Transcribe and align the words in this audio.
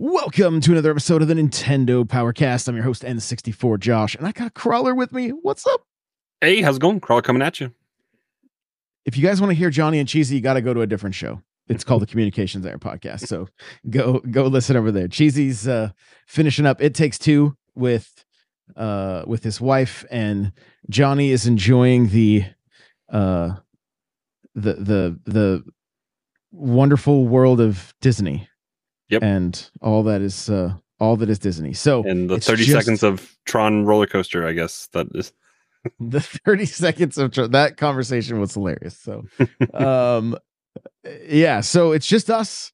Welcome 0.00 0.60
to 0.60 0.70
another 0.70 0.92
episode 0.92 1.22
of 1.22 1.28
the 1.28 1.34
Nintendo 1.34 2.04
Powercast. 2.04 2.68
I'm 2.68 2.76
your 2.76 2.84
host 2.84 3.02
N64 3.02 3.80
Josh, 3.80 4.14
and 4.14 4.24
I 4.28 4.30
got 4.30 4.54
Crawlr 4.54 4.96
with 4.96 5.10
me. 5.10 5.30
What's 5.30 5.66
up? 5.66 5.80
Hey, 6.40 6.62
how's 6.62 6.76
it 6.76 6.80
going? 6.80 7.00
Crawlr 7.00 7.24
coming 7.24 7.42
at 7.42 7.58
you. 7.58 7.74
If 9.04 9.16
you 9.16 9.24
guys 9.24 9.40
want 9.40 9.50
to 9.50 9.56
hear 9.56 9.70
Johnny 9.70 9.98
and 9.98 10.08
Cheesy, 10.08 10.36
you 10.36 10.40
got 10.40 10.54
to 10.54 10.60
go 10.60 10.72
to 10.72 10.82
a 10.82 10.86
different 10.86 11.16
show. 11.16 11.42
It's 11.66 11.82
called 11.82 12.02
the 12.02 12.06
Communications 12.06 12.64
Air 12.64 12.78
Podcast. 12.78 13.26
So 13.26 13.48
go 13.90 14.20
go 14.20 14.44
listen 14.44 14.76
over 14.76 14.92
there. 14.92 15.08
Cheesy's 15.08 15.66
uh, 15.66 15.90
finishing 16.28 16.64
up 16.64 16.80
It 16.80 16.94
Takes 16.94 17.18
Two 17.18 17.56
with 17.74 18.24
uh, 18.76 19.24
with 19.26 19.42
his 19.42 19.60
wife, 19.60 20.04
and 20.12 20.52
Johnny 20.88 21.32
is 21.32 21.44
enjoying 21.44 22.10
the 22.10 22.44
uh, 23.08 23.56
the 24.54 24.74
the 24.74 25.20
the 25.24 25.64
wonderful 26.52 27.26
world 27.26 27.60
of 27.60 27.92
Disney. 28.00 28.48
Yep. 29.10 29.22
And 29.22 29.70
all 29.80 30.02
that 30.04 30.20
is 30.20 30.50
uh, 30.50 30.74
all 31.00 31.16
that 31.16 31.30
is 31.30 31.38
Disney. 31.38 31.72
So 31.72 32.02
And 32.04 32.28
the 32.28 32.40
30 32.40 32.64
just- 32.64 32.78
seconds 32.84 33.02
of 33.02 33.36
Tron 33.46 33.84
roller 33.84 34.06
coaster, 34.06 34.46
I 34.46 34.52
guess 34.52 34.88
that 34.92 35.06
is. 35.14 35.32
the 36.00 36.20
30 36.20 36.66
seconds 36.66 37.18
of 37.18 37.30
tr- 37.30 37.44
that 37.44 37.76
conversation 37.76 38.40
was 38.40 38.52
hilarious 38.52 38.98
so 38.98 39.24
um 39.74 40.36
yeah 41.28 41.60
so 41.60 41.92
it's 41.92 42.06
just 42.06 42.28
us 42.28 42.72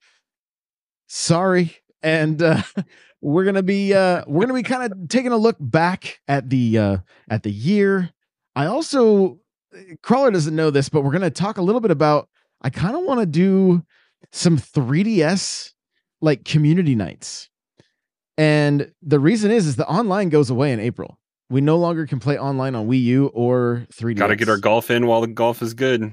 sorry 1.07 1.77
and 2.03 2.43
uh 2.43 2.63
we're 3.21 3.45
gonna 3.45 3.63
be 3.63 3.93
uh 3.93 4.25
we're 4.27 4.41
gonna 4.41 4.55
be 4.55 4.63
kind 4.63 4.91
of 4.91 5.09
taking 5.09 5.33
a 5.33 5.37
look 5.37 5.57
back 5.61 6.21
at 6.29 6.49
the 6.49 6.79
uh 6.79 6.97
at 7.29 7.43
the 7.43 7.51
year 7.51 8.11
i 8.57 8.65
also 8.65 9.39
crawler 10.03 10.31
doesn't 10.31 10.57
know 10.57 10.71
this 10.71 10.89
but 10.89 11.03
we're 11.03 11.13
gonna 11.13 11.31
talk 11.31 11.59
a 11.59 11.63
little 11.63 11.83
bit 11.83 11.91
about 11.91 12.29
i 12.63 12.71
kind 12.71 12.97
of 12.97 13.03
want 13.05 13.21
to 13.21 13.27
do 13.27 13.85
some 14.33 14.57
3ds 14.57 15.74
like 16.25 16.45
community 16.45 16.95
nights 16.95 17.49
and 18.37 18.91
the 19.03 19.21
reason 19.21 19.51
is 19.51 19.67
is 19.67 19.77
the 19.77 19.87
online 19.87 20.29
goes 20.29 20.51
away 20.51 20.73
in 20.73 20.81
april 20.81 21.19
we 21.51 21.61
no 21.61 21.77
longer 21.77 22.07
can 22.07 22.21
play 22.21 22.39
online 22.39 22.75
on 22.75 22.89
Wii 22.89 23.03
U 23.03 23.27
or 23.29 23.87
3DS. 23.95 24.17
Got 24.17 24.27
to 24.29 24.37
get 24.37 24.49
our 24.49 24.57
golf 24.57 24.91
in 24.91 25.07
while 25.07 25.21
the 25.21 25.27
golf 25.27 25.63
is 25.63 25.75
good. 25.75 26.13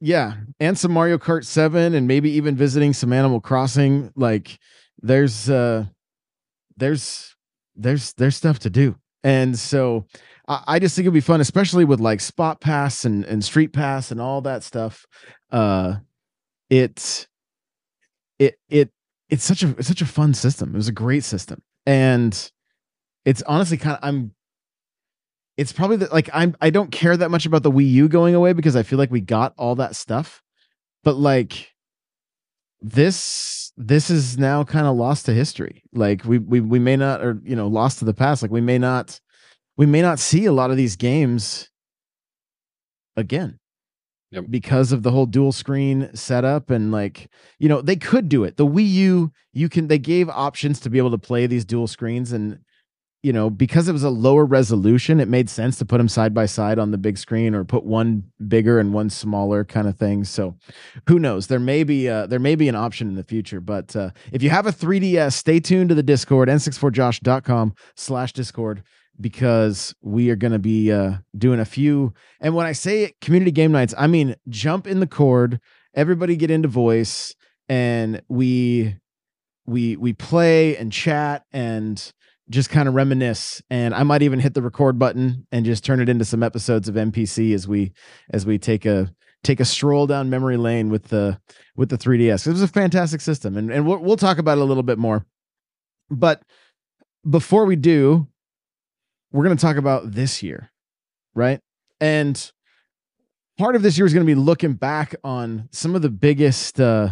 yeah, 0.00 0.34
and 0.58 0.76
some 0.76 0.90
Mario 0.90 1.18
Kart 1.18 1.44
7 1.44 1.94
and 1.94 2.08
maybe 2.08 2.30
even 2.30 2.56
visiting 2.56 2.92
some 2.92 3.12
Animal 3.12 3.40
Crossing. 3.40 4.10
Like 4.16 4.58
there's 5.02 5.48
uh 5.50 5.84
there's 6.76 7.36
there's 7.76 8.14
there's 8.14 8.36
stuff 8.36 8.58
to 8.60 8.70
do. 8.70 8.96
And 9.22 9.58
so 9.58 10.06
I, 10.48 10.64
I 10.66 10.78
just 10.78 10.96
think 10.96 11.04
it'd 11.04 11.14
be 11.14 11.20
fun, 11.20 11.40
especially 11.40 11.84
with 11.84 12.00
like 12.00 12.20
Spot 12.20 12.60
Pass 12.60 13.04
and, 13.04 13.24
and 13.26 13.44
Street 13.44 13.72
Pass 13.72 14.10
and 14.10 14.20
all 14.20 14.40
that 14.40 14.62
stuff. 14.62 15.06
Uh 15.52 15.96
it 16.70 17.28
it 18.38 18.56
it 18.68 18.90
it's 19.28 19.44
such 19.44 19.62
a 19.62 19.70
it's 19.78 19.88
such 19.88 20.02
a 20.02 20.06
fun 20.06 20.34
system. 20.34 20.74
It 20.74 20.76
was 20.76 20.88
a 20.88 20.92
great 20.92 21.24
system. 21.24 21.62
And 21.86 22.50
it's 23.24 23.42
honestly 23.42 23.76
kind 23.76 23.96
of 23.96 24.00
I'm 24.02 24.32
it's 25.56 25.72
probably 25.72 25.96
the, 25.96 26.06
like 26.06 26.28
I'm 26.32 26.56
I 26.60 26.70
don't 26.70 26.90
care 26.90 27.16
that 27.16 27.30
much 27.30 27.46
about 27.46 27.62
the 27.62 27.70
Wii 27.70 27.88
U 27.90 28.08
going 28.08 28.34
away 28.34 28.52
because 28.52 28.76
I 28.76 28.82
feel 28.82 28.98
like 28.98 29.10
we 29.10 29.20
got 29.20 29.54
all 29.56 29.76
that 29.76 29.96
stuff. 29.96 30.42
But 31.02 31.16
like 31.16 31.72
this 32.80 33.72
this 33.76 34.10
is 34.10 34.38
now 34.38 34.64
kind 34.64 34.86
of 34.86 34.96
lost 34.96 35.26
to 35.26 35.32
history. 35.32 35.82
Like 35.92 36.24
we 36.24 36.38
we 36.38 36.60
we 36.60 36.78
may 36.78 36.96
not 36.96 37.22
or 37.22 37.40
you 37.44 37.56
know 37.56 37.68
lost 37.68 38.00
to 38.00 38.04
the 38.04 38.14
past. 38.14 38.42
Like 38.42 38.50
we 38.50 38.60
may 38.60 38.78
not 38.78 39.20
we 39.76 39.86
may 39.86 40.02
not 40.02 40.18
see 40.18 40.44
a 40.44 40.52
lot 40.52 40.70
of 40.70 40.76
these 40.76 40.96
games 40.96 41.70
again. 43.16 43.58
Yep. 44.34 44.46
Because 44.50 44.92
of 44.92 45.02
the 45.02 45.10
whole 45.12 45.26
dual 45.26 45.52
screen 45.52 46.10
setup 46.14 46.68
and 46.70 46.90
like 46.90 47.28
you 47.58 47.68
know 47.68 47.80
they 47.80 47.96
could 47.96 48.28
do 48.28 48.44
it. 48.44 48.56
The 48.56 48.66
Wii 48.66 48.90
U 48.90 49.32
you 49.52 49.68
can 49.68 49.88
they 49.88 49.98
gave 49.98 50.28
options 50.28 50.80
to 50.80 50.90
be 50.90 50.98
able 50.98 51.12
to 51.12 51.18
play 51.18 51.46
these 51.46 51.64
dual 51.64 51.86
screens 51.86 52.32
and 52.32 52.58
you 53.24 53.32
know, 53.32 53.48
because 53.48 53.88
it 53.88 53.92
was 53.92 54.04
a 54.04 54.10
lower 54.10 54.44
resolution, 54.44 55.18
it 55.18 55.28
made 55.28 55.48
sense 55.48 55.78
to 55.78 55.86
put 55.86 55.96
them 55.96 56.08
side 56.08 56.34
by 56.34 56.44
side 56.44 56.78
on 56.78 56.90
the 56.90 56.98
big 56.98 57.16
screen 57.16 57.54
or 57.54 57.64
put 57.64 57.82
one 57.82 58.22
bigger 58.48 58.78
and 58.78 58.92
one 58.92 59.08
smaller 59.08 59.64
kind 59.64 59.88
of 59.88 59.96
thing. 59.96 60.24
So, 60.24 60.56
who 61.08 61.18
knows? 61.18 61.46
There 61.46 61.58
may 61.58 61.84
be 61.84 62.06
uh, 62.06 62.26
there 62.26 62.38
may 62.38 62.54
be 62.54 62.68
an 62.68 62.74
option 62.74 63.08
in 63.08 63.14
the 63.14 63.24
future. 63.24 63.62
But 63.62 63.96
uh, 63.96 64.10
if 64.30 64.42
you 64.42 64.50
have 64.50 64.66
a 64.66 64.72
3DS, 64.72 65.32
stay 65.32 65.58
tuned 65.58 65.88
to 65.88 65.94
the 65.94 66.02
Discord 66.02 66.50
n64josh.com 66.50 67.74
slash 67.96 68.34
Discord 68.34 68.82
because 69.20 69.94
we 70.02 70.30
are 70.30 70.36
going 70.36 70.52
to 70.52 70.58
be 70.58 70.92
uh, 70.92 71.14
doing 71.36 71.60
a 71.60 71.64
few. 71.64 72.12
And 72.40 72.54
when 72.54 72.66
I 72.66 72.72
say 72.72 73.14
community 73.20 73.50
game 73.50 73.72
nights, 73.72 73.94
I 73.96 74.06
mean 74.06 74.36
jump 74.48 74.86
in 74.86 75.00
the 75.00 75.06
cord, 75.06 75.60
everybody 75.94 76.36
get 76.36 76.50
into 76.50 76.68
voice, 76.68 77.34
and 77.68 78.22
we 78.28 78.96
we 79.66 79.96
we 79.96 80.12
play 80.12 80.76
and 80.76 80.92
chat 80.92 81.44
and 81.52 82.12
just 82.50 82.68
kind 82.68 82.88
of 82.88 82.94
reminisce 82.94 83.62
and 83.70 83.94
i 83.94 84.02
might 84.02 84.22
even 84.22 84.38
hit 84.38 84.52
the 84.54 84.62
record 84.62 84.98
button 84.98 85.46
and 85.50 85.64
just 85.64 85.84
turn 85.84 86.00
it 86.00 86.08
into 86.08 86.24
some 86.24 86.42
episodes 86.42 86.88
of 86.88 86.94
npc 86.94 87.54
as 87.54 87.66
we 87.66 87.92
as 88.30 88.44
we 88.44 88.58
take 88.58 88.84
a 88.84 89.10
take 89.42 89.60
a 89.60 89.64
stroll 89.64 90.06
down 90.06 90.28
memory 90.30 90.56
lane 90.56 90.90
with 90.90 91.04
the 91.04 91.38
with 91.76 91.88
the 91.88 91.98
3ds 91.98 92.46
it 92.46 92.50
was 92.50 92.62
a 92.62 92.68
fantastic 92.68 93.20
system 93.20 93.56
and, 93.56 93.70
and 93.70 93.86
we'll, 93.86 93.98
we'll 93.98 94.16
talk 94.16 94.38
about 94.38 94.58
it 94.58 94.60
a 94.60 94.64
little 94.64 94.82
bit 94.82 94.98
more 94.98 95.24
but 96.10 96.42
before 97.28 97.64
we 97.64 97.76
do 97.76 98.26
we're 99.34 99.44
going 99.44 99.56
to 99.56 99.60
talk 99.60 99.76
about 99.76 100.12
this 100.12 100.42
year 100.42 100.70
right 101.34 101.60
and 102.00 102.52
part 103.58 103.76
of 103.76 103.82
this 103.82 103.98
year 103.98 104.06
is 104.06 104.14
going 104.14 104.26
to 104.26 104.30
be 104.30 104.40
looking 104.40 104.74
back 104.74 105.14
on 105.22 105.68
some 105.72 105.94
of 105.94 106.02
the 106.02 106.10
biggest 106.10 106.80
uh 106.80 107.10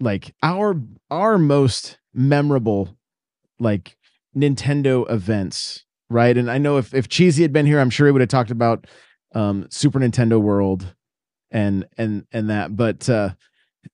like 0.00 0.34
our 0.42 0.74
our 1.10 1.38
most 1.38 1.98
memorable 2.12 2.96
like 3.58 3.96
Nintendo 4.36 5.10
events, 5.10 5.84
right? 6.10 6.36
And 6.36 6.50
I 6.50 6.58
know 6.58 6.76
if 6.76 6.94
if 6.94 7.08
Cheesy 7.08 7.42
had 7.42 7.52
been 7.52 7.66
here, 7.66 7.80
I'm 7.80 7.90
sure 7.90 8.06
he 8.06 8.12
would 8.12 8.20
have 8.20 8.28
talked 8.28 8.50
about 8.50 8.86
um 9.34 9.66
Super 9.70 9.98
Nintendo 9.98 10.40
World 10.40 10.94
and 11.50 11.86
and 11.96 12.26
and 12.32 12.50
that. 12.50 12.76
But 12.76 13.08
uh 13.08 13.30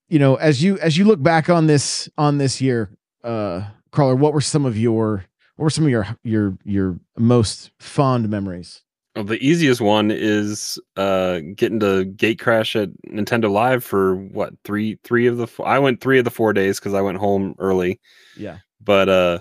you 0.08 0.18
know, 0.18 0.36
as 0.36 0.62
you 0.62 0.78
as 0.78 0.96
you 0.96 1.04
look 1.04 1.22
back 1.22 1.48
on 1.48 1.66
this 1.66 2.08
on 2.18 2.38
this 2.38 2.60
year, 2.60 2.90
uh 3.22 3.62
Crawlr, 3.92 4.18
what 4.18 4.32
were 4.32 4.40
some 4.40 4.64
of 4.64 4.76
your 4.76 5.26
what 5.56 5.64
were 5.64 5.70
some 5.70 5.84
of 5.84 5.90
your 5.90 6.06
your 6.24 6.56
your 6.64 6.98
most 7.16 7.70
fond 7.78 8.28
memories? 8.28 8.82
Well, 9.14 9.24
the 9.24 9.46
easiest 9.46 9.80
one 9.82 10.10
is 10.10 10.78
uh, 10.96 11.40
getting 11.54 11.80
to 11.80 12.06
gate 12.06 12.38
crash 12.38 12.74
at 12.74 12.88
Nintendo 13.08 13.50
Live 13.50 13.84
for 13.84 14.16
what 14.16 14.54
three 14.64 14.98
three 15.04 15.26
of 15.26 15.36
the 15.36 15.46
four, 15.46 15.66
I 15.66 15.78
went 15.78 16.00
three 16.00 16.18
of 16.18 16.24
the 16.24 16.30
four 16.30 16.52
days 16.52 16.78
because 16.78 16.94
I 16.94 17.02
went 17.02 17.18
home 17.18 17.54
early. 17.58 18.00
Yeah. 18.36 18.58
But 18.80 19.08
uh, 19.08 19.38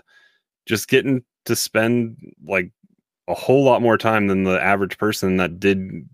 just 0.65 0.89
getting 0.89 1.23
to 1.45 1.55
spend 1.55 2.17
like 2.45 2.71
a 3.27 3.33
whole 3.33 3.63
lot 3.63 3.81
more 3.81 3.97
time 3.97 4.27
than 4.27 4.43
the 4.43 4.61
average 4.61 4.97
person 4.97 5.37
that 5.37 5.59
did 5.59 6.07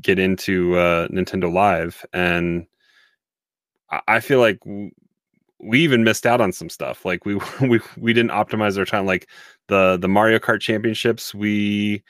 get 0.00 0.18
into 0.18 0.76
uh, 0.76 1.08
Nintendo 1.08 1.52
Live, 1.52 2.06
and 2.12 2.66
I- 4.08 4.20
feel 4.20 4.40
like 4.40 4.58
we 5.64 5.80
even 5.80 6.04
missed 6.04 6.26
out 6.26 6.40
on 6.40 6.52
some 6.52 6.68
stuff. 6.68 7.04
Like 7.04 7.24
we 7.24 7.36
we 7.60 7.80
we 7.96 8.12
didn't 8.12 8.30
optimize 8.30 8.78
our 8.78 8.84
time. 8.84 9.06
Like 9.06 9.28
the 9.68 9.96
the 9.96 10.08
Mario 10.08 10.38
Kart 10.38 10.60
Championships, 10.60 11.34
we 11.34 12.02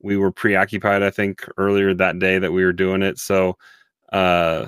we 0.00 0.16
were 0.16 0.32
preoccupied. 0.32 1.02
I 1.02 1.10
think 1.10 1.46
earlier 1.56 1.94
that 1.94 2.18
day 2.18 2.38
that 2.38 2.52
we 2.52 2.64
were 2.64 2.72
doing 2.72 3.02
it, 3.02 3.18
so 3.18 3.56
uh, 4.12 4.66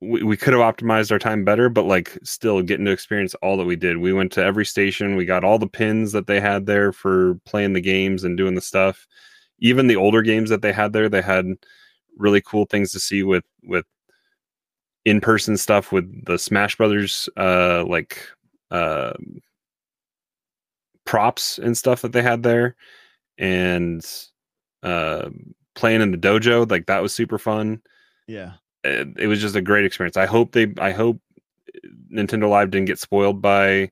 we 0.00 0.22
we 0.22 0.36
could 0.36 0.52
have 0.52 0.62
optimized 0.62 1.10
our 1.10 1.18
time 1.18 1.44
better. 1.44 1.68
But 1.68 1.86
like 1.86 2.18
still 2.22 2.62
getting 2.62 2.84
to 2.86 2.92
experience 2.92 3.34
all 3.36 3.56
that 3.56 3.64
we 3.64 3.76
did. 3.76 3.98
We 3.98 4.12
went 4.12 4.32
to 4.32 4.44
every 4.44 4.66
station. 4.66 5.16
We 5.16 5.24
got 5.24 5.44
all 5.44 5.58
the 5.58 5.66
pins 5.66 6.12
that 6.12 6.26
they 6.26 6.40
had 6.40 6.66
there 6.66 6.92
for 6.92 7.36
playing 7.46 7.72
the 7.72 7.80
games 7.80 8.24
and 8.24 8.36
doing 8.36 8.54
the 8.54 8.60
stuff. 8.60 9.06
Even 9.60 9.88
the 9.88 9.96
older 9.96 10.22
games 10.22 10.50
that 10.50 10.62
they 10.62 10.72
had 10.72 10.92
there, 10.92 11.08
they 11.08 11.22
had 11.22 11.46
really 12.16 12.40
cool 12.40 12.66
things 12.66 12.92
to 12.92 13.00
see 13.00 13.22
with 13.22 13.44
with 13.64 13.86
in-person 15.08 15.56
stuff 15.56 15.92
with 15.92 16.24
the 16.26 16.38
Smash 16.38 16.76
Brothers 16.76 17.28
uh 17.36 17.84
like 17.86 18.20
uh 18.70 19.14
props 21.04 21.58
and 21.58 21.76
stuff 21.76 22.02
that 22.02 22.12
they 22.12 22.22
had 22.22 22.42
there. 22.42 22.76
And 23.38 24.04
uh 24.82 25.30
playing 25.74 26.02
in 26.02 26.10
the 26.10 26.18
dojo 26.18 26.70
like 26.70 26.86
that 26.86 27.02
was 27.02 27.14
super 27.14 27.38
fun. 27.38 27.80
Yeah. 28.26 28.52
it, 28.84 29.08
it 29.16 29.26
was 29.26 29.40
just 29.40 29.56
a 29.56 29.62
great 29.62 29.84
experience. 29.84 30.16
I 30.16 30.26
hope 30.26 30.52
they 30.52 30.72
i 30.78 30.90
hope 30.90 31.20
nintendo 32.12 32.48
live 32.48 32.70
didn't 32.70 32.86
get 32.86 32.98
spoiled 32.98 33.40
by 33.40 33.90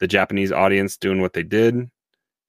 the 0.00 0.06
japanese 0.06 0.50
audience 0.52 0.96
doing 0.96 1.20
what 1.20 1.32
they 1.32 1.42
did. 1.42 1.90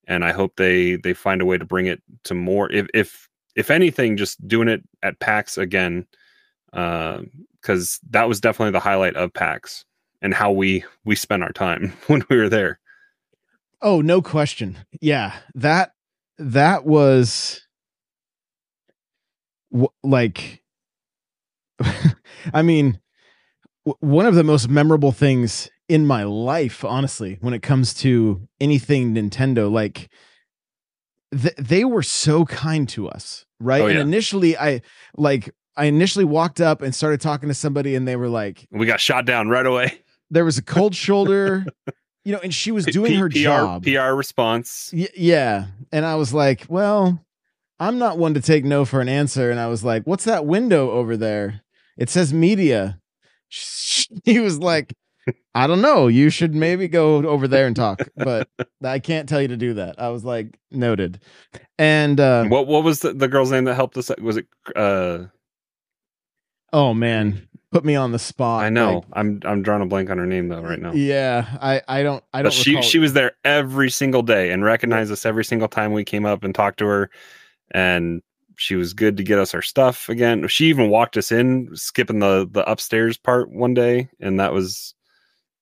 And 0.08 0.26
i 0.26 0.32
hope 0.32 0.56
they 0.56 0.98
they 0.98 1.14
find 1.14 1.42
a 1.42 1.46
way 1.46 1.58
to 1.58 1.66
bring 1.66 1.86
it 1.86 2.02
to 2.26 2.34
more 2.34 2.72
if 2.72 2.88
if 2.94 3.30
if 3.56 3.72
anything 3.72 4.18
just 4.18 4.46
doing 4.48 4.68
it 4.68 4.84
at 5.04 5.20
pax 5.20 5.58
again 5.58 6.06
Um, 6.74 7.32
because 7.62 8.00
that 8.12 8.30
was 8.30 8.40
definitely 8.40 8.72
the 8.72 8.80
highlight 8.80 9.16
of 9.16 9.34
pax 9.34 9.84
and 10.22 10.34
how 10.34 10.52
we 10.52 10.84
we 11.04 11.16
spent 11.16 11.44
our 11.44 11.52
time 11.52 11.94
when 12.08 12.24
we 12.30 12.38
were 12.38 12.50
there 12.50 12.80
Oh, 13.82 14.02
no 14.02 14.22
question. 14.22 14.78
Yeah, 15.00 15.34
that 15.56 15.94
that 16.38 16.86
was 16.86 17.62
w- 19.72 19.88
like 20.04 20.64
I 22.54 22.62
mean 22.62 23.00
w- 23.86 23.98
one 24.00 24.26
of 24.26 24.36
the 24.36 24.44
most 24.44 24.70
memorable 24.70 25.12
things 25.12 25.70
in 25.88 26.06
my 26.06 26.24
life 26.24 26.84
honestly 26.86 27.38
when 27.42 27.54
it 27.54 27.62
comes 27.62 27.94
to 27.96 28.48
anything 28.60 29.16
Nintendo 29.16 29.72
like 29.72 30.10
th- 31.32 31.56
they 31.58 31.86
were 31.86 32.04
so 32.04 32.46
kind 32.46 32.88
to 32.90 33.08
us, 33.08 33.46
right? 33.60 33.82
Oh, 33.82 33.88
and 33.88 34.00
initially 34.00 34.58
I 34.58 34.82
like 35.18 35.54
I 35.78 35.86
initially 35.86 36.26
walked 36.26 36.60
up 36.62 36.82
and 36.82 36.94
started 36.94 37.22
talking 37.22 37.50
to 37.50 37.56
somebody 37.56 37.96
and 37.96 38.08
they 38.08 38.16
were 38.16 38.30
like 38.30 38.68
we 38.72 38.86
got 38.86 39.00
shot 39.00 39.26
down 39.26 39.48
right 39.50 39.66
away 39.66 40.02
there 40.32 40.46
was 40.46 40.58
a 40.58 40.62
cold 40.64 40.96
shoulder, 41.06 41.66
you 42.24 42.32
know, 42.32 42.40
and 42.44 42.54
she 42.54 42.72
was 42.72 42.86
doing 42.86 43.14
P- 43.14 43.18
her 43.18 43.30
PR, 43.30 43.38
job. 43.40 43.84
PR 43.84 44.14
response. 44.14 44.92
Y- 44.94 45.08
yeah. 45.16 45.68
And 45.92 46.06
I 46.06 46.16
was 46.16 46.34
like, 46.34 46.66
well, 46.70 47.20
I'm 47.80 47.98
not 47.98 48.18
one 48.18 48.34
to 48.36 48.42
take 48.42 48.64
no 48.64 48.86
for 48.86 49.02
an 49.02 49.10
answer. 49.10 49.50
And 49.50 49.60
I 49.60 49.68
was 49.68 49.84
like, 49.84 50.04
what's 50.04 50.26
that 50.26 50.46
window 50.46 50.92
over 50.92 51.18
there? 51.18 51.62
It 51.98 52.10
says 52.10 52.34
media. 52.34 53.00
He 54.24 54.40
was 54.40 54.60
like, 54.60 54.94
I 55.56 55.66
don't 55.66 55.82
know. 55.82 56.08
You 56.08 56.30
should 56.30 56.54
maybe 56.54 56.88
go 56.88 57.16
over 57.28 57.48
there 57.48 57.66
and 57.68 57.76
talk, 57.76 58.02
but 58.16 58.48
I 58.84 59.00
can't 59.00 59.28
tell 59.28 59.42
you 59.42 59.48
to 59.48 59.58
do 59.58 59.74
that. 59.76 60.00
I 60.00 60.10
was 60.10 60.24
like, 60.24 60.60
noted. 60.72 61.20
And 61.80 62.20
uh, 62.20 62.46
What 62.46 62.68
what 62.68 62.84
was 62.84 63.00
the, 63.00 63.14
the 63.14 63.28
girl's 63.28 63.52
name 63.52 63.64
that 63.66 63.74
helped 63.74 63.98
us? 63.98 64.12
Was 64.22 64.38
it? 64.38 64.48
uh 64.76 65.26
oh 66.74 66.94
man, 66.94 67.48
put 67.72 67.84
me 67.86 67.96
on 67.96 68.12
the 68.12 68.20
spot. 68.20 68.64
I 68.64 68.70
know. 68.70 68.96
Like, 68.96 69.04
I'm 69.14 69.40
I'm 69.46 69.62
drawing 69.62 69.82
a 69.82 69.86
blank 69.86 70.10
on 70.10 70.18
her 70.18 70.26
name 70.26 70.48
though 70.48 70.62
right 70.62 70.80
now. 70.80 70.94
yeah, 70.94 71.58
I 71.62 71.82
I 71.88 72.04
don't 72.04 72.24
I 72.34 72.42
don't. 72.42 72.50
But 72.50 72.54
she 72.54 72.82
she 72.82 73.00
was 73.00 73.14
there 73.14 73.34
every 73.44 73.90
single 73.90 74.22
day 74.22 74.52
and 74.52 74.64
recognized 74.64 75.12
us 75.12 75.26
every 75.26 75.46
single 75.46 75.68
time 75.68 75.94
we 75.94 76.04
came 76.04 76.26
up 76.26 76.44
and 76.44 76.54
talked 76.54 76.80
to 76.80 76.86
her, 76.86 77.10
and 77.72 78.22
she 78.58 78.76
was 78.76 78.94
good 78.94 79.16
to 79.18 79.24
get 79.24 79.40
us 79.40 79.54
our 79.54 79.62
stuff 79.62 80.10
again. 80.10 80.48
She 80.48 80.66
even 80.66 80.90
walked 80.90 81.16
us 81.18 81.32
in, 81.32 81.70
skipping 81.76 82.20
the 82.20 82.48
the 82.52 82.70
upstairs 82.70 83.18
part 83.18 83.50
one 83.52 83.74
day, 83.74 84.10
and 84.20 84.40
that 84.40 84.54
was 84.54 84.94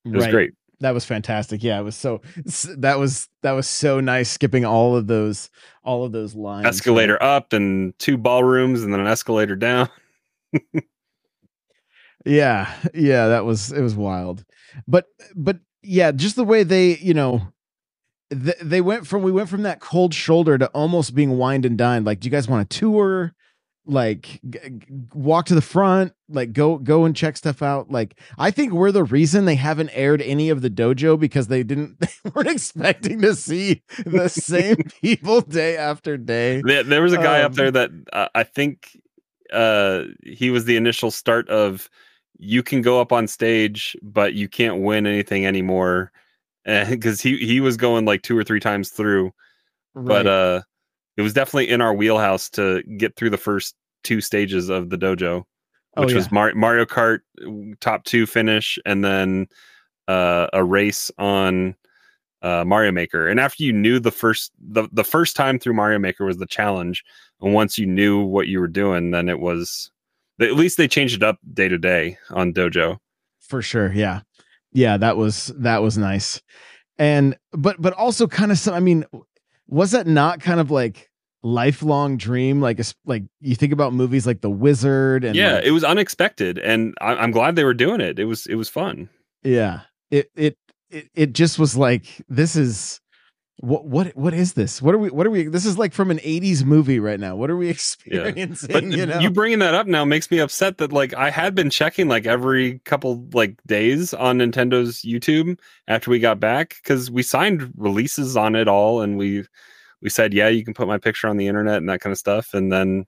it 0.05 0.13
was 0.15 0.25
Right. 0.25 0.31
great. 0.31 0.51
that 0.79 0.93
was 0.93 1.03
fantastic 1.05 1.63
yeah 1.63 1.79
it 1.79 1.83
was 1.83 1.95
so 1.95 2.21
that 2.77 2.97
was 2.99 3.27
that 3.43 3.51
was 3.53 3.67
so 3.67 3.99
nice 3.99 4.29
skipping 4.29 4.63
all 4.63 4.95
of 4.95 5.07
those 5.07 5.49
all 5.83 6.05
of 6.05 6.11
those 6.11 6.33
lines? 6.35 6.65
Escalator 6.65 7.21
up 7.21 7.51
and 7.53 7.97
two 7.99 8.17
ballrooms 8.17 8.83
and 8.83 8.93
then 8.93 8.99
an 9.01 9.07
escalator 9.07 9.55
down. 9.55 9.89
yeah 12.27 12.73
yeah 12.93 13.27
that 13.27 13.45
was 13.45 13.71
it 13.71 13.81
was 13.81 13.95
wild. 13.95 14.43
But 14.87 15.05
but 15.35 15.57
yeah 15.83 16.11
just 16.11 16.35
the 16.35 16.43
way 16.43 16.63
they 16.63 16.97
you 16.97 17.13
know 17.13 17.53
th- 18.29 18.57
they 18.61 18.81
went 18.81 19.07
from 19.07 19.21
we 19.23 19.31
went 19.31 19.49
from 19.49 19.63
that 19.63 19.79
cold 19.79 20.13
shoulder 20.13 20.57
to 20.57 20.67
almost 20.67 21.15
being 21.15 21.37
wined 21.37 21.65
and 21.65 21.77
dined 21.77 22.05
like 22.05 22.19
do 22.19 22.27
you 22.27 22.31
guys 22.31 22.47
want 22.47 22.61
a 22.71 22.77
tour? 22.77 23.33
Like 23.89 24.41
g- 24.49 24.59
walk 25.13 25.45
to 25.45 25.55
the 25.55 25.61
front 25.61 26.11
like 26.27 26.51
go 26.51 26.77
go 26.77 27.05
and 27.05 27.15
check 27.15 27.37
stuff 27.37 27.61
out. 27.61 27.89
Like 27.89 28.19
i 28.37 28.51
think 28.51 28.73
we're 28.73 28.91
the 28.91 29.05
reason 29.05 29.45
they 29.45 29.55
haven't 29.55 29.91
aired 29.93 30.21
any 30.21 30.49
of 30.49 30.61
the 30.61 30.69
dojo 30.69 31.17
because 31.17 31.47
they 31.47 31.63
didn't 31.63 31.97
they 32.01 32.09
weren't 32.35 32.49
expecting 32.49 33.21
to 33.21 33.33
see 33.33 33.83
the 34.05 34.27
same 34.27 34.75
people 35.01 35.39
day 35.39 35.77
after 35.77 36.17
day. 36.17 36.61
There, 36.65 36.83
there 36.83 37.01
was 37.01 37.13
a 37.13 37.17
guy 37.17 37.41
up 37.43 37.51
Um, 37.51 37.55
there 37.55 37.71
that 37.71 37.91
uh, 38.11 38.27
I 38.35 38.43
think 38.43 38.99
uh, 39.53 40.03
he 40.21 40.49
was 40.49 40.65
the 40.65 40.75
initial 40.75 41.09
start 41.09 41.47
of 41.47 41.89
you 42.37 42.63
can 42.63 42.81
go 42.81 43.01
up 43.01 43.11
on 43.11 43.27
stage, 43.27 43.95
but 44.01 44.33
you 44.33 44.47
can't 44.47 44.81
win 44.81 45.07
anything 45.07 45.45
anymore 45.45 46.11
because 46.65 47.21
he 47.21 47.37
he 47.37 47.59
was 47.59 47.77
going 47.77 48.05
like 48.05 48.21
two 48.21 48.37
or 48.37 48.43
three 48.43 48.59
times 48.59 48.89
through. 48.89 49.31
But 49.95 50.27
uh, 50.27 50.61
it 51.15 51.23
was 51.23 51.33
definitely 51.33 51.69
in 51.69 51.81
our 51.81 51.93
wheelhouse 51.93 52.49
to 52.51 52.83
get 52.97 53.15
through 53.15 53.31
the 53.31 53.37
first 53.37 53.75
two 54.03 54.21
stages 54.21 54.69
of 54.69 54.89
the 54.89 54.97
dojo, 54.97 55.43
Oh, 55.95 56.03
which 56.03 56.11
yeah. 56.11 56.17
was 56.17 56.31
Mar- 56.31 56.53
Mario 56.53 56.85
Kart 56.85 57.19
top 57.79 58.03
two 58.03 58.27
finish, 58.27 58.77
and 58.85 59.03
then 59.03 59.47
uh, 60.07 60.47
a 60.53 60.63
race 60.63 61.09
on 61.17 61.75
uh, 62.43 62.63
Mario 62.63 62.91
Maker. 62.91 63.27
And 63.27 63.39
after 63.39 63.63
you 63.63 63.73
knew 63.73 63.99
the 63.99 64.11
first 64.11 64.51
the 64.59 64.87
the 64.91 65.03
first 65.03 65.35
time 65.35 65.57
through 65.57 65.73
Mario 65.73 65.97
Maker 65.97 66.25
was 66.25 66.37
the 66.37 66.45
challenge, 66.45 67.03
and 67.41 67.53
once 67.53 67.79
you 67.79 67.87
knew 67.87 68.21
what 68.21 68.47
you 68.47 68.59
were 68.59 68.67
doing, 68.67 69.09
then 69.09 69.27
it 69.27 69.39
was 69.39 69.91
at 70.41 70.53
least 70.55 70.77
they 70.77 70.87
changed 70.87 71.15
it 71.15 71.23
up 71.23 71.37
day 71.53 71.67
to 71.67 71.77
day 71.77 72.17
on 72.29 72.53
Dojo. 72.53 72.97
for 73.39 73.61
sure 73.61 73.91
yeah 73.93 74.21
yeah 74.73 74.97
that 74.97 75.17
was 75.17 75.51
that 75.57 75.81
was 75.81 75.97
nice 75.97 76.41
and 76.97 77.37
but 77.51 77.81
but 77.81 77.93
also 77.93 78.27
kind 78.27 78.51
of 78.51 78.57
some 78.57 78.73
i 78.73 78.79
mean 78.79 79.05
was 79.67 79.91
that 79.91 80.07
not 80.07 80.39
kind 80.39 80.59
of 80.59 80.71
like 80.71 81.09
lifelong 81.43 82.17
dream 82.17 82.59
like 82.61 82.79
like 83.05 83.23
you 83.39 83.55
think 83.55 83.71
about 83.71 83.93
movies 83.93 84.25
like 84.27 84.41
the 84.41 84.49
wizard 84.49 85.23
and 85.23 85.35
yeah, 85.35 85.55
like- 85.55 85.63
it 85.65 85.71
was 85.71 85.83
unexpected, 85.83 86.57
and 86.57 86.93
I, 86.99 87.13
I'm 87.15 87.31
glad 87.31 87.55
they 87.55 87.63
were 87.63 87.73
doing 87.75 88.01
it. 88.01 88.17
It 88.19 88.25
was 88.25 88.47
it 88.47 88.55
was 88.55 88.69
fun. 88.69 89.09
yeah 89.43 89.81
it 90.11 90.29
it 90.35 90.57
it, 90.89 91.09
it 91.13 91.33
just 91.33 91.59
was 91.59 91.77
like 91.77 92.05
this 92.27 92.55
is 92.55 92.99
what 93.59 93.85
what 93.85 94.15
what 94.15 94.35
is 94.35 94.53
this? 94.53 94.83
What 94.83 94.93
are 94.93 94.99
we 94.99 95.09
what 95.09 95.25
are 95.25 95.31
we 95.31 95.47
this 95.47 95.65
is 95.65 95.79
like 95.79 95.91
from 95.91 96.11
an 96.11 96.19
80s 96.19 96.63
movie 96.63 96.99
right 96.99 97.19
now. 97.19 97.35
What 97.35 97.49
are 97.49 97.57
we 97.57 97.69
experiencing 97.69 98.71
But 98.71 98.83
you 98.83 99.05
know? 99.07 99.19
you 99.19 99.31
bringing 99.31 99.59
that 99.59 99.73
up 99.73 99.87
now 99.87 100.05
makes 100.05 100.29
me 100.29 100.37
upset 100.37 100.77
that 100.77 100.93
like 100.93 101.15
I 101.15 101.31
had 101.31 101.55
been 101.55 101.71
checking 101.71 102.07
like 102.07 102.27
every 102.27 102.79
couple 102.79 103.27
like 103.33 103.57
days 103.65 104.13
on 104.13 104.37
Nintendo's 104.37 105.01
YouTube 105.01 105.57
after 105.87 106.11
we 106.11 106.19
got 106.19 106.39
back 106.39 106.75
because 106.83 107.09
we 107.09 107.23
signed 107.23 107.73
releases 107.75 108.37
on 108.37 108.55
it 108.55 108.67
all 108.67 109.01
and 109.01 109.17
we 109.17 109.43
we 110.01 110.09
said 110.09 110.35
yeah 110.35 110.49
you 110.49 110.63
can 110.63 110.75
put 110.75 110.87
my 110.87 110.99
picture 110.99 111.27
on 111.27 111.37
the 111.37 111.47
internet 111.47 111.77
and 111.77 111.89
that 111.89 111.99
kind 112.01 112.11
of 112.11 112.19
stuff. 112.19 112.53
And 112.53 112.71
then 112.71 113.07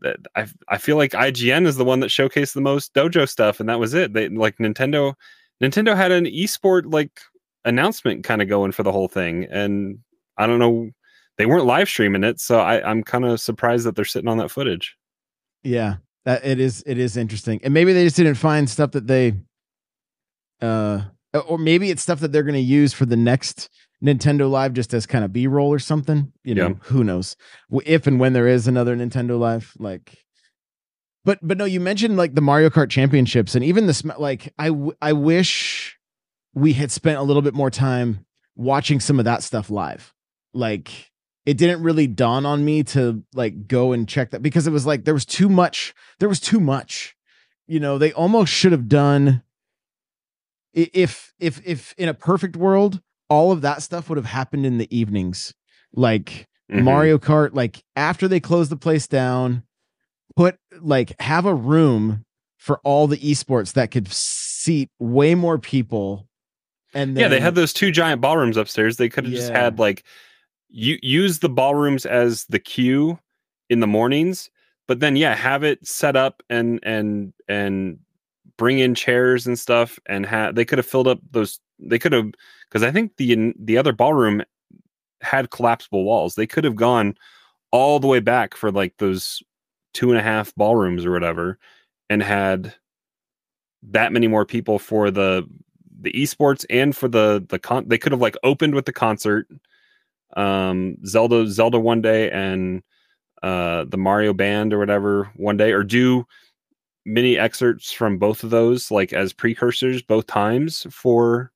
that 0.00 0.18
I 0.36 0.46
I 0.68 0.76
feel 0.76 0.98
like 0.98 1.12
IGN 1.12 1.66
is 1.66 1.76
the 1.76 1.86
one 1.86 2.00
that 2.00 2.10
showcased 2.10 2.52
the 2.52 2.60
most 2.60 2.92
dojo 2.92 3.26
stuff 3.26 3.60
and 3.60 3.68
that 3.70 3.80
was 3.80 3.94
it. 3.94 4.12
They 4.12 4.28
like 4.28 4.58
Nintendo 4.58 5.14
Nintendo 5.62 5.96
had 5.96 6.12
an 6.12 6.26
esport 6.26 6.92
like 6.92 7.22
announcement 7.64 8.24
kind 8.24 8.42
of 8.42 8.48
going 8.48 8.72
for 8.72 8.82
the 8.82 8.92
whole 8.92 9.08
thing 9.08 9.46
and 9.50 9.98
I 10.36 10.46
don't 10.46 10.58
know 10.58 10.90
they 11.38 11.46
weren't 11.46 11.64
live 11.66 11.88
streaming 11.88 12.22
it 12.24 12.38
so 12.40 12.60
I 12.60 12.88
I'm 12.88 13.02
kind 13.02 13.24
of 13.24 13.40
surprised 13.40 13.86
that 13.86 13.96
they're 13.96 14.04
sitting 14.04 14.28
on 14.28 14.38
that 14.38 14.50
footage. 14.50 14.96
Yeah, 15.62 15.96
that 16.26 16.44
it 16.44 16.60
is. 16.60 16.82
It 16.86 16.98
is 16.98 17.16
interesting, 17.16 17.58
and 17.64 17.72
maybe 17.72 17.92
they 17.94 18.04
just 18.04 18.16
didn't 18.16 18.34
find 18.34 18.68
stuff 18.68 18.90
that 18.92 19.06
they, 19.06 19.32
uh, 20.60 21.02
or 21.48 21.58
maybe 21.58 21.90
it's 21.90 22.02
stuff 22.02 22.20
that 22.20 22.32
they're 22.32 22.42
going 22.42 22.54
to 22.54 22.60
use 22.60 22.92
for 22.92 23.06
the 23.06 23.16
next 23.16 23.68
Nintendo 24.02 24.50
Live 24.50 24.72
just 24.74 24.92
as 24.94 25.06
kind 25.06 25.24
of 25.24 25.32
B 25.32 25.46
roll 25.46 25.72
or 25.72 25.78
something. 25.78 26.32
You 26.44 26.54
know, 26.54 26.68
Yeah. 26.68 26.74
who 26.82 27.02
knows 27.04 27.36
if 27.84 28.06
and 28.06 28.20
when 28.20 28.32
there 28.34 28.46
is 28.46 28.68
another 28.68 28.96
Nintendo 28.96 29.38
Live. 29.38 29.72
Like, 29.78 30.18
but 31.24 31.38
but 31.42 31.56
no, 31.58 31.64
you 31.64 31.80
mentioned 31.80 32.16
like 32.16 32.34
the 32.34 32.40
Mario 32.42 32.70
Kart 32.70 32.90
Championships 32.90 33.54
and 33.54 33.64
even 33.64 33.86
the 33.86 33.94
sm- 33.94 34.10
like. 34.18 34.52
I 34.58 34.68
w- 34.68 34.92
I 35.00 35.12
wish 35.14 35.96
we 36.54 36.72
had 36.72 36.90
spent 36.90 37.18
a 37.18 37.22
little 37.22 37.42
bit 37.42 37.54
more 37.54 37.70
time 37.70 38.24
watching 38.56 39.00
some 39.00 39.18
of 39.18 39.24
that 39.24 39.42
stuff 39.42 39.70
live. 39.70 40.12
Like, 40.52 41.10
it 41.44 41.56
didn't 41.58 41.82
really 41.82 42.06
dawn 42.06 42.46
on 42.46 42.64
me 42.64 42.82
to 42.84 43.22
like 43.34 43.66
go 43.66 43.92
and 43.92 44.08
check 44.08 44.30
that 44.30 44.42
because 44.42 44.66
it 44.66 44.70
was 44.72 44.86
like 44.86 45.04
there 45.04 45.14
was 45.14 45.26
too 45.26 45.48
much. 45.48 45.94
There 46.18 46.28
was 46.28 46.40
too 46.40 46.60
much. 46.60 47.16
You 47.66 47.80
know, 47.80 47.98
they 47.98 48.12
almost 48.12 48.52
should 48.52 48.72
have 48.72 48.88
done 48.88 49.42
if 50.72 51.32
if 51.38 51.60
if 51.64 51.94
in 51.96 52.08
a 52.08 52.14
perfect 52.14 52.56
world 52.56 53.00
all 53.28 53.52
of 53.52 53.60
that 53.62 53.82
stuff 53.82 54.08
would 54.08 54.16
have 54.18 54.26
happened 54.26 54.66
in 54.66 54.78
the 54.78 54.96
evenings 54.96 55.54
like 55.94 56.48
Mhm. 56.70 56.82
mario 56.82 57.18
kart 57.18 57.50
like 57.54 57.84
after 57.94 58.26
they 58.26 58.40
closed 58.40 58.70
the 58.70 58.76
place 58.76 59.06
down 59.06 59.62
put 60.34 60.58
like 60.80 61.14
have 61.20 61.46
a 61.46 61.54
room 61.54 62.24
for 62.58 62.80
all 62.82 63.06
the 63.06 63.18
esports 63.18 63.72
that 63.74 63.90
could 63.90 64.08
seat 64.08 64.90
way 64.98 65.34
more 65.34 65.58
people 65.58 66.28
and 66.94 67.16
then, 67.16 67.22
yeah, 67.22 67.28
they 67.28 67.40
had 67.40 67.54
those 67.54 67.72
two 67.72 67.90
giant 67.90 68.20
ballrooms 68.20 68.56
upstairs. 68.56 68.96
They 68.96 69.08
could 69.08 69.24
have 69.24 69.32
just 69.32 69.52
had 69.52 69.78
like 69.78 70.04
you 70.68 70.98
use 71.02 71.40
the 71.40 71.48
ballrooms 71.48 72.06
as 72.06 72.44
the 72.46 72.58
queue 72.58 73.18
in 73.70 73.80
the 73.80 73.86
mornings, 73.86 74.50
but 74.88 75.00
then 75.00 75.16
yeah, 75.16 75.34
have 75.34 75.62
it 75.62 75.86
set 75.86 76.16
up 76.16 76.42
and 76.48 76.80
and 76.82 77.32
and 77.48 77.98
bring 78.56 78.78
in 78.78 78.94
chairs 78.94 79.46
and 79.46 79.58
stuff 79.58 79.98
and 80.06 80.26
have 80.26 80.54
they 80.54 80.64
could 80.64 80.78
have 80.78 80.86
filled 80.86 81.08
up 81.08 81.18
those 81.30 81.60
they 81.78 81.98
could 81.98 82.12
have 82.12 82.30
because 82.68 82.82
I 82.82 82.90
think 82.90 83.16
the 83.16 83.54
the 83.58 83.78
other 83.78 83.92
ballroom 83.92 84.42
had 85.20 85.50
collapsible 85.50 86.04
walls. 86.04 86.34
They 86.34 86.46
could 86.46 86.64
have 86.64 86.76
gone 86.76 87.16
all 87.72 87.98
the 87.98 88.06
way 88.06 88.20
back 88.20 88.54
for 88.54 88.70
like 88.70 88.94
those 88.98 89.42
two 89.94 90.10
and 90.10 90.18
a 90.18 90.22
half 90.22 90.54
ballrooms 90.54 91.04
or 91.04 91.12
whatever 91.12 91.58
and 92.10 92.22
had 92.22 92.74
that 93.82 94.12
many 94.12 94.26
more 94.26 94.44
people 94.44 94.78
for 94.78 95.10
the 95.10 95.48
the 96.04 96.12
esports 96.12 96.64
and 96.70 96.96
for 96.96 97.08
the 97.08 97.44
the 97.48 97.58
con 97.58 97.88
they 97.88 97.98
could 97.98 98.12
have 98.12 98.20
like 98.20 98.36
opened 98.42 98.74
with 98.74 98.86
the 98.86 98.92
concert 98.92 99.48
um 100.36 100.96
zelda 101.06 101.46
zelda 101.46 101.78
one 101.78 102.00
day 102.00 102.30
and 102.30 102.82
uh 103.42 103.84
the 103.88 103.96
mario 103.96 104.32
band 104.32 104.72
or 104.72 104.78
whatever 104.78 105.30
one 105.36 105.56
day 105.56 105.72
or 105.72 105.82
do 105.82 106.24
mini 107.04 107.38
excerpts 107.38 107.92
from 107.92 108.18
both 108.18 108.44
of 108.44 108.50
those 108.50 108.90
like 108.90 109.12
as 109.12 109.32
precursors 109.32 110.02
both 110.02 110.26
times 110.26 110.86
for 110.90 111.50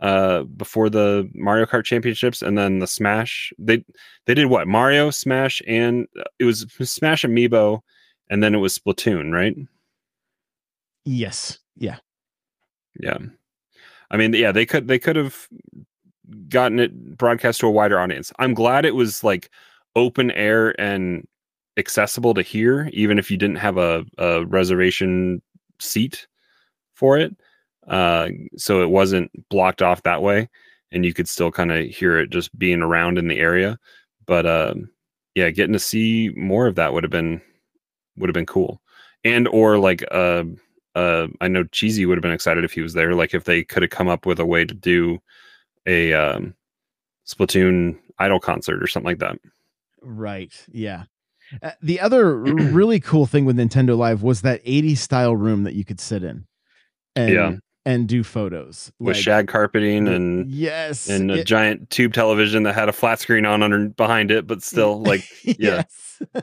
uh 0.00 0.42
before 0.42 0.90
the 0.90 1.28
mario 1.34 1.64
kart 1.64 1.84
championships 1.84 2.42
and 2.42 2.58
then 2.58 2.80
the 2.80 2.86
smash. 2.86 3.52
They 3.58 3.82
they 4.26 4.34
did 4.34 4.46
what? 4.46 4.68
Mario 4.68 5.10
smash 5.10 5.62
and 5.66 6.06
uh, 6.20 6.24
it 6.38 6.44
was 6.44 6.66
smash 6.82 7.22
amiibo 7.22 7.80
and 8.28 8.42
then 8.42 8.54
it 8.54 8.58
was 8.58 8.78
splatoon 8.78 9.32
right? 9.32 9.56
Yes. 11.06 11.58
Yeah. 11.76 11.98
Yeah. 13.00 13.18
I 14.10 14.16
mean, 14.16 14.32
yeah, 14.34 14.52
they 14.52 14.66
could 14.66 14.88
they 14.88 14.98
could 14.98 15.16
have 15.16 15.48
gotten 16.48 16.78
it 16.78 17.16
broadcast 17.16 17.60
to 17.60 17.66
a 17.66 17.70
wider 17.70 17.98
audience. 17.98 18.32
I'm 18.38 18.54
glad 18.54 18.84
it 18.84 18.94
was 18.94 19.22
like 19.24 19.50
open 19.94 20.30
air 20.32 20.78
and 20.80 21.26
accessible 21.76 22.34
to 22.34 22.42
hear, 22.42 22.88
even 22.92 23.18
if 23.18 23.30
you 23.30 23.36
didn't 23.36 23.56
have 23.56 23.78
a, 23.78 24.04
a 24.18 24.44
reservation 24.46 25.42
seat 25.80 26.26
for 26.94 27.18
it. 27.18 27.36
Uh, 27.86 28.28
so 28.56 28.82
it 28.82 28.90
wasn't 28.90 29.30
blocked 29.48 29.82
off 29.82 30.02
that 30.02 30.22
way, 30.22 30.48
and 30.90 31.04
you 31.04 31.14
could 31.14 31.28
still 31.28 31.52
kind 31.52 31.70
of 31.70 31.86
hear 31.86 32.18
it 32.18 32.30
just 32.30 32.56
being 32.58 32.82
around 32.82 33.18
in 33.18 33.28
the 33.28 33.38
area. 33.38 33.78
But 34.26 34.46
um, 34.46 34.90
yeah, 35.34 35.50
getting 35.50 35.74
to 35.74 35.78
see 35.78 36.30
more 36.36 36.66
of 36.66 36.74
that 36.76 36.92
would 36.92 37.04
have 37.04 37.10
been 37.10 37.40
would 38.16 38.28
have 38.28 38.34
been 38.34 38.46
cool, 38.46 38.80
and 39.24 39.46
or 39.48 39.78
like 39.78 40.04
uh, 40.10 40.44
uh, 40.96 41.28
I 41.40 41.46
know 41.48 41.62
Cheesy 41.64 42.06
would 42.06 42.16
have 42.18 42.22
been 42.22 42.32
excited 42.32 42.64
if 42.64 42.72
he 42.72 42.80
was 42.80 42.94
there. 42.94 43.14
Like 43.14 43.34
if 43.34 43.44
they 43.44 43.62
could 43.62 43.82
have 43.82 43.90
come 43.90 44.08
up 44.08 44.26
with 44.26 44.40
a 44.40 44.46
way 44.46 44.64
to 44.64 44.74
do 44.74 45.18
a 45.86 46.12
um, 46.14 46.54
Splatoon 47.26 47.98
idol 48.18 48.40
concert 48.40 48.82
or 48.82 48.86
something 48.86 49.06
like 49.10 49.18
that. 49.18 49.36
right 50.02 50.52
yeah 50.72 51.04
Uh, 51.62 51.72
the 51.82 52.00
other 52.00 52.36
really 52.38 52.98
cool 52.98 53.26
thing 53.26 53.44
with 53.44 53.56
nintendo 53.56 53.96
live 53.96 54.22
was 54.22 54.42
that 54.42 54.64
80s 54.64 54.98
style 54.98 55.36
room 55.36 55.62
that 55.64 55.74
you 55.74 55.84
could 55.84 56.00
sit 56.00 56.24
in 56.24 56.46
and 57.14 57.32
Yeah. 57.34 57.52
and 57.84 58.08
do 58.08 58.22
photos 58.24 58.90
With 58.98 59.16
Like, 59.16 59.22
shag 59.24 59.48
carpeting 59.48 60.08
and 60.08 60.50
yes 60.50 61.08
and 61.08 61.30
a 61.30 61.34
it- 61.40 61.46
giant 61.46 61.90
tube 61.90 62.14
television 62.14 62.62
that 62.64 62.74
had 62.74 62.88
a 62.88 62.92
flat 62.92 63.20
screen 63.20 63.44
on 63.46 63.62
under 63.62 63.88
behind 63.88 64.30
it, 64.30 64.46
but 64.46 64.62
still 64.62 65.02
like 65.02 65.22
yeah. 65.44 65.84
yes. 65.84 66.22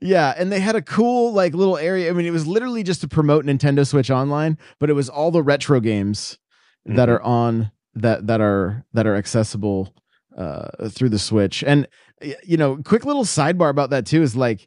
yeah, 0.00 0.34
and 0.36 0.50
they 0.52 0.60
had 0.60 0.76
a 0.76 0.82
cool 0.82 1.32
like 1.32 1.54
little 1.54 1.76
area. 1.76 2.10
I 2.10 2.12
mean, 2.12 2.26
it 2.26 2.30
was 2.32 2.46
literally 2.46 2.82
just 2.82 3.00
to 3.02 3.08
promote 3.08 3.44
Nintendo 3.44 3.86
Switch 3.86 4.10
Online, 4.10 4.58
but 4.78 4.90
it 4.90 4.94
was 4.94 5.08
all 5.08 5.30
the 5.30 5.42
retro 5.42 5.80
games 5.80 6.38
that 6.86 7.08
Mhm. 7.08 7.12
are 7.12 7.22
on 7.22 7.72
that 7.94 8.26
that 8.26 8.40
are 8.40 8.84
that 8.92 9.06
are 9.06 9.14
accessible 9.16 9.94
uh 10.36 10.88
through 10.88 11.10
the 11.10 11.18
Switch. 11.18 11.62
And 11.64 11.86
you 12.44 12.56
know, 12.56 12.76
quick 12.78 13.04
little 13.04 13.24
sidebar 13.24 13.68
about 13.70 13.90
that 13.90 14.06
too 14.06 14.22
is 14.22 14.34
like 14.36 14.66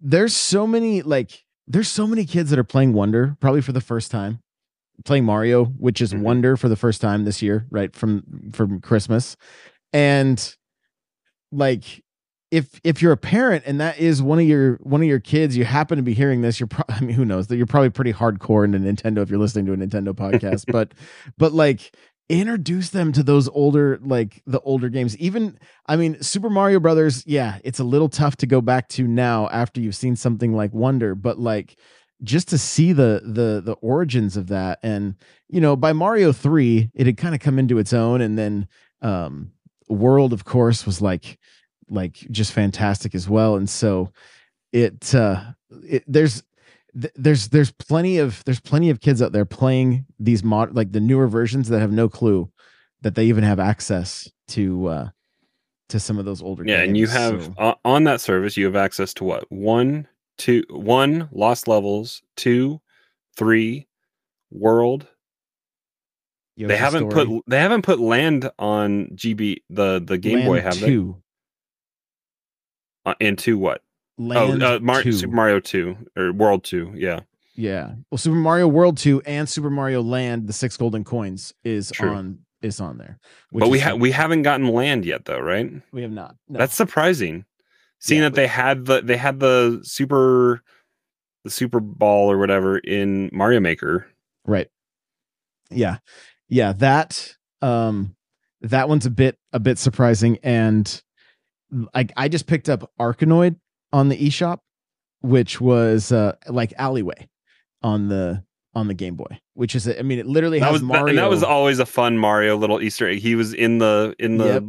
there's 0.00 0.34
so 0.34 0.66
many 0.66 1.02
like 1.02 1.44
there's 1.66 1.88
so 1.88 2.06
many 2.06 2.24
kids 2.24 2.50
that 2.50 2.58
are 2.58 2.64
playing 2.64 2.92
Wonder 2.92 3.36
probably 3.40 3.60
for 3.60 3.72
the 3.72 3.80
first 3.80 4.10
time. 4.10 4.40
Playing 5.04 5.24
Mario, 5.24 5.66
which 5.66 6.00
is 6.00 6.12
Mhm. 6.12 6.22
Wonder 6.22 6.56
for 6.56 6.68
the 6.68 6.76
first 6.76 7.00
time 7.00 7.24
this 7.24 7.40
year, 7.40 7.66
right? 7.70 7.94
From 7.94 8.50
from 8.52 8.80
Christmas. 8.80 9.36
And 9.92 10.54
like 11.52 12.02
if 12.50 12.80
if 12.82 13.02
you're 13.02 13.12
a 13.12 13.16
parent 13.16 13.64
and 13.66 13.80
that 13.80 13.98
is 13.98 14.22
one 14.22 14.38
of 14.38 14.46
your 14.46 14.76
one 14.82 15.02
of 15.02 15.08
your 15.08 15.20
kids 15.20 15.56
you 15.56 15.64
happen 15.64 15.96
to 15.96 16.02
be 16.02 16.14
hearing 16.14 16.40
this 16.40 16.58
you're 16.58 16.66
pro- 16.66 16.84
i 16.88 17.00
mean 17.00 17.14
who 17.14 17.24
knows? 17.24 17.48
That 17.48 17.56
you're 17.56 17.66
probably 17.66 17.90
pretty 17.90 18.12
hardcore 18.12 18.64
into 18.64 18.78
nintendo 18.78 19.18
if 19.18 19.30
you're 19.30 19.38
listening 19.38 19.66
to 19.66 19.72
a 19.72 19.76
nintendo 19.76 20.12
podcast 20.12 20.64
but 20.72 20.92
but 21.36 21.52
like 21.52 21.94
introduce 22.28 22.90
them 22.90 23.10
to 23.12 23.22
those 23.22 23.48
older 23.48 23.98
like 24.02 24.42
the 24.46 24.60
older 24.60 24.88
games. 24.88 25.16
Even 25.18 25.58
i 25.86 25.96
mean 25.96 26.22
super 26.22 26.50
mario 26.50 26.80
brothers 26.80 27.26
yeah 27.26 27.58
it's 27.64 27.78
a 27.78 27.84
little 27.84 28.08
tough 28.08 28.36
to 28.36 28.46
go 28.46 28.60
back 28.60 28.88
to 28.88 29.06
now 29.06 29.48
after 29.48 29.80
you've 29.80 29.96
seen 29.96 30.16
something 30.16 30.52
like 30.52 30.72
wonder 30.72 31.14
but 31.14 31.38
like 31.38 31.76
just 32.22 32.48
to 32.48 32.58
see 32.58 32.92
the 32.92 33.22
the 33.24 33.62
the 33.64 33.74
origins 33.80 34.36
of 34.36 34.48
that. 34.48 34.78
And 34.82 35.14
you 35.48 35.60
know 35.60 35.76
by 35.76 35.92
mario 35.92 36.32
3 36.32 36.90
it 36.94 37.06
had 37.06 37.16
kind 37.16 37.34
of 37.34 37.40
come 37.40 37.58
into 37.58 37.78
its 37.78 37.92
own 37.92 38.20
and 38.20 38.38
then 38.38 38.68
um 39.02 39.52
world 39.88 40.34
of 40.34 40.44
course 40.44 40.84
was 40.84 41.00
like 41.00 41.38
like 41.90 42.16
just 42.30 42.52
fantastic 42.52 43.14
as 43.14 43.28
well 43.28 43.56
and 43.56 43.68
so 43.68 44.10
it 44.72 45.14
uh 45.14 45.42
it, 45.84 46.04
there's 46.06 46.42
th- 47.00 47.12
there's 47.16 47.48
there's 47.48 47.70
plenty 47.72 48.18
of 48.18 48.42
there's 48.44 48.60
plenty 48.60 48.90
of 48.90 49.00
kids 49.00 49.22
out 49.22 49.32
there 49.32 49.44
playing 49.44 50.04
these 50.18 50.42
mod 50.44 50.74
like 50.74 50.92
the 50.92 51.00
newer 51.00 51.28
versions 51.28 51.68
that 51.68 51.80
have 51.80 51.92
no 51.92 52.08
clue 52.08 52.50
that 53.02 53.14
they 53.14 53.24
even 53.26 53.44
have 53.44 53.58
access 53.60 54.30
to 54.48 54.86
uh 54.88 55.08
to 55.88 55.98
some 55.98 56.18
of 56.18 56.24
those 56.26 56.42
older 56.42 56.64
Yeah, 56.64 56.78
games 56.80 56.88
and 56.88 56.96
you 56.98 57.06
have 57.06 57.42
so- 57.44 57.54
o- 57.58 57.74
on 57.84 58.04
that 58.04 58.20
service 58.20 58.56
you 58.56 58.66
have 58.66 58.76
access 58.76 59.14
to 59.14 59.24
what? 59.24 59.50
One, 59.50 60.06
two, 60.36 60.62
one 60.68 61.30
lost 61.32 61.66
levels, 61.66 62.20
two, 62.36 62.82
three, 63.38 63.88
world. 64.50 65.06
they 66.58 66.76
haven't 66.76 67.10
Story, 67.10 67.26
put 67.26 67.44
they 67.46 67.58
haven't 67.58 67.82
put 67.82 68.00
land 68.00 68.50
on 68.58 69.06
GB 69.14 69.58
the 69.70 70.02
the 70.04 70.18
Game 70.18 70.44
Boy 70.44 70.60
have 70.60 70.74
2 70.78 70.80
they? 70.80 71.22
Uh, 73.08 73.14
and 73.20 73.38
two 73.38 73.58
what? 73.58 73.82
Land 74.18 74.62
oh, 74.62 74.76
uh, 74.76 74.78
Mar- 74.80 75.02
2. 75.02 75.12
Super 75.12 75.34
Mario 75.34 75.60
Two 75.60 75.96
or 76.16 76.32
World 76.32 76.64
Two. 76.64 76.92
Yeah, 76.94 77.20
Yeah. 77.54 77.92
Well, 78.10 78.18
Super 78.18 78.36
Mario 78.36 78.66
World 78.66 78.96
2 78.96 79.22
and 79.26 79.48
Super 79.48 79.70
Mario 79.70 80.02
Land, 80.02 80.48
the 80.48 80.52
six 80.52 80.76
golden 80.76 81.04
coins 81.04 81.54
is 81.64 81.90
True. 81.92 82.10
on 82.10 82.38
is 82.60 82.80
on 82.80 82.98
there. 82.98 83.18
but 83.52 83.68
we 83.70 83.78
is 83.78 83.84
ha- 83.84 83.94
we 83.94 84.10
haven't 84.10 84.42
gotten 84.42 84.66
land 84.68 85.04
yet 85.04 85.24
though, 85.24 85.38
right? 85.38 85.70
we 85.92 86.02
have 86.02 86.10
not. 86.10 86.34
No. 86.48 86.58
That's 86.58 86.74
surprising. 86.74 87.44
Seeing 88.00 88.22
Yeah, 88.22 88.28
that 88.30 88.34
they 88.34 88.46
had 88.48 88.84
the 88.86 89.00
they 89.02 89.16
had 89.16 89.38
the 89.40 89.80
super 89.84 90.62
the 91.44 91.50
Super 91.50 91.78
Ball 91.80 92.30
or 92.30 92.38
whatever 92.38 92.78
in 92.78 93.30
Mario 93.32 93.60
Maker. 93.60 94.06
right. 94.44 94.68
Yeah. 95.70 95.98
Yeah, 96.48 96.72
that 96.74 97.36
um 97.62 98.16
that 98.62 98.88
one's 98.88 99.06
a 99.06 99.10
bit 99.10 99.38
a 99.52 99.60
bit 99.60 99.78
surprising 99.78 100.38
and 100.42 101.02
I 101.94 102.06
I 102.16 102.28
just 102.28 102.46
picked 102.46 102.68
up 102.68 102.90
Arkanoid 102.98 103.56
on 103.92 104.08
the 104.08 104.16
eShop 104.16 104.58
which 105.20 105.60
was 105.60 106.12
uh 106.12 106.32
like 106.48 106.72
Alleyway 106.78 107.28
on 107.82 108.08
the 108.08 108.44
on 108.74 108.86
the 108.86 108.94
Game 108.94 109.16
Boy, 109.16 109.40
which 109.54 109.74
is 109.74 109.88
a, 109.88 109.98
I 109.98 110.02
mean 110.02 110.18
it 110.18 110.26
literally 110.26 110.60
That 110.60 110.66
has 110.66 110.74
was 110.74 110.82
Mario 110.82 111.08
and 111.08 111.18
that 111.18 111.30
was 111.30 111.42
always 111.42 111.78
a 111.78 111.86
fun 111.86 112.18
Mario 112.18 112.56
little 112.56 112.80
Easter 112.80 113.08
egg. 113.08 113.18
He 113.18 113.34
was 113.34 113.52
in 113.54 113.78
the 113.78 114.14
in 114.18 114.38
the 114.38 114.46
Yep. 114.46 114.62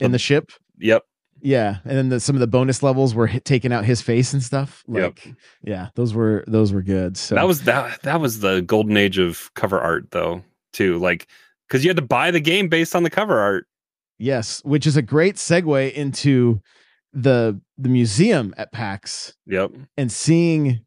in 0.00 0.12
the 0.12 0.18
ship. 0.18 0.52
yep. 0.78 1.04
Yeah, 1.40 1.76
and 1.84 1.96
then 1.96 2.08
the, 2.08 2.18
some 2.18 2.34
of 2.34 2.40
the 2.40 2.48
bonus 2.48 2.82
levels 2.82 3.14
were 3.14 3.28
hit, 3.28 3.44
taking 3.44 3.72
out 3.72 3.84
his 3.84 4.02
face 4.02 4.32
and 4.32 4.42
stuff. 4.42 4.82
Yep. 4.88 5.02
Like, 5.24 5.34
yeah, 5.62 5.90
those 5.94 6.12
were 6.12 6.42
those 6.48 6.72
were 6.72 6.82
good. 6.82 7.16
So 7.16 7.36
That 7.36 7.46
was 7.46 7.62
that 7.62 8.02
that 8.02 8.20
was 8.20 8.40
the 8.40 8.60
golden 8.62 8.96
age 8.96 9.18
of 9.18 9.52
cover 9.54 9.78
art 9.80 10.10
though 10.10 10.42
too. 10.72 10.98
Like 10.98 11.28
because 11.68 11.84
you 11.84 11.90
had 11.90 11.96
to 11.96 12.02
buy 12.02 12.32
the 12.32 12.40
game 12.40 12.68
based 12.68 12.96
on 12.96 13.04
the 13.04 13.10
cover 13.10 13.38
art. 13.38 13.67
Yes, 14.18 14.60
which 14.64 14.86
is 14.86 14.96
a 14.96 15.02
great 15.02 15.36
segue 15.36 15.92
into 15.92 16.60
the 17.12 17.60
the 17.76 17.88
museum 17.88 18.54
at 18.56 18.72
PAX 18.72 19.34
Yep. 19.46 19.72
and 19.96 20.10
seeing. 20.12 20.80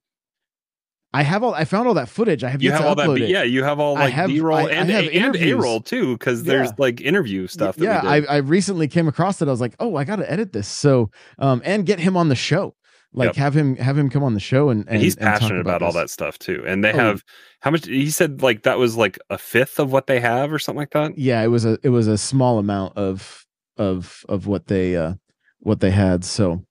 I 1.13 1.23
have 1.23 1.43
all. 1.43 1.53
I 1.53 1.65
found 1.65 1.89
all 1.89 1.93
that 1.95 2.07
footage. 2.07 2.41
I 2.43 2.49
have 2.49 2.61
You 2.63 2.71
have 2.71 2.81
to 2.81 2.87
all 2.87 2.95
that. 2.95 3.09
it. 3.21 3.29
yeah, 3.29 3.43
you 3.43 3.65
have 3.65 3.79
all 3.81 3.95
like 3.95 4.13
have- 4.13 4.29
B 4.29 4.39
roll 4.39 4.59
I- 4.59 4.61
I 4.63 4.71
and 4.71 4.89
have 4.89 5.03
A 5.05 5.11
and 5.13 5.35
A-roll 5.35 5.81
too, 5.81 6.13
because 6.17 6.43
there's 6.43 6.69
Yeah. 6.69 6.75
like 6.77 7.01
interview 7.01 7.47
stuff. 7.47 7.75
That 7.75 7.83
yeah, 7.83 8.01
we 8.13 8.21
did. 8.21 8.29
I, 8.29 8.33
I 8.35 8.37
recently 8.37 8.87
came 8.87 9.09
across 9.09 9.41
it. 9.41 9.49
I 9.49 9.51
was 9.51 9.59
like, 9.59 9.75
oh, 9.81 9.97
I 9.97 10.05
got 10.05 10.17
to 10.17 10.31
edit 10.31 10.53
this. 10.53 10.69
So, 10.69 11.09
um, 11.37 11.61
and 11.65 11.85
get 11.85 11.99
him 11.99 12.15
on 12.15 12.29
the 12.29 12.35
show. 12.35 12.75
Like 13.13 13.27
Yep. 13.27 13.35
have 13.35 13.53
him 13.57 13.75
have 13.75 13.97
him 13.97 14.09
come 14.09 14.23
on 14.23 14.33
the 14.33 14.39
show 14.39 14.69
and, 14.69 14.87
and 14.87 14.89
and 14.89 15.01
he's 15.01 15.15
and 15.15 15.25
talk 15.27 15.39
passionate 15.39 15.61
about, 15.61 15.81
all 15.81 15.91
that 15.93 16.09
stuff 16.09 16.39
too. 16.39 16.63
And 16.65 16.83
they 16.83 16.93
Oh. 16.93 16.97
have 16.97 17.23
how 17.59 17.71
much? 17.71 17.85
He 17.85 18.09
said 18.09 18.41
like 18.41 18.63
that 18.63 18.77
was 18.77 18.95
like 18.95 19.19
a 19.29 19.37
fifth 19.37 19.79
of 19.79 19.91
what 19.91 20.07
they 20.07 20.19
have 20.19 20.51
or 20.53 20.59
something 20.59 20.79
like 20.79 20.91
that. 20.91 21.17
Yeah, 21.17 21.41
it 21.41 21.47
was 21.47 21.65
a 21.65 21.77
it 21.83 21.89
was 21.89 22.07
a 22.07 22.17
small 22.17 22.57
amount 22.57 22.97
of 22.97 23.45
of 23.77 24.25
of 24.29 24.47
what 24.47 24.67
they 24.67 24.95
uh 24.95 25.15
what 25.59 25.79
they 25.81 25.91
had. 25.91 26.23
So 26.23 26.63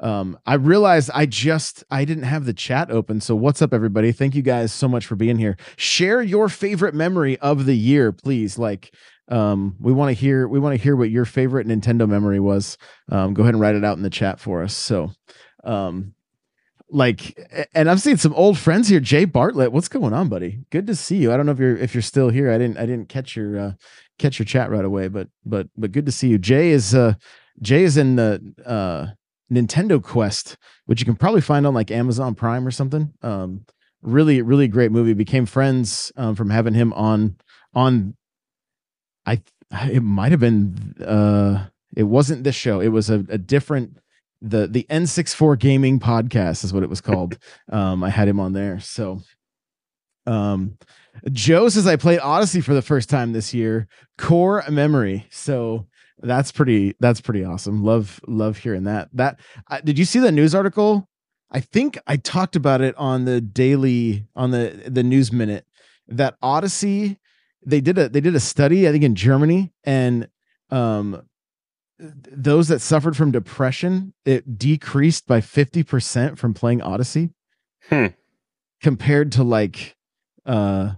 um 0.00 0.38
I 0.46 0.54
realized 0.54 1.10
I 1.12 1.26
just 1.26 1.82
I 1.90 2.04
didn't 2.04 2.22
have 2.24 2.44
the 2.44 2.52
chat 2.54 2.90
open. 2.92 3.20
So 3.20 3.34
what's 3.34 3.60
up 3.60 3.74
everybody? 3.74 4.12
Thank 4.12 4.36
you 4.36 4.42
guys 4.42 4.72
so 4.72 4.86
much 4.88 5.04
for 5.06 5.16
being 5.16 5.36
here. 5.38 5.56
Share 5.76 6.22
your 6.22 6.48
favorite 6.48 6.94
memory 6.94 7.38
of 7.38 7.66
the 7.66 7.76
year, 7.76 8.12
please. 8.12 8.56
Like 8.56 8.94
um 9.30 9.76
we 9.80 9.92
want 9.92 10.08
to 10.10 10.14
hear 10.14 10.46
we 10.46 10.60
want 10.60 10.76
to 10.76 10.82
hear 10.82 10.94
what 10.94 11.10
your 11.10 11.24
favorite 11.24 11.66
Nintendo 11.66 12.08
memory 12.08 12.38
was. 12.40 12.78
Um 13.10 13.34
go 13.34 13.42
ahead 13.42 13.54
and 13.54 13.60
write 13.60 13.74
it 13.74 13.84
out 13.84 13.96
in 13.96 14.04
the 14.04 14.10
chat 14.10 14.38
for 14.38 14.62
us. 14.62 14.74
So 14.74 15.10
um 15.64 16.14
like 16.90 17.38
and 17.74 17.90
I've 17.90 18.00
seen 18.00 18.16
some 18.16 18.32
old 18.34 18.58
friends 18.58 18.88
here. 18.88 19.00
Jay 19.00 19.24
Bartlett, 19.24 19.72
what's 19.72 19.88
going 19.88 20.12
on, 20.12 20.28
buddy? 20.28 20.60
Good 20.70 20.86
to 20.86 20.94
see 20.94 21.16
you. 21.18 21.32
I 21.32 21.36
don't 21.36 21.46
know 21.46 21.52
if 21.52 21.58
you're 21.58 21.76
if 21.76 21.94
you're 21.94 22.02
still 22.02 22.30
here. 22.30 22.50
I 22.50 22.58
didn't 22.58 22.78
I 22.78 22.86
didn't 22.86 23.08
catch 23.08 23.36
your 23.36 23.58
uh 23.58 23.72
catch 24.18 24.38
your 24.38 24.46
chat 24.46 24.70
right 24.70 24.84
away, 24.84 25.08
but 25.08 25.28
but 25.44 25.68
but 25.76 25.92
good 25.92 26.06
to 26.06 26.12
see 26.12 26.28
you. 26.28 26.38
Jay 26.38 26.70
is 26.70 26.94
uh 26.94 27.14
Jay 27.60 27.82
is 27.84 27.96
in 27.96 28.16
the 28.16 28.54
uh 28.64 29.08
Nintendo 29.52 30.02
Quest, 30.02 30.56
which 30.86 31.00
you 31.00 31.04
can 31.04 31.16
probably 31.16 31.40
find 31.40 31.66
on 31.66 31.74
like 31.74 31.90
Amazon 31.90 32.34
Prime 32.34 32.66
or 32.66 32.70
something. 32.70 33.12
Um 33.22 33.66
really 34.00 34.40
really 34.40 34.68
great 34.68 34.92
movie. 34.92 35.12
Became 35.12 35.44
friends 35.44 36.10
um 36.16 36.34
from 36.34 36.50
having 36.50 36.74
him 36.74 36.92
on 36.94 37.36
on 37.74 38.16
I 39.26 39.42
it 39.70 40.02
might 40.02 40.30
have 40.32 40.40
been 40.40 40.94
uh 41.04 41.66
it 41.94 42.04
wasn't 42.04 42.44
this 42.44 42.54
show. 42.54 42.80
It 42.80 42.88
was 42.88 43.10
a, 43.10 43.26
a 43.28 43.38
different 43.38 43.98
the 44.40 44.66
the 44.66 44.86
N64 44.90 45.58
gaming 45.58 45.98
podcast 45.98 46.64
is 46.64 46.72
what 46.72 46.82
it 46.82 46.90
was 46.90 47.00
called. 47.00 47.38
um 47.72 48.02
I 48.04 48.10
had 48.10 48.28
him 48.28 48.40
on 48.40 48.52
there. 48.52 48.80
So 48.80 49.20
um 50.26 50.76
Joe 51.32 51.68
says 51.68 51.86
I 51.86 51.96
played 51.96 52.20
Odyssey 52.20 52.60
for 52.60 52.74
the 52.74 52.82
first 52.82 53.10
time 53.10 53.32
this 53.32 53.52
year. 53.52 53.88
Core 54.16 54.62
memory. 54.70 55.26
So 55.30 55.86
that's 56.20 56.52
pretty 56.52 56.94
that's 57.00 57.20
pretty 57.20 57.44
awesome. 57.44 57.82
Love 57.82 58.20
love 58.26 58.58
hearing 58.58 58.84
that. 58.84 59.08
That 59.12 59.40
uh, 59.70 59.80
did 59.80 59.98
you 59.98 60.04
see 60.04 60.18
the 60.18 60.32
news 60.32 60.54
article? 60.54 61.08
I 61.50 61.60
think 61.60 61.98
I 62.06 62.16
talked 62.16 62.56
about 62.56 62.80
it 62.80 62.94
on 62.96 63.24
the 63.24 63.40
daily 63.40 64.26
on 64.36 64.50
the 64.50 64.82
the 64.86 65.02
news 65.02 65.32
minute 65.32 65.64
that 66.08 66.36
Odyssey 66.42 67.18
they 67.64 67.80
did 67.80 67.98
a 67.98 68.08
they 68.08 68.20
did 68.20 68.34
a 68.34 68.40
study 68.40 68.88
I 68.88 68.92
think 68.92 69.04
in 69.04 69.14
Germany 69.14 69.72
and 69.84 70.28
um 70.70 71.22
those 71.98 72.68
that 72.68 72.80
suffered 72.80 73.16
from 73.16 73.30
depression 73.32 74.12
it 74.24 74.58
decreased 74.58 75.26
by 75.26 75.40
50% 75.40 76.38
from 76.38 76.54
playing 76.54 76.80
Odyssey 76.82 77.30
Hmm. 77.88 78.06
compared 78.82 79.32
to 79.32 79.42
like 79.42 79.96
uh 80.46 80.92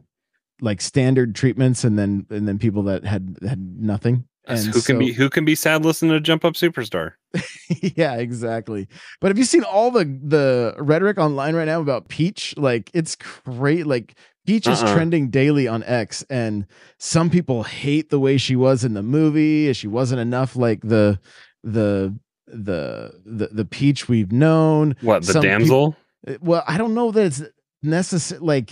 like 0.61 0.81
standard 0.81 1.35
treatments 1.35 1.85
and 1.85 1.99
then 1.99 2.27
and 2.31 2.47
then 2.47 2.59
people 2.59 2.83
that 2.85 3.05
had 3.05 3.37
had 3.47 3.59
nothing 3.81 4.25
and 4.47 4.59
who 4.67 4.73
can 4.73 4.83
so- 4.83 4.99
be 4.99 5.13
who 5.13 5.31
can 5.31 5.45
be 5.45 5.55
sad 5.55 5.85
listening 5.85 6.13
to 6.13 6.21
Jump 6.21 6.45
Up 6.45 6.55
Superstar? 6.55 7.13
yeah, 7.97 8.15
exactly. 8.17 8.89
But 9.21 9.29
have 9.29 9.39
you 9.39 9.45
seen 9.45 9.63
all 9.65 9.91
the 9.91 10.05
the 10.05 10.75
rhetoric 10.79 11.19
online 11.19 11.55
right 11.55 11.67
now 11.67 11.81
about 11.81 12.09
Peach? 12.09 12.55
Like 12.57 12.91
it's 12.93 13.17
great. 13.17 13.87
Like 13.87 14.15
Peach 14.47 14.67
is 14.67 14.83
Uh-uh. 14.83 14.95
trending 14.95 15.29
daily 15.31 15.69
on 15.69 15.83
X, 15.85 16.25
and 16.31 16.67
some 16.99 17.31
people 17.31 17.63
hate 17.63 18.11
the 18.11 18.19
way 18.19 18.37
she 18.39 18.57
was 18.57 18.85
in 18.85 18.95
the 18.95 19.03
movie. 19.03 19.73
She 19.73 19.87
wasn't 19.87 20.21
enough 20.21 20.57
like 20.57 20.81
the 20.83 21.19
the 21.63 22.15
the 22.47 23.13
the 23.25 23.49
the 23.53 23.65
Peach 23.65 24.09
we've 24.09 24.33
known. 24.33 24.97
What 25.03 25.25
the 25.27 25.33
Some 25.35 25.43
damsel? 25.43 25.97
well, 26.41 26.65
I 26.67 26.79
don't 26.79 26.95
know 26.95 27.11
that 27.13 27.25
it's 27.27 27.43
necessary. 27.83 28.41
Like 28.41 28.69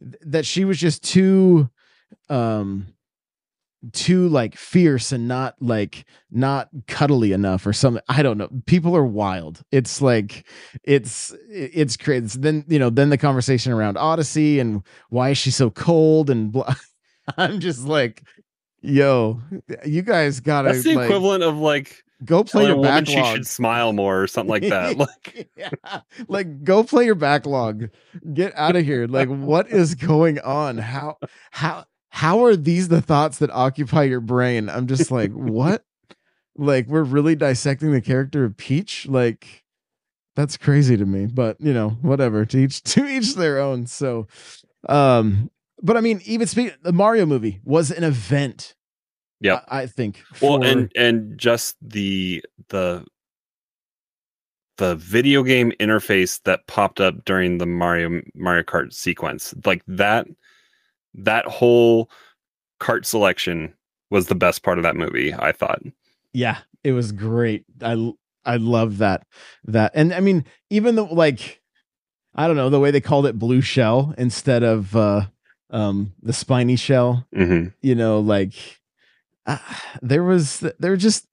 th- 0.00 0.14
that 0.22 0.46
she 0.46 0.64
was 0.64 0.78
just 0.78 1.02
too 1.02 1.68
um 2.30 2.86
too 3.92 4.28
like 4.28 4.56
fierce 4.56 5.12
and 5.12 5.28
not 5.28 5.54
like 5.60 6.04
not 6.30 6.68
cuddly 6.88 7.32
enough 7.32 7.64
or 7.64 7.72
something 7.72 8.02
i 8.08 8.22
don't 8.22 8.36
know 8.36 8.48
people 8.66 8.96
are 8.96 9.04
wild 9.04 9.62
it's 9.70 10.02
like 10.02 10.46
it's 10.82 11.32
it's 11.48 11.96
crazy 11.96 12.38
then 12.40 12.64
you 12.66 12.78
know 12.78 12.90
then 12.90 13.10
the 13.10 13.18
conversation 13.18 13.72
around 13.72 13.96
odyssey 13.96 14.58
and 14.58 14.82
why 15.10 15.30
is 15.30 15.38
she 15.38 15.50
so 15.50 15.70
cold 15.70 16.28
and 16.28 16.50
blah. 16.50 16.74
i'm 17.36 17.60
just 17.60 17.84
like 17.84 18.24
yo 18.82 19.40
you 19.84 20.02
guys 20.02 20.40
gotta 20.40 20.70
That's 20.70 20.84
the 20.84 20.94
like, 20.94 21.04
equivalent 21.04 21.44
of 21.44 21.58
like 21.58 22.02
go 22.24 22.42
play 22.42 22.66
your 22.66 22.76
woman 22.76 23.04
she 23.04 23.14
backlog 23.14 23.36
should 23.36 23.46
smile 23.46 23.92
more 23.92 24.22
or 24.22 24.26
something 24.26 24.50
like 24.50 24.68
that. 24.68 24.96
Like 24.98 25.50
yeah. 25.56 26.00
Like 26.26 26.64
go 26.64 26.82
play 26.82 27.04
your 27.04 27.14
backlog. 27.14 27.90
Get 28.32 28.52
out 28.56 28.76
of 28.76 28.84
here. 28.84 29.06
Like 29.06 29.28
what 29.28 29.68
is 29.68 29.94
going 29.94 30.40
on? 30.40 30.78
How 30.78 31.16
how 31.50 31.84
how 32.18 32.44
are 32.44 32.56
these 32.56 32.88
the 32.88 33.00
thoughts 33.00 33.38
that 33.38 33.48
occupy 33.52 34.02
your 34.02 34.20
brain? 34.20 34.68
I'm 34.68 34.88
just 34.88 35.12
like, 35.12 35.30
what? 35.30 35.84
Like 36.56 36.88
we're 36.88 37.04
really 37.04 37.36
dissecting 37.36 37.92
the 37.92 38.00
character 38.00 38.44
of 38.44 38.56
Peach? 38.56 39.06
Like 39.06 39.62
that's 40.34 40.56
crazy 40.56 40.96
to 40.96 41.06
me. 41.06 41.26
But 41.26 41.60
you 41.60 41.72
know, 41.72 41.90
whatever. 42.02 42.44
To 42.44 42.58
each 42.58 42.82
to 42.94 43.06
each 43.06 43.36
their 43.36 43.60
own. 43.60 43.86
So 43.86 44.26
um 44.88 45.48
but 45.80 45.96
I 45.96 46.00
mean, 46.00 46.20
even 46.24 46.48
speaking 46.48 46.76
the 46.82 46.92
Mario 46.92 47.24
movie 47.24 47.60
was 47.64 47.92
an 47.92 48.02
event. 48.02 48.74
Yeah. 49.40 49.60
I, 49.68 49.82
I 49.82 49.86
think. 49.86 50.20
well 50.42 50.58
for- 50.58 50.66
and 50.66 50.90
and 50.96 51.38
just 51.38 51.76
the 51.80 52.44
the 52.70 53.06
the 54.78 54.96
video 54.96 55.44
game 55.44 55.70
interface 55.78 56.42
that 56.42 56.66
popped 56.66 57.00
up 57.00 57.24
during 57.24 57.58
the 57.58 57.66
Mario 57.66 58.22
Mario 58.34 58.64
Kart 58.64 58.92
sequence 58.92 59.54
like 59.64 59.84
that 59.86 60.26
that 61.14 61.46
whole 61.46 62.10
cart 62.80 63.06
selection 63.06 63.74
was 64.10 64.26
the 64.26 64.34
best 64.34 64.62
part 64.62 64.78
of 64.78 64.84
that 64.84 64.96
movie 64.96 65.34
I 65.34 65.52
thought. 65.52 65.80
Yeah 66.32 66.58
it 66.84 66.92
was 66.92 67.12
great. 67.12 67.64
I 67.82 68.12
i 68.44 68.56
love 68.56 68.98
that 68.98 69.26
that 69.64 69.90
and 69.94 70.14
i 70.14 70.20
mean 70.20 70.44
even 70.70 70.94
though 70.94 71.04
like 71.06 71.60
i 72.36 72.46
don't 72.46 72.56
know 72.56 72.70
the 72.70 72.78
way 72.80 72.90
they 72.92 73.00
called 73.00 73.26
it 73.26 73.38
blue 73.38 73.60
shell 73.60 74.14
instead 74.16 74.62
of 74.62 74.94
uh 74.96 75.22
um 75.70 76.14
the 76.22 76.32
spiny 76.32 76.76
shell 76.76 77.26
hmm 77.34 77.66
you 77.82 77.94
know 77.96 78.20
like 78.20 78.54
uh, 79.44 79.58
there 80.00 80.22
was 80.22 80.60
there 80.78 80.96
just 80.96 81.26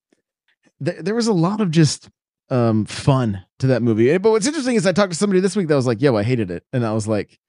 there, 0.80 1.02
there 1.02 1.16
was 1.16 1.28
a 1.28 1.34
lot 1.34 1.62
of 1.62 1.70
just 1.72 2.10
um 2.50 2.86
fun 2.86 3.44
to 3.60 3.68
that 3.68 3.82
movie. 3.82 4.18
But 4.18 4.32
what's 4.32 4.48
interesting 4.48 4.76
is 4.76 4.86
i 4.88 4.92
talked 4.92 5.12
to 5.14 5.18
somebody 5.18 5.40
this 5.40 5.56
week 5.56 5.68
that 5.68 5.76
was 5.76 5.88
like 5.88 6.02
yo 6.02 6.16
i 6.18 6.24
hated 6.24 6.50
it. 6.52 6.64
And 6.74 6.86
i 6.86 6.92
was 6.92 7.08
like 7.08 7.32
"H- 7.32 7.40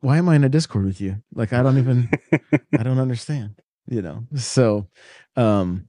why 0.00 0.16
am 0.18 0.28
i 0.28 0.34
in 0.36 0.44
a 0.44 0.48
discord 0.48 0.84
with 0.84 1.00
you 1.00 1.16
like 1.34 1.52
i 1.52 1.62
don't 1.62 1.78
even 1.78 2.08
I 2.78 2.82
don't 2.82 2.98
understand, 2.98 3.60
you 3.88 4.00
know. 4.02 4.24
So, 4.36 4.86
um, 5.36 5.88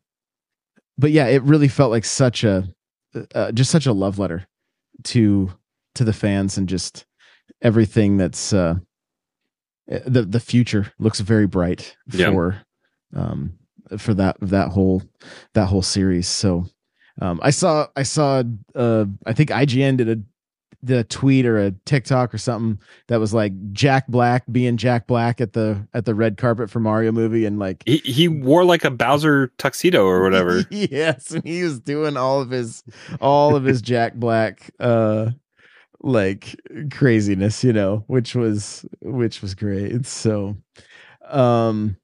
but 0.98 1.12
yeah, 1.12 1.28
it 1.28 1.42
really 1.44 1.68
felt 1.68 1.92
like 1.92 2.04
such 2.06 2.44
a, 2.44 2.68
uh, 3.34 3.52
just 3.54 3.72
such 3.72 3.86
a 3.86 3.94
love 3.94 4.20
letter 4.20 4.48
to 5.06 5.52
to 5.96 6.04
the 6.04 6.12
fans 6.14 6.58
and 6.58 6.68
just 6.68 7.06
everything 7.62 8.18
that's 8.18 8.52
uh, 8.54 8.76
the 9.88 10.24
the 10.24 10.40
future 10.40 10.92
looks 11.00 11.20
very 11.20 11.48
bright 11.48 11.96
Yeah. 12.12 12.32
for 12.32 12.58
um 13.16 13.54
for 13.98 14.14
that 14.16 14.38
that 14.42 14.70
whole 14.70 15.04
that 15.54 15.66
whole 15.68 15.82
series. 15.82 16.28
So, 16.28 16.66
um, 17.22 17.40
I 17.44 17.52
saw 17.52 17.88
I 17.96 18.04
saw 18.04 18.44
uh 18.76 19.06
I 19.26 19.34
think 19.34 19.50
IGN 19.50 19.98
did 19.98 20.10
a 20.10 20.22
a 20.90 21.04
tweet 21.04 21.46
or 21.46 21.58
a 21.58 21.72
TikTok 21.86 22.34
or 22.34 22.38
something 22.38 22.80
that 23.08 23.20
was 23.20 23.34
like 23.34 23.54
Jack 23.72 24.08
Black 24.08 24.44
being 24.52 24.78
Jack 24.78 25.08
Black 25.08 25.40
at 25.40 25.54
the 25.54 25.88
at 25.94 26.06
the 26.06 26.16
red 26.16 26.38
carpet 26.38 26.70
for 26.70 26.80
Mario 26.80 27.12
movie 27.12 27.46
and 27.46 27.60
like 27.60 27.84
he 27.86 27.98
he 27.98 28.28
wore 28.28 28.64
like 28.64 28.84
a 28.84 28.92
Bowser 28.92 29.52
tuxedo 29.58 30.06
or 30.06 30.24
whatever 30.24 30.64
yes, 30.72 31.32
and 31.32 31.44
he 31.46 31.64
was 31.64 31.80
doing 31.80 32.18
all 32.18 32.42
of 32.42 32.50
his 32.50 32.84
all 33.20 33.56
of 33.56 33.64
his 33.64 33.82
Jack 33.92 34.16
Black 34.16 34.72
uh 34.80 35.32
like 36.04 36.56
craziness, 36.92 37.64
you 37.64 37.74
know, 37.74 38.04
which 38.08 38.34
was 38.34 38.86
which 39.02 39.42
was 39.42 39.54
great. 39.54 40.06
So 40.06 40.58
um 41.30 41.98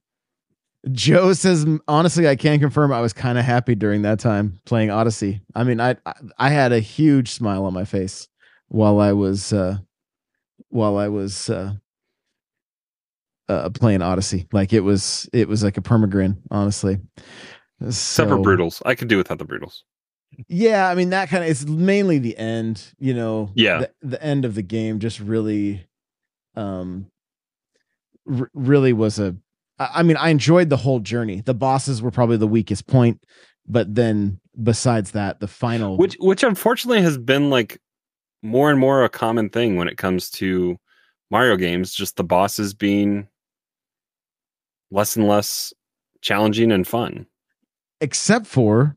Joe 0.91 1.33
says 1.33 1.65
honestly 1.87 2.27
I 2.27 2.35
can't 2.35 2.61
confirm 2.61 2.93
I 2.93 3.01
was 3.01 3.13
kind 3.13 3.39
of 3.39 3.43
happy 3.43 3.73
during 3.73 4.03
that 4.03 4.19
time 4.19 4.59
playing 4.65 4.91
Odyssey. 4.91 5.41
I 5.55 5.63
mean, 5.63 5.81
I, 5.81 5.95
I 6.05 6.13
I 6.37 6.49
had 6.49 6.71
a 6.71 6.79
huge 6.79 7.31
smile 7.31 7.65
on 7.65 7.73
my 7.73 7.83
face 7.85 8.27
while 8.67 8.99
I 8.99 9.13
was 9.13 9.53
uh 9.53 9.77
while 10.69 10.97
I 10.97 11.07
was 11.07 11.49
uh 11.49 11.73
uh 13.49 13.69
playing 13.69 14.01
Odyssey. 14.01 14.47
Like 14.51 14.73
it 14.73 14.81
was 14.81 15.29
it 15.33 15.47
was 15.47 15.63
like 15.63 15.77
a 15.77 15.81
permagrin, 15.81 16.37
honestly. 16.51 16.99
Except 17.81 18.29
for 18.29 18.37
Broodals. 18.37 18.81
I 18.85 18.95
could 18.95 19.07
do 19.07 19.17
without 19.17 19.37
the 19.37 19.45
Broodals. 19.45 19.83
Yeah, 20.47 20.89
I 20.89 20.95
mean 20.95 21.11
that 21.11 21.29
kind 21.29 21.43
of 21.43 21.49
it's 21.49 21.65
mainly 21.65 22.19
the 22.19 22.37
end, 22.37 22.93
you 22.99 23.13
know. 23.13 23.51
Yeah. 23.55 23.79
The, 23.79 23.91
the 24.01 24.23
end 24.23 24.45
of 24.45 24.55
the 24.55 24.61
game 24.61 24.99
just 24.99 25.19
really 25.19 25.87
um 26.55 27.07
r- 28.29 28.51
really 28.53 28.93
was 28.93 29.19
a. 29.19 29.35
I 29.79 30.01
mean, 30.01 30.17
I 30.17 30.29
enjoyed 30.29 30.69
the 30.69 30.77
whole 30.77 30.99
journey. 30.99 31.41
The 31.41 31.53
bosses 31.53 32.01
were 32.01 32.09
probably 32.09 32.37
the 32.37 32.47
weakest 32.47 32.87
point, 32.87 33.23
but 33.67 33.93
then 33.93 34.39
besides 34.61 35.11
that, 35.11 35.39
the 35.39 35.47
final 35.47 35.97
Which 35.97 36.17
which 36.19 36.41
unfortunately 36.43 37.03
has 37.03 37.17
been 37.19 37.51
like 37.51 37.79
more 38.43 38.69
and 38.71 38.79
more 38.79 39.03
a 39.03 39.09
common 39.09 39.49
thing 39.49 39.75
when 39.75 39.87
it 39.87 39.97
comes 39.97 40.29
to 40.31 40.77
Mario 41.31 41.57
games, 41.57 41.93
just 41.93 42.15
the 42.15 42.23
bosses 42.23 42.73
being 42.73 43.27
less 44.91 45.15
and 45.15 45.27
less 45.27 45.73
challenging 46.21 46.71
and 46.71 46.87
fun. 46.87 47.25
except 48.01 48.45
for 48.47 48.95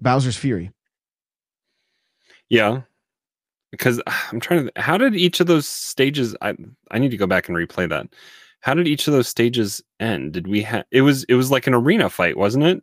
Bowser's 0.00 0.36
Fury. 0.36 0.70
Yeah. 2.48 2.82
Because 3.70 4.00
I'm 4.32 4.40
trying 4.40 4.66
to 4.66 4.72
how 4.80 4.98
did 4.98 5.14
each 5.14 5.40
of 5.40 5.46
those 5.46 5.66
stages 5.66 6.36
I 6.42 6.54
I 6.90 6.98
need 6.98 7.10
to 7.10 7.16
go 7.16 7.26
back 7.26 7.48
and 7.48 7.56
replay 7.56 7.88
that. 7.88 8.08
How 8.60 8.74
did 8.74 8.88
each 8.88 9.06
of 9.06 9.12
those 9.12 9.28
stages 9.28 9.82
end? 10.00 10.32
Did 10.32 10.46
we 10.48 10.62
have 10.62 10.84
it 10.90 11.02
was 11.02 11.24
it 11.24 11.34
was 11.34 11.50
like 11.50 11.66
an 11.66 11.74
arena 11.74 12.08
fight, 12.10 12.36
wasn't 12.36 12.64
it? 12.64 12.82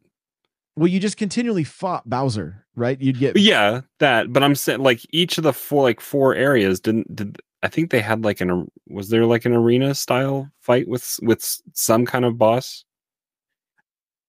Well, 0.77 0.87
you 0.87 0.99
just 0.99 1.17
continually 1.17 1.63
fought 1.63 2.09
Bowser, 2.09 2.65
right? 2.75 2.99
You'd 2.99 3.19
get 3.19 3.37
Yeah, 3.37 3.81
that. 3.99 4.33
But 4.33 4.43
I'm 4.43 4.55
saying 4.55 4.81
like 4.81 5.01
each 5.11 5.37
of 5.37 5.43
the 5.43 5.53
four 5.53 5.83
like 5.83 6.01
four 6.01 6.35
areas 6.35 6.79
didn't 6.79 7.15
did 7.15 7.37
I 7.63 7.67
think 7.67 7.89
they 7.89 8.01
had 8.01 8.23
like 8.23 8.41
an 8.41 8.69
was 8.87 9.09
there 9.09 9.25
like 9.25 9.45
an 9.45 9.53
arena 9.53 9.95
style 9.95 10.51
fight 10.59 10.87
with 10.87 11.17
with 11.21 11.61
some 11.73 12.05
kind 12.05 12.25
of 12.25 12.37
boss? 12.37 12.83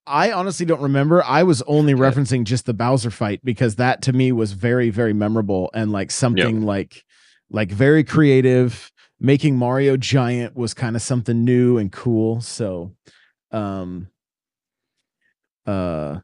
I 0.06 0.30
honestly 0.30 0.64
don't 0.64 0.80
remember. 0.80 1.22
I 1.24 1.42
was 1.42 1.62
only 1.62 1.92
referencing 1.94 2.44
just 2.44 2.66
the 2.66 2.74
Bowser 2.74 3.10
fight 3.10 3.40
because 3.44 3.74
that 3.76 4.02
to 4.02 4.12
me 4.12 4.30
was 4.30 4.52
very, 4.52 4.88
very 4.90 5.12
memorable 5.12 5.68
and 5.74 5.90
like 5.90 6.12
something 6.12 6.62
like 6.62 7.04
like 7.50 7.70
very 7.70 8.04
creative. 8.04 8.92
Making 9.18 9.56
Mario 9.56 9.96
giant 9.96 10.54
was 10.54 10.74
kind 10.74 10.94
of 10.94 11.02
something 11.02 11.44
new 11.44 11.78
and 11.78 11.90
cool. 11.90 12.40
So 12.40 12.92
um 13.50 14.08
uh 15.66 16.20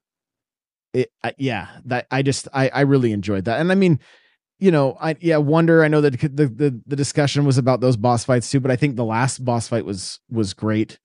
it 0.92 1.10
I, 1.24 1.34
yeah, 1.38 1.68
that 1.86 2.06
I 2.10 2.22
just 2.22 2.48
I 2.52 2.68
I 2.68 2.80
really 2.82 3.12
enjoyed 3.12 3.44
that. 3.46 3.60
And 3.60 3.72
I 3.72 3.74
mean, 3.74 3.98
you 4.58 4.70
know, 4.70 4.96
I 5.00 5.16
yeah, 5.20 5.38
Wonder, 5.38 5.82
I 5.82 5.88
know 5.88 6.00
that 6.00 6.20
the 6.20 6.46
the 6.46 6.80
the 6.86 6.96
discussion 6.96 7.44
was 7.44 7.58
about 7.58 7.80
those 7.80 7.96
boss 7.96 8.24
fights 8.24 8.50
too, 8.50 8.60
but 8.60 8.70
I 8.70 8.76
think 8.76 8.96
the 8.96 9.04
last 9.04 9.44
boss 9.44 9.68
fight 9.68 9.84
was 9.84 10.20
was 10.30 10.54
great, 10.54 10.98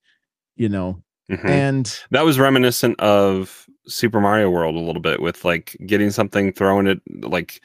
you 0.56 0.70
know. 0.70 1.02
Mhm. 1.32 1.46
And 1.46 2.00
that 2.12 2.24
was 2.24 2.40
reminiscent 2.40 3.00
of 3.00 3.66
Super 3.88 4.22
Mario 4.22 4.50
World 4.50 4.76
a 4.76 4.80
little 4.80 5.02
bit 5.02 5.22
with 5.22 5.44
like 5.44 5.76
getting 5.86 6.10
something, 6.12 6.54
throwing 6.54 6.88
it, 6.88 7.02
like 7.22 7.62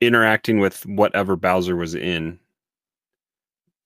interacting 0.00 0.58
with 0.58 0.84
whatever 0.86 1.36
Bowser 1.36 1.76
was 1.76 1.94
in. 1.94 2.38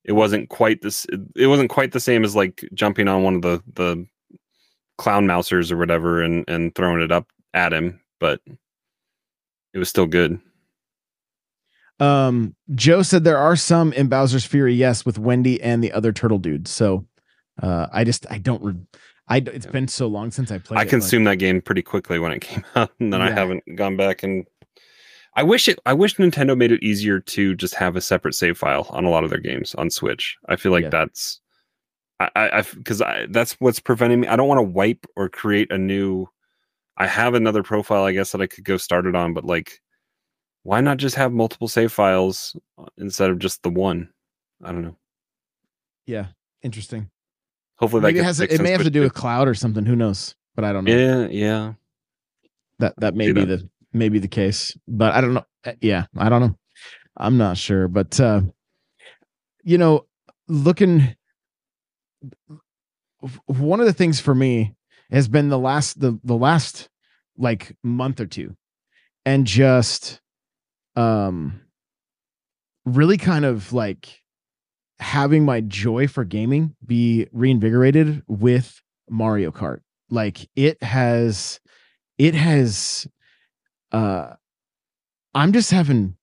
It 0.04 0.12
wasn't 0.12 0.48
quite 0.48 0.80
this. 0.82 1.06
It 1.36 1.46
wasn't 1.46 1.70
quite 1.70 1.92
the 1.92 2.00
same 2.00 2.24
as 2.24 2.34
like 2.34 2.64
jumping 2.72 3.08
on 3.08 3.22
one 3.22 3.36
of 3.36 3.42
the 3.42 3.62
the 3.74 4.06
clown 4.98 5.26
mousers 5.26 5.72
or 5.72 5.76
whatever 5.76 6.22
and 6.22 6.44
and 6.48 6.74
throwing 6.74 7.00
it 7.02 7.12
up 7.12 7.26
at 7.54 7.72
him, 7.72 8.00
but 8.18 8.40
it 9.72 9.78
was 9.78 9.88
still 9.88 10.06
good. 10.06 10.40
Um, 11.98 12.54
Joe 12.74 13.02
said 13.02 13.24
there 13.24 13.38
are 13.38 13.56
some 13.56 13.92
in 13.92 14.08
Bowser's 14.08 14.44
Fury, 14.46 14.74
yes, 14.74 15.04
with 15.04 15.18
Wendy 15.18 15.60
and 15.60 15.84
the 15.84 15.92
other 15.92 16.12
turtle 16.12 16.38
dudes. 16.38 16.70
So, 16.70 17.06
uh, 17.62 17.88
I 17.92 18.04
just 18.04 18.26
I 18.30 18.38
don't. 18.38 18.62
Re- 18.62 18.86
I 19.28 19.36
it's 19.38 19.66
been 19.66 19.86
so 19.86 20.06
long 20.06 20.30
since 20.30 20.50
I 20.50 20.58
played. 20.58 20.78
I 20.78 20.82
it, 20.82 20.84
like- 20.84 20.88
consumed 20.90 21.26
that 21.26 21.36
game 21.36 21.60
pretty 21.60 21.82
quickly 21.82 22.18
when 22.18 22.32
it 22.32 22.40
came 22.40 22.64
out, 22.74 22.90
and 23.00 23.12
then 23.12 23.20
I 23.20 23.30
haven't 23.30 23.64
gone 23.76 23.96
back 23.96 24.22
and. 24.22 24.46
I 25.36 25.44
wish 25.44 25.68
it. 25.68 25.78
I 25.86 25.92
wish 25.92 26.16
Nintendo 26.16 26.56
made 26.58 26.72
it 26.72 26.82
easier 26.82 27.20
to 27.20 27.54
just 27.54 27.74
have 27.76 27.94
a 27.94 28.00
separate 28.00 28.34
save 28.34 28.58
file 28.58 28.86
on 28.90 29.04
a 29.04 29.10
lot 29.10 29.22
of 29.22 29.30
their 29.30 29.38
games 29.38 29.76
on 29.76 29.88
Switch. 29.88 30.36
I 30.48 30.56
feel 30.56 30.72
like 30.72 30.82
Yeah. 30.82 30.88
that's, 30.90 31.40
I, 32.18 32.30
I, 32.34 32.62
because 32.62 33.00
I, 33.00 33.26
that's 33.30 33.52
what's 33.60 33.78
preventing 33.78 34.20
me. 34.22 34.26
I 34.26 34.34
don't 34.34 34.48
want 34.48 34.58
to 34.58 34.62
wipe 34.64 35.06
or 35.14 35.28
create 35.28 35.70
a 35.70 35.78
new. 35.78 36.26
I 37.00 37.06
have 37.06 37.32
another 37.32 37.62
profile, 37.62 38.04
I 38.04 38.12
guess, 38.12 38.32
that 38.32 38.42
I 38.42 38.46
could 38.46 38.62
go 38.62 38.76
start 38.76 39.06
it 39.06 39.16
on, 39.16 39.32
but 39.32 39.42
like, 39.42 39.80
why 40.64 40.82
not 40.82 40.98
just 40.98 41.16
have 41.16 41.32
multiple 41.32 41.66
save 41.66 41.90
files 41.92 42.54
uh, 42.76 42.84
instead 42.98 43.30
of 43.30 43.38
just 43.38 43.62
the 43.62 43.70
one? 43.70 44.10
I 44.62 44.70
don't 44.70 44.82
know. 44.82 44.96
yeah, 46.04 46.26
interesting. 46.62 47.10
Hopefully, 47.76 48.02
that 48.02 48.08
Maybe 48.08 48.18
it 48.18 48.24
has. 48.24 48.40
It 48.40 48.60
may 48.60 48.72
have 48.72 48.82
to 48.82 48.90
do 48.90 49.00
with 49.00 49.14
cloud 49.14 49.48
or 49.48 49.54
something. 49.54 49.86
Who 49.86 49.96
knows? 49.96 50.34
But 50.54 50.66
I 50.66 50.74
don't 50.74 50.84
know. 50.84 50.94
Yeah, 50.94 51.28
yeah. 51.30 51.72
That 52.80 52.92
that 52.98 53.14
may 53.14 53.32
be 53.32 53.46
that. 53.46 53.60
the 53.60 53.68
maybe 53.94 54.18
the 54.18 54.28
case. 54.28 54.76
But 54.86 55.14
I 55.14 55.22
don't 55.22 55.32
know. 55.32 55.46
Uh, 55.64 55.72
Yeah, 55.80 56.04
I 56.18 56.28
don't 56.28 56.42
know. 56.42 56.58
I'm 57.16 57.38
not 57.38 57.56
sure. 57.56 57.88
But 57.88 58.20
uh, 58.20 58.42
you 59.64 59.78
know, 59.78 60.04
looking. 60.48 61.16
One 63.46 63.80
of 63.80 63.86
the 63.86 63.94
things 63.94 64.20
for 64.20 64.34
me 64.34 64.74
has 65.10 65.28
been 65.28 65.48
the 65.48 65.58
last 65.58 65.98
the 65.98 66.20
the 66.22 66.36
last 66.36 66.89
like 67.40 67.76
month 67.82 68.20
or 68.20 68.26
two, 68.26 68.54
and 69.24 69.46
just 69.46 70.20
um 70.96 71.60
really 72.84 73.16
kind 73.16 73.44
of 73.44 73.72
like 73.72 74.20
having 74.98 75.44
my 75.44 75.60
joy 75.62 76.06
for 76.06 76.24
gaming 76.24 76.74
be 76.84 77.26
reinvigorated 77.32 78.22
with 78.28 78.80
Mario 79.08 79.50
Kart. 79.50 79.80
Like 80.10 80.48
it 80.56 80.82
has 80.82 81.60
it 82.18 82.34
has 82.34 83.06
uh 83.92 84.34
I'm 85.34 85.52
just 85.52 85.70
having 85.70 86.16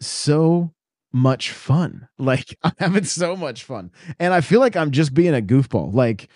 so 0.00 0.72
much 1.12 1.50
fun. 1.50 2.08
Like 2.18 2.56
I'm 2.62 2.72
having 2.78 3.04
so 3.04 3.34
much 3.34 3.64
fun. 3.64 3.90
And 4.18 4.34
I 4.34 4.40
feel 4.40 4.60
like 4.60 4.76
I'm 4.76 4.90
just 4.90 5.14
being 5.14 5.34
a 5.34 5.40
goofball. 5.40 5.92
Like 5.92 6.28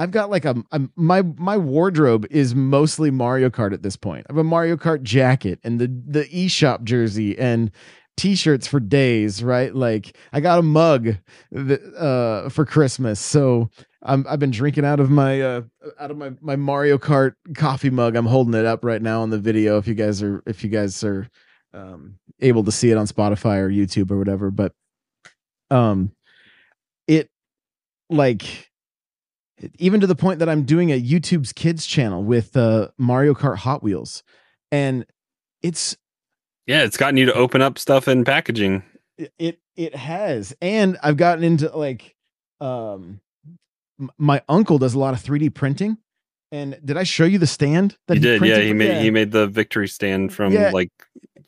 I've 0.00 0.12
got 0.12 0.30
like 0.30 0.46
a, 0.46 0.56
my 0.96 1.20
my 1.20 1.58
wardrobe 1.58 2.26
is 2.30 2.54
mostly 2.54 3.10
Mario 3.10 3.50
Kart 3.50 3.74
at 3.74 3.82
this 3.82 3.96
point. 3.96 4.24
I 4.26 4.32
have 4.32 4.38
a 4.38 4.44
Mario 4.44 4.78
Kart 4.78 5.02
jacket 5.02 5.60
and 5.62 5.78
the 5.78 5.88
the 5.88 6.24
eShop 6.24 6.84
jersey 6.84 7.38
and 7.38 7.70
t-shirts 8.16 8.66
for 8.66 8.80
days, 8.80 9.42
right? 9.42 9.74
Like 9.74 10.16
I 10.32 10.40
got 10.40 10.58
a 10.58 10.62
mug 10.62 11.16
that, 11.52 11.82
uh 11.96 12.48
for 12.48 12.64
Christmas. 12.64 13.20
So 13.20 13.68
I'm 14.02 14.24
I've 14.26 14.38
been 14.38 14.50
drinking 14.50 14.86
out 14.86 15.00
of 15.00 15.10
my 15.10 15.42
uh 15.42 15.62
out 15.98 16.10
of 16.10 16.16
my 16.16 16.32
my 16.40 16.56
Mario 16.56 16.96
Kart 16.96 17.34
coffee 17.54 17.90
mug. 17.90 18.16
I'm 18.16 18.24
holding 18.24 18.54
it 18.54 18.64
up 18.64 18.82
right 18.82 19.02
now 19.02 19.20
on 19.20 19.28
the 19.28 19.38
video 19.38 19.76
if 19.76 19.86
you 19.86 19.94
guys 19.94 20.22
are 20.22 20.42
if 20.46 20.64
you 20.64 20.70
guys 20.70 21.04
are 21.04 21.28
um 21.74 22.14
able 22.40 22.64
to 22.64 22.72
see 22.72 22.90
it 22.90 22.96
on 22.96 23.06
Spotify 23.06 23.58
or 23.58 23.68
YouTube 23.68 24.10
or 24.10 24.16
whatever, 24.16 24.50
but 24.50 24.72
um 25.70 26.10
it 27.06 27.28
like 28.08 28.69
even 29.78 30.00
to 30.00 30.06
the 30.06 30.14
point 30.14 30.38
that 30.38 30.48
I'm 30.48 30.64
doing 30.64 30.90
a 30.90 31.00
YouTube's 31.00 31.52
kids 31.52 31.86
channel 31.86 32.22
with 32.22 32.56
uh 32.56 32.88
Mario 32.98 33.34
Kart 33.34 33.56
Hot 33.58 33.82
Wheels 33.82 34.22
and 34.72 35.04
it's 35.62 35.96
Yeah, 36.66 36.84
it's 36.84 36.96
gotten 36.96 37.16
you 37.16 37.26
to 37.26 37.34
open 37.34 37.60
up 37.62 37.78
stuff 37.78 38.08
in 38.08 38.24
packaging. 38.24 38.82
it 39.38 39.58
it, 39.76 39.94
has 39.94 40.54
and 40.62 40.98
i've 41.02 41.16
gotten 41.16 41.42
into 41.44 41.74
like 41.76 42.14
um 42.60 43.20
my 44.18 44.42
uncle 44.48 44.78
does 44.78 44.94
a 44.94 44.98
lot 44.98 45.14
of 45.14 45.20
3d 45.22 45.54
printing 45.54 45.96
and 46.52 46.78
did 46.84 46.96
i 46.96 47.02
show 47.02 47.24
you 47.24 47.38
the 47.38 47.46
stand 47.46 47.96
that 48.08 48.14
He 48.14 48.20
did, 48.20 48.42
yeah. 48.44 48.58
He 48.60 48.72
made 48.72 49.02
he 49.02 49.10
made 49.10 49.30
the 49.30 49.46
victory 49.46 49.88
stand 49.88 50.32
from 50.34 50.52
Yeah. 50.52 50.70
like 50.72 50.90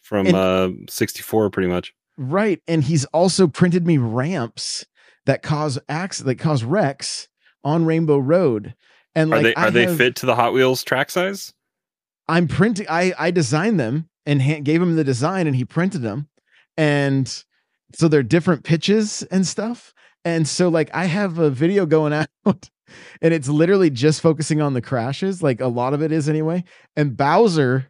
from 0.02 0.26
And- 0.28 0.36
uh 0.36 0.70
64 0.88 1.50
pretty 1.50 1.68
much. 1.68 1.92
right 2.18 2.60
and 2.68 2.84
he's 2.84 3.04
also 3.06 3.46
printed 3.46 3.86
me 3.86 3.96
ramps 3.98 4.84
that 5.26 5.42
cause 5.42 5.78
acts 5.88 6.18
that 6.18 6.34
cause 6.36 6.64
wrecks 6.64 7.28
on 7.64 7.84
rainbow 7.84 8.18
road. 8.18 8.74
And 9.14 9.32
Are 9.32 9.36
like 9.36 9.42
they 9.44 9.54
I 9.54 9.66
are 9.66 9.70
they 9.70 9.86
have- 9.86 9.96
fit 9.96 10.16
to 10.16 10.26
the 10.26 10.34
Hot 10.34 10.52
Wheels 10.52 10.82
track 10.84 11.10
size? 11.10 11.52
i'm 12.28 12.46
printing 12.46 12.86
i 12.88 13.12
i 13.18 13.30
designed 13.32 13.80
them 13.80 14.08
and 14.26 14.40
hand, 14.40 14.64
gave 14.64 14.80
him 14.80 14.94
the 14.94 15.02
design 15.04 15.46
and 15.48 15.56
he 15.56 15.64
printed 15.64 16.00
them. 16.02 16.28
And 16.76 17.26
so 17.94 18.06
they're 18.08 18.22
different 18.22 18.62
pitches 18.64 19.22
and 19.24 19.44
stuff. 19.46 19.92
And 20.24 20.46
so 20.46 20.68
like 20.68 20.88
i 20.94 21.06
have 21.06 21.38
a 21.38 21.50
video 21.50 21.84
going 21.84 22.12
out 22.46 22.70
and 23.20 23.34
it's 23.34 23.48
literally 23.48 23.90
just 23.90 24.20
focusing 24.20 24.60
on 24.60 24.74
the 24.74 24.80
crashes 24.82 25.42
like 25.42 25.60
a 25.60 25.66
lot 25.66 25.94
of 25.94 26.02
it 26.02 26.12
is 26.12 26.28
anyway. 26.28 26.62
And 26.96 27.16
bowser 27.16 27.88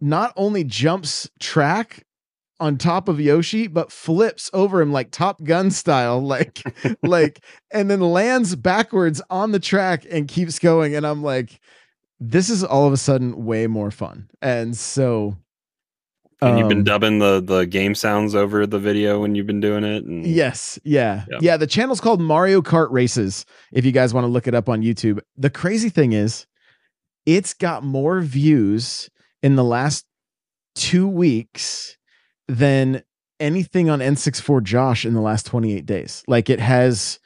not 0.00 0.32
only 0.36 0.64
jumps 0.64 1.30
track 1.40 2.04
on 2.60 2.76
top 2.76 3.08
of 3.08 3.20
yoshi 3.20 3.66
but 3.66 3.92
flips 3.92 4.50
over 4.52 4.80
him 4.80 4.92
like 4.92 5.10
top 5.10 5.42
gun 5.44 5.70
style 5.70 6.20
like 6.26 6.62
like 7.02 7.44
and 7.70 7.90
then 7.90 8.00
lands 8.00 8.56
backwards 8.56 9.22
on 9.30 9.52
the 9.52 9.60
track 9.60 10.04
and 10.10 10.28
keeps 10.28 10.58
going 10.58 10.94
and 10.94 11.06
i'm 11.06 11.22
like 11.22 11.60
this 12.20 12.50
is 12.50 12.64
all 12.64 12.86
of 12.86 12.92
a 12.92 12.96
sudden 12.96 13.44
way 13.44 13.66
more 13.66 13.90
fun 13.90 14.28
and 14.42 14.76
so 14.76 15.36
And 16.40 16.58
you've 16.58 16.68
been 16.68 16.78
Um, 16.78 16.84
dubbing 16.84 17.18
the 17.18 17.40
the 17.40 17.64
game 17.66 17.94
sounds 17.94 18.34
over 18.34 18.66
the 18.66 18.78
video 18.78 19.20
when 19.20 19.34
you've 19.34 19.46
been 19.46 19.60
doing 19.60 19.82
it. 19.84 20.04
And 20.04 20.24
Yes, 20.24 20.78
yeah. 20.84 21.24
Yeah. 21.28 21.38
yeah. 21.40 21.56
The 21.56 21.66
channel's 21.66 22.00
called 22.00 22.20
Mario 22.20 22.62
Kart 22.62 22.92
Races. 22.92 23.44
If 23.72 23.84
you 23.84 23.90
guys 23.90 24.14
want 24.14 24.24
to 24.24 24.28
look 24.28 24.46
it 24.46 24.54
up 24.54 24.68
on 24.68 24.82
YouTube. 24.82 25.18
The 25.36 25.50
crazy 25.50 25.88
thing 25.88 26.12
is, 26.12 26.46
it's 27.26 27.54
got 27.54 27.82
more 27.82 28.20
views 28.20 29.10
in 29.42 29.56
the 29.56 29.64
last 29.64 30.06
two 30.76 31.08
weeks 31.08 31.97
than 32.48 33.02
anything 33.38 33.88
on 33.88 34.00
N64 34.00 34.62
Josh 34.62 35.04
in 35.04 35.14
the 35.14 35.20
last 35.20 35.46
28 35.46 35.86
days. 35.86 36.24
Like 36.26 36.50
it 36.50 36.60
has, 36.60 37.20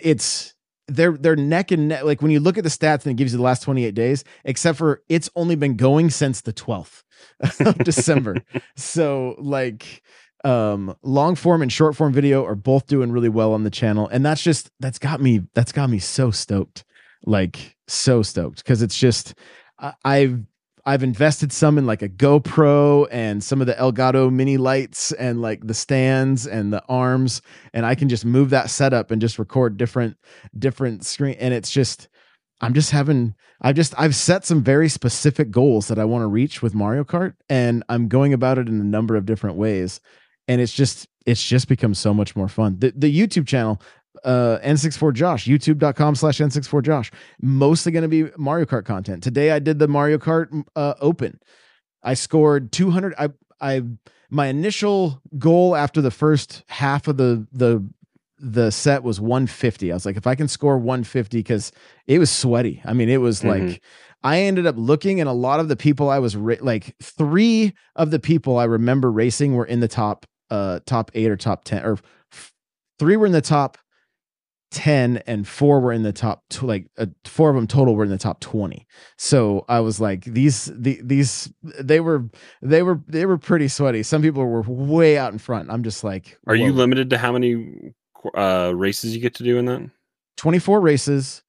it's 0.00 0.54
they're 0.86 1.12
they're 1.12 1.36
neck 1.36 1.70
and 1.70 1.88
neck. 1.88 2.04
Like 2.04 2.22
when 2.22 2.30
you 2.30 2.40
look 2.40 2.58
at 2.58 2.64
the 2.64 2.70
stats 2.70 3.04
and 3.04 3.12
it 3.12 3.14
gives 3.14 3.32
you 3.32 3.38
the 3.38 3.44
last 3.44 3.62
28 3.62 3.94
days, 3.94 4.24
except 4.44 4.78
for 4.78 5.02
it's 5.08 5.30
only 5.36 5.54
been 5.54 5.76
going 5.76 6.10
since 6.10 6.40
the 6.40 6.52
12th 6.52 7.02
of 7.60 7.78
December. 7.78 8.36
So 8.76 9.36
like 9.38 10.02
um 10.44 10.96
long 11.02 11.34
form 11.34 11.62
and 11.62 11.72
short 11.72 11.94
form 11.94 12.12
video 12.12 12.44
are 12.44 12.54
both 12.54 12.86
doing 12.86 13.12
really 13.12 13.28
well 13.28 13.52
on 13.52 13.62
the 13.64 13.70
channel 13.70 14.08
and 14.08 14.24
that's 14.24 14.42
just 14.42 14.70
that's 14.80 14.98
got 14.98 15.20
me 15.20 15.42
that's 15.54 15.72
got 15.72 15.90
me 15.90 15.98
so 15.98 16.30
stoked 16.30 16.82
like 17.26 17.76
so 17.88 18.22
stoked 18.22 18.58
because 18.58 18.80
it's 18.80 18.98
just 18.98 19.34
I, 19.78 19.92
i've 20.02 20.40
i've 20.86 21.02
invested 21.02 21.52
some 21.52 21.78
in 21.78 21.86
like 21.86 22.02
a 22.02 22.08
gopro 22.08 23.06
and 23.10 23.42
some 23.42 23.60
of 23.60 23.66
the 23.66 23.74
elgato 23.74 24.32
mini 24.32 24.56
lights 24.56 25.12
and 25.12 25.42
like 25.42 25.66
the 25.66 25.74
stands 25.74 26.46
and 26.46 26.72
the 26.72 26.82
arms 26.88 27.42
and 27.72 27.86
i 27.86 27.94
can 27.94 28.08
just 28.08 28.24
move 28.24 28.50
that 28.50 28.70
setup 28.70 29.10
and 29.10 29.20
just 29.20 29.38
record 29.38 29.76
different 29.76 30.16
different 30.58 31.04
screen 31.04 31.36
and 31.38 31.54
it's 31.54 31.70
just 31.70 32.08
i'm 32.60 32.74
just 32.74 32.90
having 32.90 33.34
i've 33.62 33.76
just 33.76 33.94
i've 33.98 34.14
set 34.14 34.44
some 34.44 34.62
very 34.62 34.88
specific 34.88 35.50
goals 35.50 35.88
that 35.88 35.98
i 35.98 36.04
want 36.04 36.22
to 36.22 36.26
reach 36.26 36.62
with 36.62 36.74
mario 36.74 37.04
kart 37.04 37.34
and 37.48 37.82
i'm 37.88 38.08
going 38.08 38.32
about 38.32 38.58
it 38.58 38.68
in 38.68 38.80
a 38.80 38.84
number 38.84 39.16
of 39.16 39.26
different 39.26 39.56
ways 39.56 40.00
and 40.48 40.60
it's 40.60 40.72
just 40.72 41.06
it's 41.26 41.46
just 41.46 41.68
become 41.68 41.94
so 41.94 42.14
much 42.14 42.34
more 42.34 42.48
fun. 42.48 42.78
The, 42.78 42.92
the 42.96 43.18
youtube 43.18 43.46
channel 43.46 43.80
uh 44.24 44.58
n64 44.62 45.14
josh 45.14 45.46
youtube.com 45.46 46.14
slash 46.14 46.38
n64 46.38 46.82
josh. 46.82 47.10
Mostly 47.40 47.92
going 47.92 48.02
to 48.02 48.08
be 48.08 48.30
mario 48.36 48.66
kart 48.66 48.84
content. 48.84 49.22
Today 49.22 49.50
i 49.52 49.58
did 49.58 49.78
the 49.78 49.88
mario 49.88 50.18
kart 50.18 50.48
uh 50.76 50.94
open. 51.00 51.40
I 52.02 52.14
scored 52.14 52.72
200 52.72 53.14
i 53.18 53.28
i 53.60 53.82
my 54.30 54.46
initial 54.46 55.20
goal 55.38 55.74
after 55.76 56.00
the 56.00 56.10
first 56.10 56.62
half 56.68 57.08
of 57.08 57.16
the 57.16 57.46
the 57.52 57.84
the 58.38 58.70
set 58.70 59.02
was 59.02 59.20
150 59.20 59.92
i 59.92 59.94
was 59.94 60.06
like 60.06 60.16
if 60.16 60.26
i 60.26 60.34
can 60.34 60.48
score 60.48 60.78
150 60.78 61.38
because 61.38 61.72
it 62.06 62.18
was 62.18 62.30
sweaty. 62.30 62.80
I 62.84 62.92
mean 62.94 63.08
it 63.08 63.18
was 63.20 63.40
Mhm. 63.42 63.48
like 63.70 63.82
I 64.22 64.40
ended 64.42 64.66
up 64.66 64.74
looking, 64.76 65.18
and 65.18 65.30
a 65.30 65.32
lot 65.32 65.60
of 65.60 65.68
the 65.68 65.76
people 65.76 66.10
I 66.10 66.18
was 66.18 66.36
ra- 66.36 66.56
like 66.60 66.94
three 67.02 67.72
of 67.96 68.10
the 68.10 68.18
people 68.18 68.58
I 68.58 68.64
remember 68.64 69.10
racing 69.10 69.54
were 69.54 69.64
in 69.64 69.80
the 69.80 69.88
top 69.88 70.26
uh 70.50 70.80
top 70.84 71.10
eight 71.14 71.30
or 71.30 71.38
top 71.38 71.64
ten, 71.64 71.82
or 71.84 71.96
f- 72.30 72.52
three 72.98 73.16
were 73.16 73.24
in 73.24 73.32
the 73.32 73.40
top 73.40 73.78
ten, 74.70 75.18
and 75.26 75.46
four 75.46 75.80
were 75.80 75.92
in 75.92 76.02
the 76.02 76.12
top 76.12 76.44
tw- 76.48 76.62
like 76.64 76.86
uh, 76.98 77.06
four 77.24 77.50
of 77.50 77.56
them 77.56 77.66
total 77.66 77.94
were 77.94 78.04
in 78.04 78.10
the 78.10 78.18
top 78.18 78.40
twenty. 78.40 78.86
So 79.16 79.64
I 79.68 79.80
was 79.80 80.00
like, 80.00 80.24
these 80.24 80.70
the, 80.74 81.00
these 81.02 81.52
they 81.62 82.00
were 82.00 82.28
they 82.62 82.82
were 82.82 83.00
they 83.06 83.26
were 83.26 83.38
pretty 83.38 83.68
sweaty. 83.68 84.02
Some 84.02 84.22
people 84.22 84.44
were 84.44 84.62
way 84.62 85.18
out 85.18 85.32
in 85.32 85.38
front. 85.38 85.70
I'm 85.70 85.82
just 85.82 86.04
like, 86.04 86.38
are 86.46 86.54
you 86.54 86.72
limited 86.72 87.10
to 87.10 87.18
how 87.18 87.32
many 87.32 87.92
uh 88.34 88.72
races 88.74 89.14
you 89.14 89.20
get 89.20 89.34
to 89.36 89.42
do 89.44 89.58
in 89.58 89.64
that? 89.66 89.90
24 90.36 90.80
races 90.80 91.42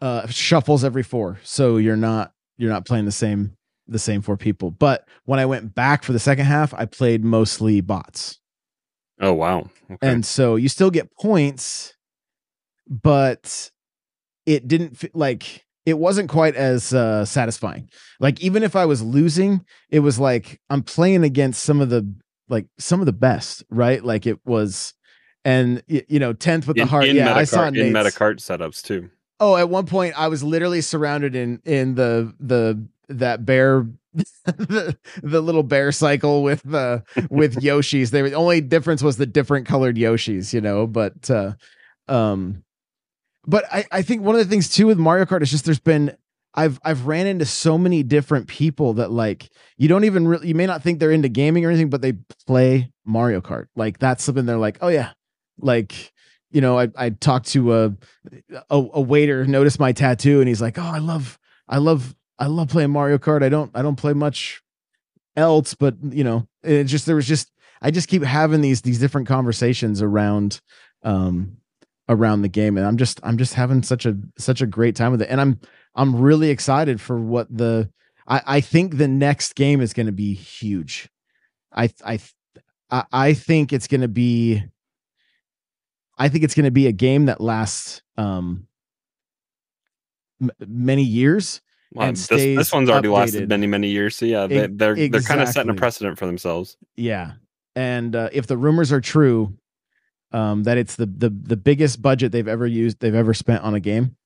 uh 0.00 0.26
shuffles 0.26 0.82
every 0.82 1.04
four 1.04 1.38
so 1.44 1.76
you're 1.76 1.96
not 1.96 2.32
you're 2.58 2.70
not 2.70 2.84
playing 2.84 3.04
the 3.04 3.12
same 3.12 3.56
the 3.86 4.00
same 4.00 4.20
four 4.20 4.36
people 4.36 4.70
but 4.72 5.06
when 5.26 5.38
i 5.38 5.46
went 5.46 5.72
back 5.74 6.02
for 6.02 6.12
the 6.12 6.18
second 6.18 6.44
half 6.44 6.74
i 6.74 6.84
played 6.84 7.24
mostly 7.24 7.80
bots 7.80 8.40
Oh 9.22 9.32
wow. 9.32 9.70
Okay. 9.90 10.08
and 10.08 10.26
so 10.26 10.56
you 10.56 10.68
still 10.68 10.90
get 10.90 11.14
points 11.16 11.94
but 12.88 13.70
it 14.46 14.66
didn't 14.68 14.96
fe- 14.98 15.10
like 15.14 15.64
it 15.86 15.98
wasn't 15.98 16.28
quite 16.28 16.54
as 16.56 16.92
uh 16.92 17.24
satisfying 17.24 17.88
like 18.20 18.40
even 18.40 18.62
if 18.62 18.74
i 18.74 18.84
was 18.84 19.02
losing 19.02 19.64
it 19.90 20.00
was 20.00 20.18
like 20.18 20.60
i'm 20.70 20.82
playing 20.82 21.24
against 21.24 21.62
some 21.62 21.80
of 21.80 21.90
the 21.90 22.10
like 22.48 22.66
some 22.78 23.00
of 23.00 23.06
the 23.06 23.12
best 23.12 23.62
right 23.70 24.04
like 24.04 24.26
it 24.26 24.38
was 24.44 24.94
and 25.44 25.82
you 25.86 26.18
know 26.18 26.32
10th 26.34 26.66
with 26.66 26.76
the 26.76 26.86
heart 26.86 27.04
in 27.06 27.16
yeah 27.16 27.34
i 27.34 27.44
saw 27.44 27.64
Metacart, 27.64 27.68
in 27.78 27.92
Nate's- 27.92 28.16
Metacart 28.16 28.36
setups 28.36 28.82
too. 28.82 29.10
Oh, 29.40 29.56
at 29.56 29.68
one 29.68 29.86
point 29.86 30.14
I 30.16 30.28
was 30.28 30.44
literally 30.44 30.80
surrounded 30.82 31.34
in 31.34 31.60
in 31.64 31.96
the 31.96 32.32
the 32.38 32.86
that 33.08 33.44
bear 33.44 33.86
the, 34.44 34.96
the 35.22 35.40
little 35.40 35.62
bear 35.62 35.92
cycle 35.92 36.42
with 36.42 36.62
the 36.62 37.02
with 37.30 37.56
Yoshis. 37.62 38.10
They 38.10 38.22
were 38.22 38.30
the 38.30 38.36
only 38.36 38.60
difference 38.60 39.02
was 39.02 39.16
the 39.16 39.26
different 39.26 39.66
colored 39.66 39.96
Yoshis, 39.96 40.52
you 40.52 40.60
know, 40.60 40.86
but 40.86 41.30
uh 41.30 41.52
um 42.08 42.62
but 43.46 43.64
I 43.72 43.84
I 43.90 44.02
think 44.02 44.22
one 44.22 44.34
of 44.34 44.40
the 44.40 44.50
things 44.50 44.68
too 44.68 44.86
with 44.86 44.98
Mario 44.98 45.24
Kart 45.24 45.42
is 45.42 45.50
just 45.50 45.64
there's 45.64 45.78
been 45.80 46.16
I've 46.54 46.78
I've 46.84 47.06
ran 47.06 47.26
into 47.26 47.46
so 47.46 47.78
many 47.78 48.02
different 48.02 48.46
people 48.46 48.94
that 48.94 49.10
like 49.10 49.50
you 49.78 49.88
don't 49.88 50.04
even 50.04 50.28
really 50.28 50.48
you 50.48 50.54
may 50.54 50.66
not 50.66 50.82
think 50.82 50.98
they're 50.98 51.10
into 51.10 51.28
gaming 51.28 51.64
or 51.64 51.70
anything, 51.70 51.90
but 51.90 52.02
they 52.02 52.12
play 52.46 52.92
Mario 53.04 53.40
Kart. 53.40 53.66
Like 53.74 53.98
that's 53.98 54.22
something 54.22 54.44
they're 54.44 54.58
like, 54.58 54.78
oh 54.82 54.88
yeah, 54.88 55.12
like 55.58 56.12
you 56.50 56.60
know, 56.60 56.78
I 56.78 56.88
I 56.96 57.10
talked 57.10 57.48
to 57.48 57.72
a 57.74 57.96
a, 58.70 58.88
a 58.94 59.00
waiter 59.00 59.46
noticed 59.46 59.80
my 59.80 59.92
tattoo 59.92 60.40
and 60.40 60.48
he's 60.48 60.60
like, 60.60 60.78
"Oh, 60.78 60.82
I 60.82 60.98
love 60.98 61.38
I 61.68 61.78
love 61.78 62.14
I 62.38 62.46
love 62.46 62.68
playing 62.68 62.90
Mario 62.90 63.18
Kart. 63.18 63.42
I 63.42 63.48
don't 63.48 63.70
I 63.74 63.82
don't 63.82 63.96
play 63.96 64.12
much 64.12 64.62
else, 65.36 65.74
but 65.74 65.96
you 66.02 66.24
know, 66.24 66.48
it 66.62 66.84
just 66.84 67.06
there 67.06 67.16
was 67.16 67.28
just 67.28 67.50
I 67.80 67.90
just 67.90 68.08
keep 68.08 68.22
having 68.22 68.60
these 68.60 68.82
these 68.82 68.98
different 68.98 69.28
conversations 69.28 70.02
around 70.02 70.60
um 71.02 71.58
around 72.08 72.42
the 72.42 72.48
game 72.48 72.76
and 72.76 72.86
I'm 72.86 72.96
just 72.96 73.20
I'm 73.22 73.38
just 73.38 73.54
having 73.54 73.82
such 73.82 74.06
a 74.06 74.16
such 74.38 74.60
a 74.60 74.66
great 74.66 74.96
time 74.96 75.12
with 75.12 75.22
it. 75.22 75.28
And 75.30 75.40
I'm 75.40 75.60
I'm 75.94 76.16
really 76.16 76.50
excited 76.50 77.00
for 77.00 77.18
what 77.18 77.54
the 77.54 77.90
I 78.26 78.42
I 78.46 78.60
think 78.60 78.96
the 78.96 79.08
next 79.08 79.54
game 79.54 79.80
is 79.80 79.92
going 79.92 80.06
to 80.06 80.12
be 80.12 80.34
huge. 80.34 81.08
I 81.72 81.90
I 82.04 82.18
I 82.90 83.34
think 83.34 83.72
it's 83.72 83.86
going 83.86 84.02
to 84.02 84.08
be 84.08 84.62
I 86.18 86.28
think 86.28 86.44
it's 86.44 86.54
going 86.54 86.64
to 86.64 86.70
be 86.70 86.86
a 86.86 86.92
game 86.92 87.26
that 87.26 87.40
lasts 87.40 88.02
um 88.16 88.66
m- 90.40 90.50
many 90.60 91.02
years. 91.02 91.60
Wow, 91.94 92.04
and 92.04 92.16
this, 92.16 92.24
stays 92.24 92.56
this 92.56 92.72
one's 92.72 92.88
already 92.88 93.08
updated. 93.08 93.12
lasted 93.12 93.48
many 93.48 93.66
many 93.66 93.88
years. 93.88 94.16
So 94.16 94.24
yeah, 94.24 94.46
they, 94.46 94.64
E- 94.64 94.68
they're 94.70 94.94
they're 95.08 95.20
kind 95.20 95.40
of 95.40 95.48
setting 95.48 95.70
a 95.70 95.74
precedent 95.74 96.18
for 96.18 96.26
themselves. 96.26 96.76
Yeah. 96.96 97.32
And 97.74 98.14
uh, 98.14 98.28
if 98.32 98.46
the 98.46 98.56
rumors 98.56 98.92
are 98.92 99.00
true, 99.00 99.54
um, 100.32 100.62
that 100.64 100.78
it's 100.78 100.96
the 100.96 101.06
the 101.06 101.30
the 101.30 101.56
biggest 101.56 102.00
budget 102.00 102.32
they've 102.32 102.48
ever 102.48 102.66
used, 102.66 103.00
they've 103.00 103.14
ever 103.14 103.34
spent 103.34 103.62
on 103.62 103.74
a 103.74 103.80
game, 103.80 104.16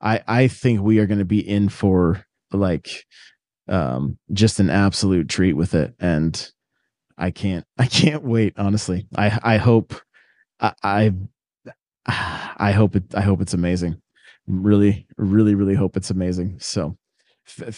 I 0.00 0.22
I 0.26 0.48
think 0.48 0.80
we 0.80 0.98
are 0.98 1.06
going 1.06 1.18
to 1.18 1.24
be 1.24 1.46
in 1.46 1.68
for 1.68 2.24
like 2.52 3.06
um 3.68 4.18
just 4.32 4.58
an 4.60 4.70
absolute 4.70 5.28
treat 5.28 5.52
with 5.54 5.74
it, 5.74 5.94
and 6.00 6.50
I 7.18 7.30
can't 7.30 7.64
I 7.78 7.86
can't 7.86 8.22
wait. 8.22 8.54
Honestly, 8.56 9.06
I 9.16 9.38
I 9.42 9.56
hope 9.58 9.94
I 10.60 10.72
I, 10.82 11.12
I 12.56 12.72
hope 12.72 12.96
it 12.96 13.14
I 13.14 13.20
hope 13.20 13.40
it's 13.40 13.54
amazing. 13.54 14.00
Really, 14.46 15.06
really, 15.16 15.54
really 15.54 15.74
hope 15.74 15.96
it's 15.96 16.10
amazing. 16.10 16.56
So 16.60 16.96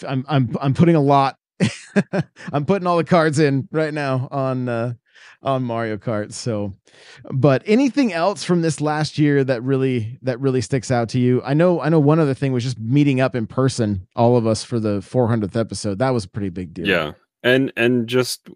I'm 0.07 0.25
I'm 0.29 0.57
I'm 0.61 0.75
putting 0.75 0.97
a 0.97 1.01
lot 1.01 1.39
I'm 2.53 2.65
putting 2.65 2.87
all 2.87 2.97
the 2.97 3.05
cards 3.05 3.39
in 3.39 3.69
right 3.73 3.95
now 3.95 4.29
on 4.31 4.69
uh 4.69 4.95
on 5.43 5.65
Mario 5.65 5.97
Kart. 5.97 6.33
So 6.33 6.73
but 7.31 7.63
anything 7.67 8.13
else 8.13 8.45
from 8.45 8.63
this 8.63 8.81
last 8.81 9.19
year 9.19 9.43
that 9.45 9.63
really 9.63 10.19
that 10.23 10.41
really 10.41 10.61
sticks 10.61 10.91
out 10.91 11.09
to 11.11 11.19
you? 11.19 11.43
I 11.45 11.55
know 11.55 11.81
I 11.81 11.89
know 11.89 12.01
one 12.01 12.19
other 12.19 12.35
thing 12.35 12.53
was 12.53 12.65
just 12.65 12.79
meeting 12.79 13.21
up 13.21 13.35
in 13.35 13.47
person, 13.47 14.07
all 14.17 14.37
of 14.37 14.47
us 14.47 14.65
for 14.65 14.79
the 14.79 15.01
400th 15.01 15.59
episode. 15.59 15.99
That 15.99 16.11
was 16.11 16.25
a 16.25 16.29
pretty 16.29 16.51
big 16.51 16.75
deal. 16.75 16.87
Yeah, 16.87 17.13
and 17.43 17.73
and 17.77 18.09
just 18.09 18.49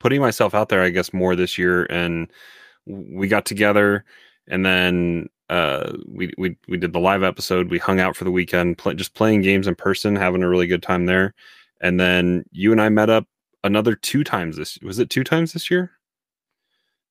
putting 0.00 0.20
myself 0.20 0.54
out 0.54 0.68
there, 0.68 0.82
I 0.82 0.90
guess, 0.90 1.12
more 1.12 1.34
this 1.34 1.58
year. 1.58 1.84
And 1.86 2.30
we 2.86 3.28
got 3.28 3.44
together, 3.44 4.04
and 4.48 4.64
then 4.64 5.28
uh, 5.48 5.92
we 6.06 6.32
we 6.38 6.56
we 6.68 6.76
did 6.76 6.92
the 6.92 7.00
live 7.00 7.22
episode. 7.22 7.70
We 7.70 7.78
hung 7.78 8.00
out 8.00 8.16
for 8.16 8.24
the 8.24 8.30
weekend, 8.30 8.78
play, 8.78 8.94
just 8.94 9.14
playing 9.14 9.42
games 9.42 9.66
in 9.66 9.74
person, 9.74 10.16
having 10.16 10.42
a 10.42 10.48
really 10.48 10.66
good 10.66 10.82
time 10.82 11.06
there. 11.06 11.34
And 11.80 12.00
then 12.00 12.44
you 12.52 12.72
and 12.72 12.80
I 12.80 12.88
met 12.88 13.10
up 13.10 13.26
another 13.62 13.94
two 13.94 14.24
times 14.24 14.56
this. 14.56 14.78
Was 14.82 14.98
it 14.98 15.10
two 15.10 15.24
times 15.24 15.52
this 15.52 15.70
year? 15.70 15.92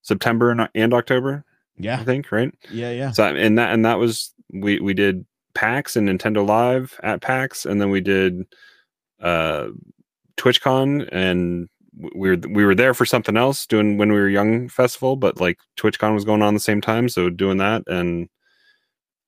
September 0.01 0.51
and, 0.51 0.69
and 0.75 0.93
October, 0.93 1.45
Yeah, 1.77 1.99
I 1.99 2.03
think, 2.03 2.31
right? 2.31 2.53
Yeah, 2.69 2.91
yeah. 2.91 3.11
So 3.11 3.23
and 3.23 3.57
that 3.57 3.73
and 3.73 3.85
that 3.85 3.99
was 3.99 4.33
we 4.51 4.79
we 4.79 4.93
did 4.93 5.25
PAX 5.53 5.95
and 5.95 6.07
Nintendo 6.07 6.45
Live 6.45 6.99
at 7.03 7.21
PAX, 7.21 7.65
and 7.65 7.81
then 7.81 7.89
we 7.89 8.01
did 8.01 8.45
uh 9.21 9.69
TwitchCon, 10.37 11.07
and 11.11 11.69
we 11.97 12.29
were 12.29 12.37
we 12.49 12.65
were 12.65 12.75
there 12.75 12.93
for 12.93 13.05
something 13.05 13.37
else 13.37 13.65
doing 13.65 13.97
when 13.97 14.11
we 14.11 14.19
were 14.19 14.29
young 14.29 14.69
festival, 14.69 15.15
but 15.15 15.39
like 15.39 15.59
TwitchCon 15.77 16.13
was 16.13 16.25
going 16.25 16.41
on 16.41 16.53
the 16.53 16.59
same 16.59 16.81
time, 16.81 17.09
so 17.09 17.29
doing 17.29 17.57
that 17.57 17.83
and 17.87 18.29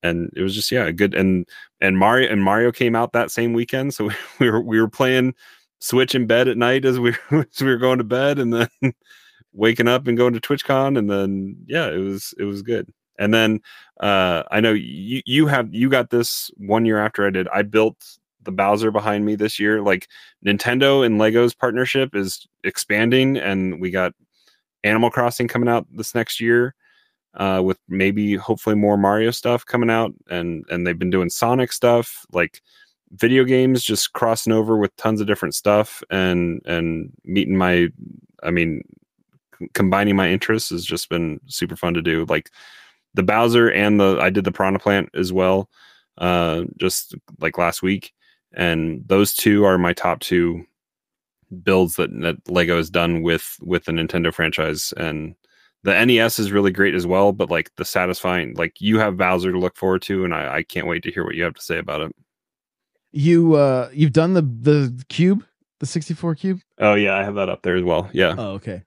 and 0.04 0.32
it 0.36 0.42
was 0.42 0.54
just 0.56 0.72
yeah 0.72 0.92
good 0.92 1.14
and 1.14 1.48
and 1.82 1.98
Mario 1.98 2.32
and 2.32 2.44
Mario 2.44 2.72
came 2.72 2.96
out 2.96 3.14
that 3.14 3.32
same 3.32 3.54
weekend, 3.54 3.94
so 3.94 4.10
we 4.40 4.50
were 4.50 4.62
we 4.62 4.80
were 4.80 4.90
playing 4.90 5.34
Switch 5.80 6.16
in 6.16 6.28
bed 6.28 6.48
at 6.48 6.58
night 6.58 6.86
as 6.86 7.00
we 7.00 7.14
as 7.32 7.62
we 7.62 7.68
were 7.68 7.78
going 7.78 8.00
to 8.00 8.04
bed, 8.04 8.40
and 8.40 8.54
then 8.54 8.70
waking 9.54 9.88
up 9.88 10.08
and 10.08 10.18
going 10.18 10.34
to 10.34 10.42
TwitchCon, 10.42 10.98
and 10.98 11.10
then 11.10 11.58
yeah, 11.68 11.88
it 11.90 11.98
was 11.98 12.34
it 12.38 12.44
was 12.44 12.62
good. 12.62 12.92
And 13.20 13.34
then 13.34 13.62
uh, 14.00 14.44
I 14.52 14.60
know 14.60 14.74
you 14.74 15.22
you 15.26 15.48
have 15.48 15.74
you 15.74 15.90
got 15.90 16.10
this 16.10 16.52
one 16.58 16.86
year 16.86 17.00
after 17.00 17.26
I 17.26 17.32
did. 17.32 17.48
I 17.50 17.64
built 17.64 17.98
the 18.48 18.52
Bowser 18.52 18.90
behind 18.90 19.26
me 19.26 19.36
this 19.36 19.60
year. 19.60 19.82
Like 19.82 20.08
Nintendo 20.44 21.06
and 21.06 21.20
Lego's 21.20 21.54
partnership 21.54 22.16
is 22.16 22.48
expanding, 22.64 23.38
and 23.38 23.80
we 23.80 23.92
got 23.92 24.14
Animal 24.84 25.12
Crossing 25.12 25.48
coming 25.48 25.70
out 25.70 25.86
this 25.92 26.16
next 26.16 26.42
year. 26.42 26.74
Uh, 27.34 27.62
with 27.64 27.78
maybe 27.88 28.36
hopefully 28.36 28.76
more 28.76 28.98
Mario 28.98 29.30
stuff 29.30 29.64
coming 29.64 29.92
out, 29.92 30.12
and 30.32 30.66
and 30.72 30.88
they've 30.88 30.98
been 30.98 31.12
doing 31.12 31.30
Sonic 31.30 31.72
stuff, 31.72 32.26
like 32.32 32.64
video 33.12 33.44
games, 33.44 33.84
just 33.84 34.14
crossing 34.14 34.54
over 34.54 34.76
with 34.76 34.96
tons 34.96 35.22
of 35.22 35.28
different 35.28 35.54
stuff, 35.54 36.02
and 36.10 36.62
and 36.66 37.12
meeting 37.26 37.56
my, 37.56 37.90
I 38.42 38.50
mean, 38.50 38.82
c- 39.60 39.68
combining 39.76 40.16
my 40.16 40.30
interests 40.30 40.72
has 40.72 40.84
just 40.84 41.10
been 41.10 41.40
super 41.46 41.76
fun 41.76 41.94
to 41.94 42.02
do. 42.02 42.26
Like 42.28 42.50
the 43.14 43.24
Bowser 43.24 43.70
and 43.70 44.00
the 44.00 44.18
I 44.20 44.32
did 44.32 44.44
the 44.44 44.52
Piranha 44.52 44.80
Plant 44.80 45.10
as 45.14 45.32
well, 45.32 45.70
uh, 46.18 46.64
just 46.78 47.14
like 47.40 47.58
last 47.58 47.84
week, 47.84 48.14
and 48.58 49.04
those 49.06 49.34
two 49.34 49.64
are 49.64 49.78
my 49.78 49.94
top 49.94 50.20
two 50.20 50.66
builds 51.64 51.96
that 51.96 52.10
that 52.22 52.36
Lego 52.50 52.76
has 52.76 52.90
done 52.90 53.22
with 53.22 53.58
with 53.62 53.86
the 53.86 53.94
Nintendo 53.94 54.34
franchise, 54.34 54.94
and 54.98 55.36
the 55.84 56.06
NES 56.06 56.40
is 56.40 56.52
really 56.52 56.72
great 56.72 56.96
as 56.96 57.08
well. 57.08 57.32
But 57.32 57.50
like 57.50 57.74
the 57.78 57.86
satisfying, 57.86 58.56
like 58.56 58.82
you 58.82 59.00
have 59.00 59.16
Bowser 59.16 59.52
to 59.54 59.60
look 59.60 59.78
forward 59.78 60.02
to, 60.04 60.26
and 60.26 60.34
I, 60.34 60.58
I 60.58 60.64
can't 60.64 60.88
wait 60.88 61.04
to 61.04 61.12
hear 61.12 61.24
what 61.24 61.36
you 61.36 61.44
have 61.44 61.54
to 61.54 61.62
say 61.62 61.78
about 61.78 62.02
it. 62.02 62.16
You 63.12 63.54
uh 63.56 63.90
you've 63.94 64.12
done 64.12 64.34
the 64.34 64.42
the 64.42 65.06
cube, 65.08 65.46
the 65.80 65.86
64 65.86 66.36
cube? 66.36 66.60
Oh 66.80 66.96
yeah, 66.96 67.16
I 67.16 67.24
have 67.24 67.36
that 67.36 67.50
up 67.50 67.62
there 67.62 67.76
as 67.76 67.84
well. 67.84 68.10
Yeah, 68.12 68.36
Oh, 68.38 68.50
okay. 68.54 68.84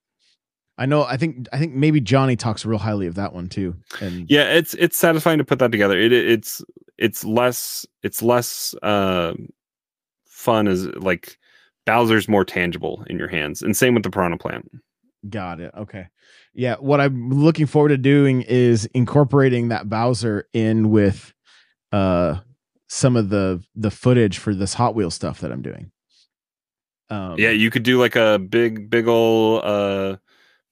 I 0.76 0.87
know 0.87 1.04
I 1.04 1.16
think 1.16 1.46
I 1.52 1.59
think 1.59 1.74
maybe 1.74 2.00
Johnny 2.00 2.37
talks 2.37 2.66
real 2.66 2.78
highly 2.78 3.06
of 3.06 3.14
that 3.14 3.33
one 3.33 3.48
too. 3.48 3.76
And 4.00 4.26
yeah, 4.28 4.52
it's 4.52 4.74
it's 4.74 4.96
satisfying 4.96 5.38
to 5.38 5.44
put 5.44 5.59
that 5.61 5.70
together. 5.70 5.98
It 5.98 6.12
it's 6.12 6.62
it's 6.98 7.24
less 7.24 7.87
it's 8.02 8.22
less 8.22 8.74
uh, 8.83 9.35
fun 10.40 10.66
as 10.66 10.87
like 10.96 11.38
Bowser's 11.87 12.29
more 12.29 12.44
tangible 12.44 13.05
in 13.09 13.18
your 13.18 13.29
hands, 13.29 13.62
and 13.62 13.76
same 13.76 13.94
with 13.94 14.03
the 14.03 14.11
Piranha 14.11 14.38
Plant. 14.38 14.70
Got 15.29 15.61
it. 15.61 15.72
Okay. 15.76 16.07
Yeah. 16.55 16.76
What 16.76 17.00
I'm 17.00 17.31
looking 17.31 17.66
forward 17.66 17.90
to 17.90 17.98
doing 17.98 18.42
is 18.42 18.87
incorporating 18.94 19.68
that 19.68 19.88
Bowser 19.88 20.48
in 20.53 20.90
with 20.90 21.35
uh 21.92 22.38
some 22.88 23.16
of 23.16 23.29
the 23.29 23.62
the 23.74 23.90
footage 23.90 24.38
for 24.38 24.55
this 24.55 24.74
Hot 24.74 24.94
Wheel 24.94 25.11
stuff 25.11 25.40
that 25.40 25.53
I'm 25.53 25.62
doing. 25.62 25.90
Um 27.11 27.37
Yeah, 27.38 27.50
you 27.50 27.70
could 27.70 27.83
do 27.83 28.00
like 28.00 28.16
a 28.16 28.38
big 28.38 28.88
big 28.88 29.07
old 29.07 29.62
uh, 29.64 30.16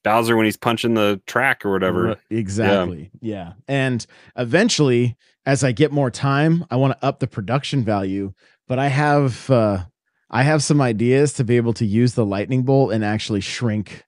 Bowser 0.02 0.36
when 0.36 0.46
he's 0.46 0.56
punching 0.56 0.94
the 0.94 1.20
track 1.26 1.66
or 1.66 1.70
whatever. 1.70 2.16
Exactly. 2.30 3.10
Yeah. 3.20 3.52
And 3.66 4.06
eventually, 4.36 5.16
as 5.44 5.62
I 5.62 5.72
get 5.72 5.92
more 5.92 6.10
time, 6.10 6.64
I 6.70 6.76
want 6.76 6.98
to 6.98 7.06
up 7.06 7.18
the 7.18 7.26
production 7.26 7.84
value. 7.84 8.32
But 8.68 8.78
I 8.78 8.88
have 8.88 9.50
uh 9.50 9.84
I 10.30 10.42
have 10.42 10.62
some 10.62 10.80
ideas 10.80 11.32
to 11.34 11.44
be 11.44 11.56
able 11.56 11.72
to 11.74 11.86
use 11.86 12.12
the 12.14 12.24
lightning 12.26 12.62
bolt 12.62 12.92
and 12.92 13.04
actually 13.04 13.40
shrink 13.40 14.04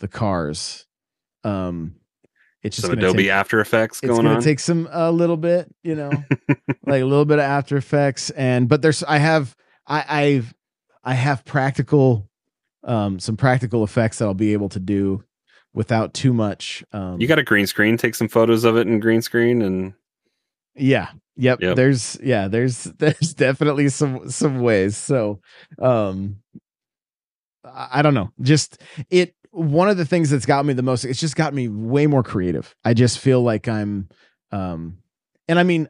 the 0.00 0.08
cars. 0.08 0.86
Um 1.42 1.96
it's 2.62 2.76
just 2.76 2.86
Some 2.88 2.96
Adobe 2.98 3.24
take- 3.24 3.30
After 3.32 3.60
Effects 3.60 3.98
it's 4.02 4.08
going 4.08 4.22
gonna 4.24 4.36
on. 4.36 4.42
take 4.42 4.58
some 4.60 4.88
a 4.92 5.10
little 5.10 5.36
bit, 5.36 5.74
you 5.82 5.94
know, 5.94 6.10
like 6.86 7.02
a 7.02 7.06
little 7.06 7.24
bit 7.26 7.38
of 7.38 7.44
After 7.44 7.76
Effects, 7.76 8.30
and 8.30 8.68
but 8.68 8.80
there's 8.82 9.02
I 9.02 9.18
have 9.18 9.54
I 9.86 10.04
I've 10.08 10.54
I 11.02 11.14
have 11.14 11.44
practical 11.44 12.28
um 12.82 13.18
some 13.18 13.36
practical 13.36 13.84
effects 13.84 14.18
that 14.18 14.26
I'll 14.26 14.34
be 14.34 14.52
able 14.52 14.68
to 14.70 14.80
do 14.80 15.24
without 15.74 16.14
too 16.14 16.32
much 16.32 16.84
um 16.92 17.20
you 17.20 17.26
got 17.26 17.38
a 17.38 17.42
green 17.42 17.66
screen. 17.66 17.96
Take 17.96 18.14
some 18.14 18.28
photos 18.28 18.64
of 18.64 18.76
it 18.76 18.86
in 18.86 19.00
green 19.00 19.22
screen, 19.22 19.60
and 19.62 19.94
yeah 20.74 21.08
yep, 21.36 21.60
Yep. 21.60 21.76
there's 21.76 22.18
yeah 22.22 22.48
there's 22.48 22.84
there's 22.98 23.34
definitely 23.34 23.88
some 23.88 24.30
some 24.30 24.60
ways 24.60 24.96
so 24.96 25.40
um 25.80 26.36
I 27.64 28.02
don't 28.02 28.14
know 28.14 28.30
just 28.40 28.80
it 29.10 29.34
one 29.50 29.88
of 29.88 29.96
the 29.96 30.04
things 30.04 30.30
that's 30.30 30.46
got 30.46 30.66
me 30.66 30.74
the 30.74 30.82
most 30.82 31.04
it's 31.04 31.20
just 31.20 31.36
got 31.36 31.54
me 31.54 31.68
way 31.68 32.06
more 32.06 32.22
creative 32.22 32.74
I 32.84 32.94
just 32.94 33.18
feel 33.18 33.42
like 33.42 33.68
I'm 33.68 34.08
um 34.52 34.98
and 35.48 35.58
I 35.58 35.62
mean 35.62 35.88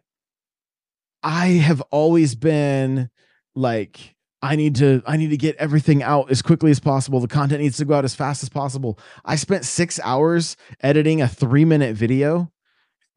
I 1.22 1.46
have 1.46 1.80
always 1.90 2.34
been 2.34 3.10
like 3.54 4.14
I 4.42 4.56
need 4.56 4.74
to 4.76 5.02
I 5.06 5.16
need 5.16 5.30
to 5.30 5.36
get 5.38 5.56
everything 5.56 6.02
out 6.02 6.30
as 6.30 6.42
quickly 6.42 6.70
as 6.70 6.78
possible. 6.78 7.18
The 7.18 7.28
content 7.28 7.62
needs 7.62 7.78
to 7.78 7.86
go 7.86 7.94
out 7.94 8.04
as 8.04 8.14
fast 8.14 8.42
as 8.42 8.50
possible. 8.50 8.98
I 9.24 9.36
spent 9.36 9.64
6 9.64 9.98
hours 10.04 10.56
editing 10.82 11.22
a 11.22 11.26
3-minute 11.26 11.96
video 11.96 12.52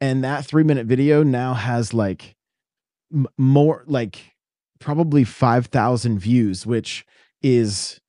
and 0.00 0.22
that 0.24 0.44
3-minute 0.46 0.86
video 0.86 1.22
now 1.22 1.54
has 1.54 1.92
like 1.92 2.36
m- 3.12 3.26
more 3.36 3.84
like 3.86 4.34
probably 4.78 5.24
5000 5.24 6.18
views, 6.18 6.66
which 6.66 7.04
is 7.42 8.00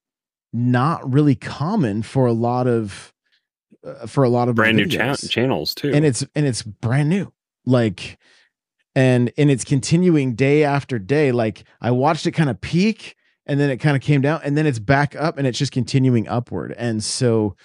not 0.53 1.11
really 1.11 1.35
common 1.35 2.01
for 2.01 2.25
a 2.25 2.33
lot 2.33 2.67
of 2.67 3.13
uh, 3.85 4.05
for 4.07 4.23
a 4.23 4.29
lot 4.29 4.49
of 4.49 4.55
brand 4.55 4.77
new 4.77 4.85
cha- 4.87 5.15
channels 5.15 5.73
too. 5.73 5.91
and 5.93 6.05
it's 6.05 6.25
and 6.35 6.45
it's 6.45 6.61
brand 6.63 7.09
new. 7.09 7.31
Like 7.65 8.17
and 8.95 9.31
and 9.37 9.51
it's 9.51 9.63
continuing 9.63 10.35
day 10.35 10.63
after 10.63 10.99
day. 10.99 11.31
Like 11.31 11.63
i 11.81 11.91
watched 11.91 12.25
it 12.25 12.31
kind 12.31 12.49
of 12.49 12.59
peak 12.61 13.15
and 13.45 13.59
then 13.59 13.69
it 13.69 13.77
kind 13.77 13.95
of 13.95 14.01
came 14.01 14.21
down 14.21 14.41
and 14.43 14.57
then 14.57 14.65
it's 14.67 14.79
back 14.79 15.15
up 15.15 15.37
and 15.37 15.47
it's 15.47 15.57
just 15.57 15.71
continuing 15.71 16.27
upward. 16.27 16.73
And 16.77 17.03
so 17.03 17.55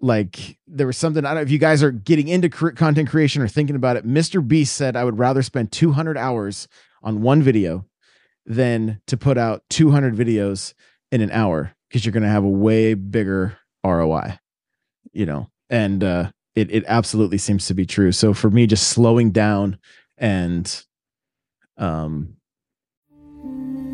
like 0.00 0.58
there 0.66 0.86
was 0.86 0.96
something 0.96 1.24
i 1.24 1.28
don't 1.28 1.36
know 1.36 1.42
if 1.42 1.50
you 1.50 1.58
guys 1.58 1.82
are 1.82 1.90
getting 1.90 2.28
into 2.28 2.48
content 2.48 3.08
creation 3.08 3.40
or 3.40 3.48
thinking 3.48 3.76
about 3.76 3.96
it 3.96 4.06
mr 4.06 4.46
beast 4.46 4.76
said 4.76 4.96
i 4.96 5.04
would 5.04 5.18
rather 5.18 5.42
spend 5.42 5.70
200 5.72 6.18
hours 6.18 6.68
on 7.02 7.22
one 7.22 7.42
video 7.42 7.86
than 8.46 9.00
to 9.06 9.16
put 9.16 9.38
out 9.38 9.62
200 9.70 10.14
videos 10.14 10.74
in 11.10 11.20
an 11.20 11.30
hour 11.30 11.74
because 11.88 12.04
you're 12.04 12.12
going 12.12 12.22
to 12.22 12.28
have 12.28 12.44
a 12.44 12.48
way 12.48 12.94
bigger 12.94 13.56
roi 13.84 14.38
you 15.12 15.24
know 15.24 15.48
and 15.70 16.02
uh 16.02 16.30
it 16.54 16.70
it 16.70 16.84
absolutely 16.86 17.38
seems 17.38 17.66
to 17.66 17.74
be 17.74 17.86
true 17.86 18.12
so 18.12 18.34
for 18.34 18.50
me 18.50 18.66
just 18.66 18.88
slowing 18.88 19.30
down 19.30 19.78
and 20.18 20.84
um 21.78 22.36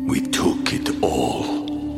We 0.07 0.21
took 0.21 0.73
it 0.73 0.89
all. 1.01 1.60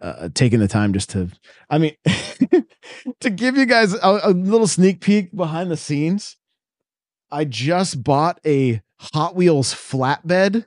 Uh, 0.00 0.28
taking 0.34 0.60
the 0.60 0.68
time 0.68 0.92
just 0.92 1.10
to 1.10 1.28
i 1.70 1.78
mean 1.78 1.94
to 3.20 3.30
give 3.30 3.56
you 3.56 3.66
guys 3.66 3.94
a, 3.94 4.20
a 4.24 4.30
little 4.30 4.66
sneak 4.66 5.00
peek 5.00 5.34
behind 5.34 5.70
the 5.70 5.76
scenes 5.76 6.36
i 7.30 7.44
just 7.44 8.02
bought 8.02 8.40
a 8.46 8.80
hot 9.12 9.34
wheels 9.34 9.74
flatbed 9.74 10.66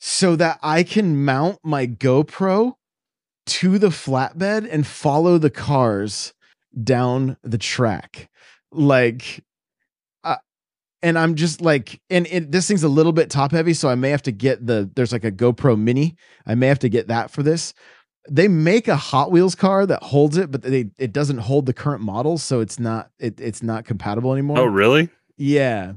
so 0.00 0.36
that 0.36 0.58
i 0.62 0.82
can 0.82 1.24
mount 1.24 1.58
my 1.62 1.86
gopro 1.86 2.74
to 3.46 3.78
the 3.78 3.88
flatbed 3.88 4.68
and 4.70 4.86
follow 4.86 5.38
the 5.38 5.50
cars 5.50 6.32
down 6.82 7.36
the 7.42 7.58
track. 7.58 8.30
Like 8.70 9.38
uh, 9.38 9.42
and 11.02 11.18
i'm 11.18 11.34
just 11.34 11.60
like 11.60 12.00
and 12.10 12.26
it, 12.28 12.50
this 12.52 12.68
thing's 12.68 12.82
a 12.82 12.88
little 12.88 13.12
bit 13.12 13.30
top 13.30 13.52
heavy 13.52 13.74
so 13.74 13.88
i 13.88 13.94
may 13.94 14.10
have 14.10 14.22
to 14.22 14.32
get 14.32 14.66
the 14.66 14.90
there's 14.94 15.12
like 15.12 15.24
a 15.24 15.32
gopro 15.32 15.78
mini 15.78 16.16
i 16.46 16.54
may 16.54 16.66
have 16.66 16.78
to 16.78 16.88
get 16.88 17.08
that 17.08 17.30
for 17.30 17.42
this 17.42 17.74
they 18.30 18.46
make 18.46 18.86
a 18.86 18.96
hot 18.96 19.32
wheels 19.32 19.54
car 19.54 19.84
that 19.86 20.02
holds 20.02 20.36
it 20.36 20.50
but 20.50 20.62
they 20.62 20.90
it 20.98 21.12
doesn't 21.12 21.38
hold 21.38 21.66
the 21.66 21.72
current 21.72 22.02
models 22.02 22.42
so 22.42 22.60
it's 22.60 22.78
not 22.78 23.10
it, 23.18 23.40
it's 23.40 23.62
not 23.62 23.84
compatible 23.84 24.32
anymore 24.32 24.58
oh 24.58 24.64
really? 24.64 25.08
yeah 25.36 25.92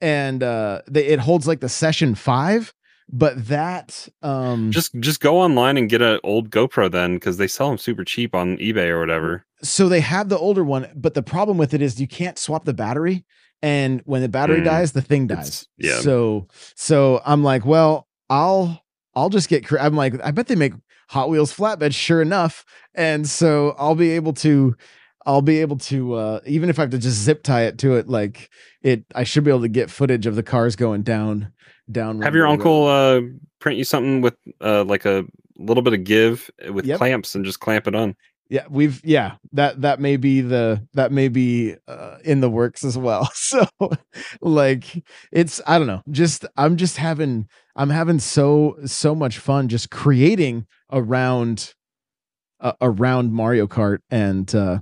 and 0.00 0.42
uh 0.42 0.82
they, 0.88 1.06
it 1.06 1.18
holds 1.18 1.46
like 1.46 1.60
the 1.60 1.68
session 1.68 2.14
five 2.14 2.72
but 3.08 3.46
that 3.46 4.08
um 4.22 4.70
Just 4.72 4.98
just 5.00 5.20
go 5.20 5.40
online 5.40 5.76
and 5.76 5.88
get 5.88 6.02
an 6.02 6.18
old 6.24 6.50
GoPro 6.50 6.90
then, 6.90 7.14
because 7.14 7.36
they 7.36 7.46
sell 7.46 7.68
them 7.68 7.78
super 7.78 8.04
cheap 8.04 8.34
on 8.34 8.56
eBay 8.58 8.88
or 8.88 8.98
whatever. 8.98 9.44
so 9.62 9.88
they 9.88 10.00
have 10.00 10.28
the 10.28 10.38
older 10.38 10.64
one, 10.64 10.90
but 10.94 11.14
the 11.14 11.22
problem 11.22 11.56
with 11.56 11.72
it 11.72 11.80
is 11.80 12.00
you 12.00 12.08
can't 12.08 12.38
swap 12.38 12.64
the 12.64 12.74
battery. 12.74 13.24
And 13.66 14.00
when 14.04 14.22
the 14.22 14.28
battery 14.28 14.60
Mm. 14.60 14.64
dies, 14.64 14.92
the 14.92 15.02
thing 15.02 15.24
It's- 15.24 15.38
dies. 15.46 15.68
yeah. 15.78 15.98
So 16.00 16.46
so 16.76 17.20
I'm 17.26 17.42
like, 17.42 17.66
well, 17.66 18.06
I'll 18.30 18.80
I'll 19.14 19.30
just 19.30 19.48
get. 19.48 19.66
cre- 19.66 19.78
I'm 19.80 19.96
like, 19.96 20.14
I 20.22 20.30
bet 20.30 20.46
they 20.46 20.54
make 20.54 20.74
Hot 21.08 21.28
Wheels 21.30 21.52
flatbed. 21.52 21.92
Sure 21.94 22.22
enough, 22.22 22.64
and 22.94 23.26
so 23.28 23.74
I'll 23.78 23.94
be 23.96 24.10
able 24.10 24.32
to. 24.34 24.76
I'll 25.28 25.42
be 25.42 25.60
able 25.60 25.78
to 25.78 26.14
uh 26.14 26.40
even 26.46 26.70
if 26.70 26.78
I 26.78 26.82
have 26.82 26.90
to 26.90 26.98
just 26.98 27.18
zip 27.20 27.42
tie 27.42 27.62
it 27.64 27.78
to 27.78 27.96
it, 27.96 28.08
like 28.08 28.48
it. 28.82 29.04
I 29.14 29.24
should 29.24 29.42
be 29.42 29.50
able 29.50 29.62
to 29.62 29.68
get 29.68 29.90
footage 29.90 30.26
of 30.26 30.36
the 30.36 30.42
cars 30.44 30.76
going 30.76 31.02
down 31.02 31.50
down. 31.90 32.22
Have 32.22 32.34
your 32.36 32.46
uncle 32.46 32.86
Road. 32.86 33.24
uh, 33.24 33.26
print 33.58 33.78
you 33.78 33.84
something 33.84 34.20
with 34.20 34.36
uh, 34.60 34.84
like 34.84 35.04
a 35.04 35.24
little 35.58 35.82
bit 35.82 35.94
of 35.94 36.04
give 36.04 36.48
with 36.72 36.84
Yep. 36.86 36.98
clamps 36.98 37.34
and 37.34 37.44
just 37.44 37.58
clamp 37.58 37.88
it 37.88 37.94
on. 37.96 38.14
Yeah 38.48 38.64
we've 38.70 39.00
yeah 39.04 39.36
that 39.52 39.80
that 39.82 40.00
may 40.00 40.16
be 40.16 40.40
the 40.40 40.86
that 40.94 41.12
may 41.12 41.28
be 41.28 41.74
uh, 41.88 42.18
in 42.24 42.40
the 42.40 42.50
works 42.50 42.84
as 42.84 42.96
well. 42.96 43.28
So 43.34 43.66
like 44.40 45.04
it's 45.30 45.60
i 45.66 45.78
don't 45.78 45.86
know 45.86 46.02
just 46.10 46.44
i'm 46.56 46.76
just 46.76 46.96
having 46.96 47.48
i'm 47.76 47.90
having 47.90 48.18
so 48.18 48.76
so 48.84 49.14
much 49.14 49.38
fun 49.38 49.68
just 49.68 49.90
creating 49.90 50.66
around 50.90 51.74
uh, 52.60 52.72
around 52.80 53.32
mario 53.32 53.66
kart 53.66 53.98
and 54.10 54.52
uh 54.54 54.78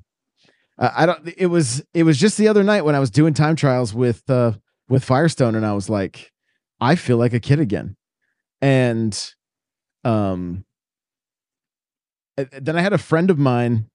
I 0.77 1.07
don't 1.07 1.33
it 1.37 1.47
was 1.47 1.85
it 1.95 2.03
was 2.03 2.19
just 2.19 2.37
the 2.39 2.49
other 2.49 2.65
night 2.65 2.85
when 2.85 2.95
i 2.95 3.01
was 3.01 3.11
doing 3.11 3.35
time 3.35 3.55
trials 3.55 3.95
with 3.95 4.29
uh 4.29 4.53
with 4.89 5.05
firestone 5.05 5.55
and 5.55 5.65
i 5.65 5.73
was 5.73 5.89
like 5.89 6.33
i 6.81 6.97
feel 6.97 7.17
like 7.17 7.33
a 7.33 7.41
kid 7.41 7.61
again. 7.61 7.97
And 8.61 9.35
um 10.05 10.65
then 12.37 12.77
I 12.77 12.81
had 12.81 12.93
a 12.93 12.99
friend 12.99 13.31
of 13.31 13.39
mine 13.39 13.87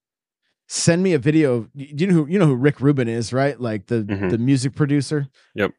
send 0.67 1.01
me 1.03 1.13
a 1.13 1.19
video. 1.19 1.67
You 1.73 2.07
know 2.07 2.13
who 2.13 2.27
you 2.27 2.39
know 2.39 2.45
who 2.45 2.55
Rick 2.55 2.79
Rubin 2.79 3.07
is, 3.07 3.33
right? 3.33 3.59
Like 3.59 3.87
the 3.87 4.03
Mhm. 4.03 4.29
the 4.29 4.37
music 4.37 4.75
producer. 4.75 5.27
Yep. 5.55 5.71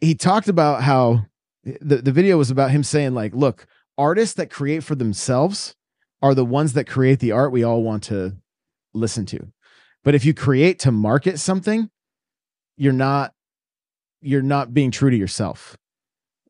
He 0.00 0.14
talked 0.14 0.48
about 0.48 0.82
how 0.82 1.26
the 1.64 1.96
the 1.98 2.12
video 2.12 2.36
was 2.38 2.50
about 2.50 2.70
him 2.70 2.82
saying 2.82 3.14
like, 3.14 3.34
look, 3.34 3.66
artists 3.98 4.34
that 4.36 4.50
create 4.50 4.84
for 4.84 4.94
themselves 4.94 5.74
are 6.22 6.34
the 6.34 6.44
ones 6.44 6.72
that 6.74 6.86
create 6.86 7.18
the 7.20 7.32
art 7.32 7.52
we 7.52 7.62
all 7.64 7.82
want 7.82 8.02
to 8.04 8.36
listen 8.94 9.26
to. 9.26 9.52
But 10.04 10.14
if 10.14 10.24
you 10.24 10.32
create 10.32 10.78
to 10.80 10.92
market 10.92 11.38
something, 11.38 11.90
you're 12.76 12.92
not 12.92 13.32
you're 14.22 14.42
not 14.42 14.72
being 14.72 14.90
true 14.90 15.10
to 15.10 15.16
yourself. 15.16 15.76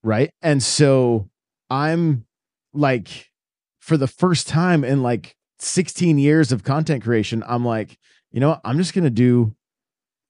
Right? 0.03 0.31
And 0.43 0.63
so 0.63 1.29
I'm 1.71 2.27
like 2.73 3.31
for 3.81 3.97
the 3.97 4.07
first 4.07 4.47
time 4.49 4.85
in 4.85 5.03
like 5.03 5.36
16 5.59 6.19
years 6.19 6.53
of 6.53 6.63
content 6.65 7.03
creation, 7.03 7.43
I'm 7.47 7.65
like, 7.65 7.99
you 8.33 8.41
know 8.41 8.51
what? 8.51 8.61
I'm 8.65 8.79
just 8.79 8.95
going 8.95 9.05
to 9.05 9.11
do 9.11 9.55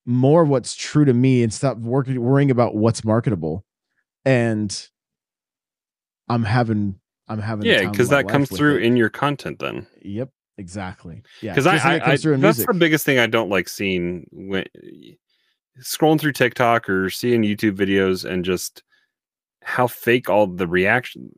more 0.04 0.42
of 0.42 0.48
what's 0.48 0.74
true 0.76 1.04
to 1.04 1.12
me 1.12 1.42
and 1.42 1.52
stop 1.52 1.78
working 1.78 2.20
worrying 2.20 2.50
about 2.50 2.74
what's 2.76 3.04
marketable. 3.04 3.64
And 4.24 4.88
I'm 6.28 6.44
having 6.44 7.00
I'm 7.28 7.40
having 7.40 7.66
Yeah, 7.66 7.90
because 7.90 8.08
that 8.10 8.28
comes 8.28 8.48
through 8.50 8.76
it. 8.76 8.82
in 8.84 8.96
your 8.96 9.08
content 9.08 9.58
then. 9.58 9.86
Yep, 10.02 10.30
exactly. 10.58 11.22
Yeah, 11.42 11.52
Because 11.52 11.66
I, 11.66 11.76
I, 11.76 11.94
I 11.96 11.98
comes 12.00 12.22
through 12.22 12.34
in 12.34 12.40
that's 12.40 12.58
music. 12.58 12.72
the 12.72 12.78
biggest 12.78 13.04
thing 13.04 13.18
I 13.18 13.26
don't 13.26 13.50
like 13.50 13.68
seeing 13.68 14.26
when 14.32 14.64
scrolling 15.80 16.20
through 16.20 16.32
TikTok 16.32 16.88
or 16.88 17.10
seeing 17.10 17.42
YouTube 17.42 17.76
videos 17.76 18.24
and 18.24 18.44
just 18.44 18.82
how 19.62 19.86
fake 19.88 20.30
all 20.30 20.46
the 20.46 20.66
reaction 20.68 21.30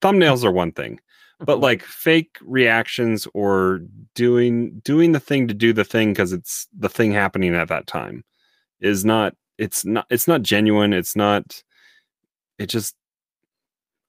thumbnails 0.00 0.44
are 0.44 0.52
one 0.52 0.70
thing, 0.72 1.00
but 1.40 1.60
like 1.60 1.82
fake 1.82 2.38
reactions 2.42 3.26
or 3.34 3.80
doing 4.14 4.80
doing 4.84 5.12
the 5.12 5.20
thing 5.20 5.48
to 5.48 5.54
do 5.54 5.72
the 5.72 5.84
thing 5.84 6.12
because 6.12 6.32
it's 6.32 6.66
the 6.76 6.88
thing 6.88 7.12
happening 7.12 7.54
at 7.54 7.68
that 7.68 7.86
time 7.86 8.24
is 8.80 9.04
not 9.04 9.34
it's 9.58 9.84
not 9.84 10.06
it's 10.10 10.28
not 10.28 10.42
genuine 10.42 10.92
it's 10.92 11.16
not 11.16 11.62
it 12.58 12.66
just 12.66 12.94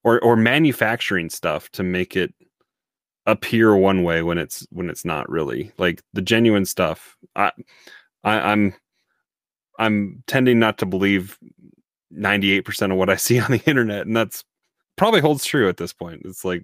or 0.04 0.20
or 0.22 0.36
manufacturing 0.36 1.30
stuff 1.30 1.70
to 1.72 1.84
make 1.84 2.16
it 2.16 2.34
appear 3.26 3.76
one 3.76 4.04
way 4.04 4.22
when 4.22 4.38
it's 4.38 4.68
when 4.70 4.90
it's 4.90 5.06
not 5.06 5.30
really. 5.30 5.72
Like 5.78 6.02
the 6.12 6.22
genuine 6.22 6.66
stuff 6.66 7.16
i, 7.36 7.52
I 8.24 8.52
i'm 8.52 8.76
i'm 9.80 10.24
tending 10.28 10.60
not 10.60 10.78
to 10.80 10.86
believe 10.86 11.40
98% 12.14 12.92
of 12.92 12.98
what 12.98 13.10
i 13.10 13.16
see 13.16 13.40
on 13.40 13.52
the 13.52 13.64
internet 13.66 14.06
and 14.06 14.16
that's 14.16 14.44
probably 14.96 15.22
holds 15.22 15.46
true 15.46 15.70
at 15.70 15.78
this 15.78 15.94
point. 15.94 16.22
It's 16.26 16.46
like 16.46 16.64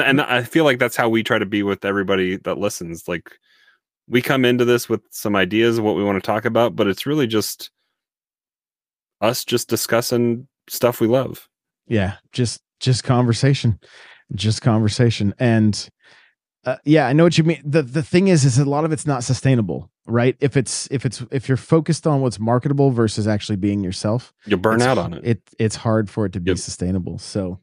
and 0.00 0.20
and 0.20 0.20
i 0.20 0.42
feel 0.42 0.64
like 0.64 0.78
that's 0.78 0.96
how 0.96 1.08
we 1.08 1.22
try 1.22 1.38
to 1.38 1.46
be 1.46 1.62
with 1.62 1.84
everybody 1.84 2.36
that 2.38 2.58
listens 2.58 3.06
like 3.08 3.30
we 4.08 4.20
come 4.20 4.44
into 4.44 4.64
this 4.64 4.88
with 4.88 5.00
some 5.10 5.34
ideas 5.36 5.78
of 5.78 5.84
what 5.84 5.96
we 5.96 6.04
want 6.04 6.16
to 6.22 6.26
talk 6.26 6.44
about 6.44 6.74
but 6.76 6.86
it's 6.86 7.06
really 7.06 7.26
just 7.26 7.70
us 9.20 9.44
just 9.44 9.68
discussing 9.68 10.46
stuff 10.68 11.00
we 11.00 11.06
love. 11.06 11.48
Yeah 11.86 12.14
just 12.32 12.60
just 12.80 13.04
conversation 13.04 13.78
just 14.34 14.62
conversation. 14.62 15.34
And 15.38 15.88
uh, 16.64 16.76
yeah 16.84 17.06
i 17.06 17.12
know 17.12 17.24
what 17.24 17.38
you 17.38 17.44
mean. 17.44 17.62
The 17.64 17.82
the 17.82 18.02
thing 18.02 18.28
is 18.28 18.44
is 18.44 18.58
a 18.58 18.64
lot 18.64 18.84
of 18.84 18.92
it's 18.92 19.06
not 19.06 19.24
sustainable 19.24 19.90
right? 20.06 20.36
If 20.40 20.54
it's 20.56 20.86
if 20.90 21.06
it's 21.06 21.24
if 21.30 21.48
you're 21.48 21.56
focused 21.56 22.06
on 22.06 22.20
what's 22.20 22.38
marketable 22.38 22.90
versus 22.90 23.26
actually 23.26 23.56
being 23.56 23.82
yourself 23.82 24.34
you'll 24.44 24.58
burn 24.58 24.82
out 24.82 24.98
on 24.98 25.14
it. 25.14 25.24
it 25.24 25.40
it's 25.58 25.76
hard 25.76 26.10
for 26.10 26.26
it 26.26 26.32
to 26.34 26.40
be 26.40 26.50
Yep. 26.50 26.58
sustainable. 26.58 27.18
So 27.18 27.60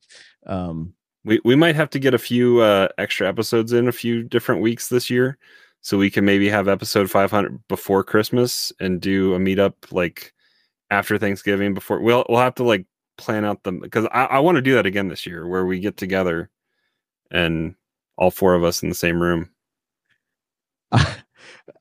um 0.47 0.93
We 1.24 1.39
we 1.43 1.55
might 1.55 1.76
have 1.76 1.89
to 1.91 1.99
get 1.99 2.13
a 2.13 2.19
few 2.19 2.61
uh, 2.61 2.88
extra 2.97 3.28
episodes 3.28 3.74
in 3.74 3.88
a 3.88 3.91
few 3.91 4.24
different 4.24 4.61
weeks 4.61 4.89
this 4.89 5.09
year, 5.09 5.38
so 5.82 5.97
we 5.97 6.09
can 6.09 6.26
maybe 6.26 6.49
have 6.49 6.67
episode 6.67 7.09
500 7.11 7.67
before 7.67 8.03
Christmas 8.03 8.72
and 8.80 8.99
do 8.99 9.36
a 9.36 9.39
meetup 9.39 9.74
like 9.91 10.34
after 10.89 11.17
Thanksgiving. 11.17 11.74
Before 11.74 11.99
we'll 12.01 12.26
we'll 12.28 12.39
have 12.39 12.55
to 12.55 12.63
like 12.63 12.86
plan 13.17 13.45
out 13.45 13.63
the 13.63 13.72
because 13.72 14.05
I, 14.11 14.26
I 14.26 14.39
want 14.39 14.55
to 14.55 14.61
do 14.61 14.74
that 14.76 14.86
again 14.86 15.09
this 15.09 15.28
year 15.28 15.47
where 15.47 15.65
we 15.65 15.80
get 15.80 15.97
together 15.97 16.49
and 17.30 17.76
all 18.17 18.32
four 18.32 18.55
of 18.55 18.63
us 18.63 18.84
in 18.84 18.89
the 18.89 18.95
same 18.95 19.22
room. 19.22 19.49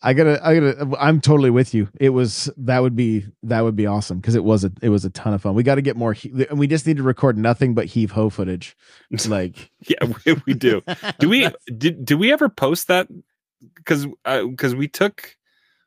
I 0.02 0.14
gotta, 0.14 0.40
I 0.46 0.54
gotta, 0.58 0.96
I'm 0.98 1.20
totally 1.20 1.50
with 1.50 1.74
you. 1.74 1.88
It 2.00 2.10
was 2.10 2.48
that 2.56 2.80
would 2.80 2.96
be 2.96 3.26
that 3.42 3.60
would 3.60 3.76
be 3.76 3.86
awesome 3.86 4.18
because 4.18 4.34
it 4.34 4.44
was 4.44 4.64
a 4.64 4.72
it 4.80 4.88
was 4.88 5.04
a 5.04 5.10
ton 5.10 5.34
of 5.34 5.42
fun. 5.42 5.54
We 5.54 5.62
got 5.62 5.74
to 5.74 5.82
get 5.82 5.96
more, 5.96 6.12
he- 6.14 6.46
and 6.48 6.58
we 6.58 6.66
just 6.66 6.86
need 6.86 6.96
to 6.96 7.02
record 7.02 7.36
nothing 7.36 7.74
but 7.74 7.84
heave 7.86 8.10
ho 8.12 8.30
footage. 8.30 8.76
Like, 9.28 9.70
Yeah, 9.86 9.98
we, 10.24 10.40
we 10.46 10.54
do. 10.54 10.80
Do 11.18 11.28
we 11.28 11.48
did 11.76 12.04
do 12.04 12.16
we 12.16 12.32
ever 12.32 12.48
post 12.48 12.88
that? 12.88 13.08
Because 13.76 14.06
because 14.24 14.72
uh, 14.72 14.76
we 14.76 14.88
took 14.88 15.36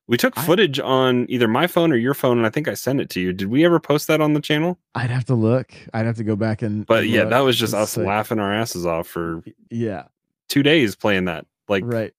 we 0.06 0.18
took 0.18 0.38
I- 0.38 0.44
footage 0.44 0.80
on 0.80 1.26
either 1.30 1.48
my 1.48 1.66
phone 1.66 1.92
or 1.92 1.96
your 1.96 2.14
phone, 2.14 2.38
and 2.38 2.46
I 2.46 2.52
think 2.52 2.68
I 2.68 2.76
sent 2.76 3.02
it 3.02 3.10
to 3.12 3.20
you. 3.20 3.34
Did 3.34 3.48
we 3.50 3.66
ever 3.66 3.80
post 3.80 4.06
that 4.10 4.22
on 4.22 4.34
the 4.34 4.42
channel? 4.42 4.78
I'd 4.94 5.10
have 5.10 5.26
to 5.26 5.34
look. 5.36 5.72
I'd 5.94 6.06
have 6.06 6.18
to 6.18 6.24
go 6.24 6.36
back 6.36 6.62
and. 6.62 6.86
But 6.86 7.08
yeah, 7.08 7.22
look. 7.22 7.30
that 7.32 7.40
was 7.40 7.58
just 7.58 7.74
It's 7.74 7.82
us 7.82 7.98
like- 7.98 8.06
laughing 8.06 8.38
our 8.40 8.54
asses 8.54 8.86
off 8.86 9.08
for 9.08 9.42
Yeah, 9.72 10.04
two 10.50 10.62
days 10.62 10.96
playing 10.96 11.26
that. 11.26 11.48
Like, 11.68 11.84
right. 11.86 12.14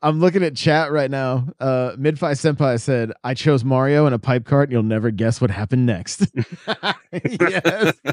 I'm 0.00 0.20
looking 0.20 0.42
at 0.42 0.54
chat 0.54 0.92
right 0.92 1.10
now. 1.10 1.48
Uh 1.58 1.92
Midfi 1.96 2.32
Senpai 2.32 2.80
said, 2.80 3.12
I 3.24 3.34
chose 3.34 3.64
Mario 3.64 4.06
in 4.06 4.12
a 4.12 4.18
pipe 4.18 4.44
cart 4.44 4.68
and 4.68 4.72
you'll 4.72 4.82
never 4.82 5.10
guess 5.10 5.40
what 5.40 5.50
happened 5.50 5.86
next. 5.86 6.26
yes. 7.12 7.94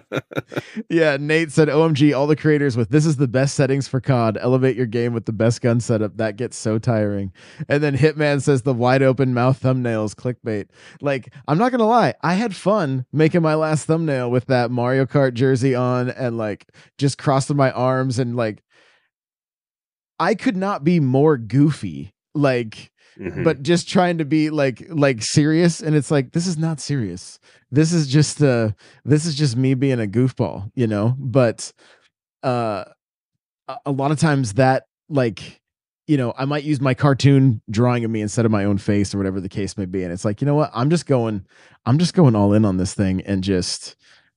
Yeah, 0.89 1.17
Nate 1.20 1.51
said, 1.51 1.67
OMG, 1.67 2.15
all 2.15 2.26
the 2.28 2.36
creators 2.36 2.76
with 2.76 2.89
this 2.89 3.05
is 3.05 3.17
the 3.17 3.28
best 3.28 3.55
settings 3.55 3.88
for 3.88 4.01
COD. 4.01 4.38
Elevate 4.39 4.76
your 4.76 4.86
game 4.86 5.13
with 5.13 5.26
the 5.26 5.32
best 5.32 5.61
gun 5.61 5.80
setup. 5.80 6.17
That 6.17 6.36
gets 6.36 6.57
so 6.57 6.80
tiring. 6.80 7.32
And 7.67 7.84
then 7.84 7.95
Hitman 7.95 8.41
says 8.41 8.63
the 8.63 8.74
wide 8.74 9.03
open 9.03 9.34
mouth 9.34 9.61
thumbnails 9.61 10.15
clickbait. 10.15 10.67
Like, 11.01 11.34
I'm 11.47 11.57
not 11.57 11.72
gonna 11.72 11.86
lie, 11.86 12.15
I 12.24 12.34
had 12.34 12.55
fun 12.55 13.05
making 13.11 13.41
my 13.41 13.55
last 13.55 13.86
thumbnail 13.86 14.32
with 14.32 14.45
that 14.47 14.72
Mario 14.72 15.05
Kart 15.05 15.34
jersey 15.34 15.76
on 15.76 16.09
and 16.09 16.38
like 16.38 16.67
just 16.97 17.17
crossing 17.17 17.57
my 17.57 17.72
arms 17.72 18.17
and 18.20 18.36
like 18.36 18.63
I 20.20 20.36
could 20.36 20.57
not 20.57 20.84
be 20.84 20.99
more 20.99 21.38
goofy. 21.38 22.13
Like 22.36 22.91
mhm. 23.20 23.43
but 23.43 23.61
just 23.61 23.88
trying 23.88 24.17
to 24.17 24.26
be 24.26 24.49
like 24.49 24.86
like 24.89 25.22
serious 25.22 25.82
and 25.82 25.95
it's 25.95 26.11
like 26.11 26.32
this 26.32 26.47
is 26.47 26.57
not 26.57 26.80
serious 26.80 27.39
this 27.72 27.91
is 27.91 28.07
just 28.07 28.41
uh 28.41 28.70
this 29.05 29.26
is 29.26 29.36
just 29.36 29.55
me 29.55 29.74
being 29.74 29.99
a 29.99 30.07
goofball 30.07 30.72
you 30.76 30.88
know 30.88 31.15
but 31.20 31.72
uh 32.43 32.86
a 33.86 33.91
lot 33.91 34.11
of 34.11 34.20
times 34.20 34.53
that 34.53 34.86
like 35.09 35.61
you 36.07 36.17
know 36.17 36.34
i 36.38 36.45
might 36.45 36.63
use 36.63 36.82
my 36.82 36.93
cartoon 36.93 37.61
drawing 37.70 38.03
of 38.03 38.11
me 38.11 38.22
instead 38.22 38.45
of 38.45 38.51
my 38.51 38.63
own 38.63 38.78
face 38.78 39.13
or 39.13 39.17
whatever 39.17 39.39
the 39.39 39.49
case 39.49 39.78
may 39.78 39.86
be 39.86 40.03
and 40.03 40.11
it's 40.11 40.26
like 40.26 40.41
you 40.41 40.45
know 40.45 40.55
what 40.55 40.72
i'm 40.74 40.89
just 40.89 41.05
going 41.05 41.45
i'm 41.86 41.99
just 41.99 42.13
going 42.13 42.36
all 42.36 42.53
in 42.53 42.65
on 42.65 42.78
this 42.78 42.93
thing 42.93 43.22
and 43.22 43.43
just 43.43 43.95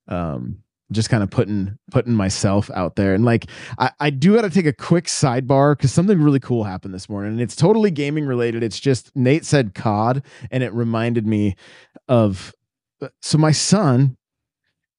um 0.08 0.61
just 0.92 1.10
kind 1.10 1.22
of 1.22 1.30
putting 1.30 1.78
putting 1.90 2.14
myself 2.14 2.70
out 2.74 2.96
there 2.96 3.14
and 3.14 3.24
like 3.24 3.46
I, 3.78 3.90
I 4.00 4.10
do 4.10 4.34
got 4.34 4.42
to 4.42 4.50
take 4.50 4.66
a 4.66 4.72
quick 4.72 5.06
sidebar 5.06 5.76
because 5.76 5.92
something 5.92 6.20
really 6.20 6.40
cool 6.40 6.64
happened 6.64 6.94
this 6.94 7.08
morning 7.08 7.32
and 7.32 7.40
it's 7.40 7.56
totally 7.56 7.90
gaming 7.90 8.26
related. 8.26 8.62
It's 8.62 8.80
just 8.80 9.14
Nate 9.16 9.44
said 9.44 9.74
COD 9.74 10.22
and 10.50 10.62
it 10.62 10.72
reminded 10.72 11.26
me 11.26 11.56
of 12.08 12.54
uh, 13.00 13.08
so 13.20 13.38
my 13.38 13.52
son 13.52 14.16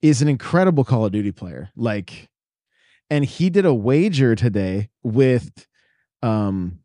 is 0.02 0.22
an 0.22 0.28
incredible 0.28 0.84
Call 0.84 1.06
of 1.06 1.14
Duty 1.14 1.32
player. 1.32 1.70
Like, 1.76 2.30
and 3.10 3.24
he 3.24 3.50
did 3.50 3.66
a 3.66 3.74
wager 3.74 4.36
today 4.36 4.90
with 5.04 5.68
um 6.22 6.80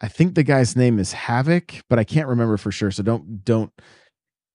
I 0.00 0.08
think 0.08 0.34
the 0.34 0.44
guy's 0.44 0.76
name 0.76 1.00
is 1.00 1.12
Havoc, 1.12 1.82
but 1.90 1.98
I 1.98 2.04
can't 2.04 2.28
remember 2.28 2.56
for 2.56 2.70
sure. 2.70 2.90
So 2.90 3.02
don't 3.02 3.44
don't 3.44 3.72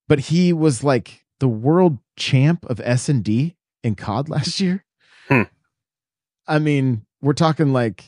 but 0.08 0.20
he 0.20 0.54
was 0.54 0.84
like 0.84 1.26
the 1.40 1.48
world 1.48 1.98
champ 2.18 2.66
of 2.66 2.80
S 2.82 3.10
and 3.10 3.24
D 3.24 3.56
in 3.84 3.96
COD 3.96 4.30
last 4.30 4.60
year. 4.60 4.84
Hmm. 5.28 5.44
I 6.48 6.60
mean, 6.60 7.06
we're 7.22 7.34
talking 7.34 7.72
like 7.74 8.04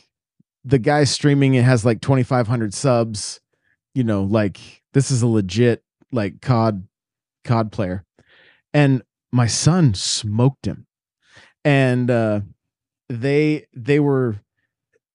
the 0.65 0.79
guy 0.79 1.03
streaming 1.03 1.53
it 1.53 1.63
has 1.63 1.85
like 1.85 2.01
2500 2.01 2.73
subs 2.73 3.39
you 3.93 4.03
know 4.03 4.23
like 4.23 4.81
this 4.93 5.11
is 5.11 5.21
a 5.21 5.27
legit 5.27 5.83
like 6.11 6.41
cod 6.41 6.87
cod 7.43 7.71
player 7.71 8.03
and 8.73 9.01
my 9.31 9.47
son 9.47 9.93
smoked 9.93 10.65
him 10.65 10.85
and 11.63 12.11
uh 12.11 12.41
they 13.09 13.65
they 13.73 13.99
were 13.99 14.35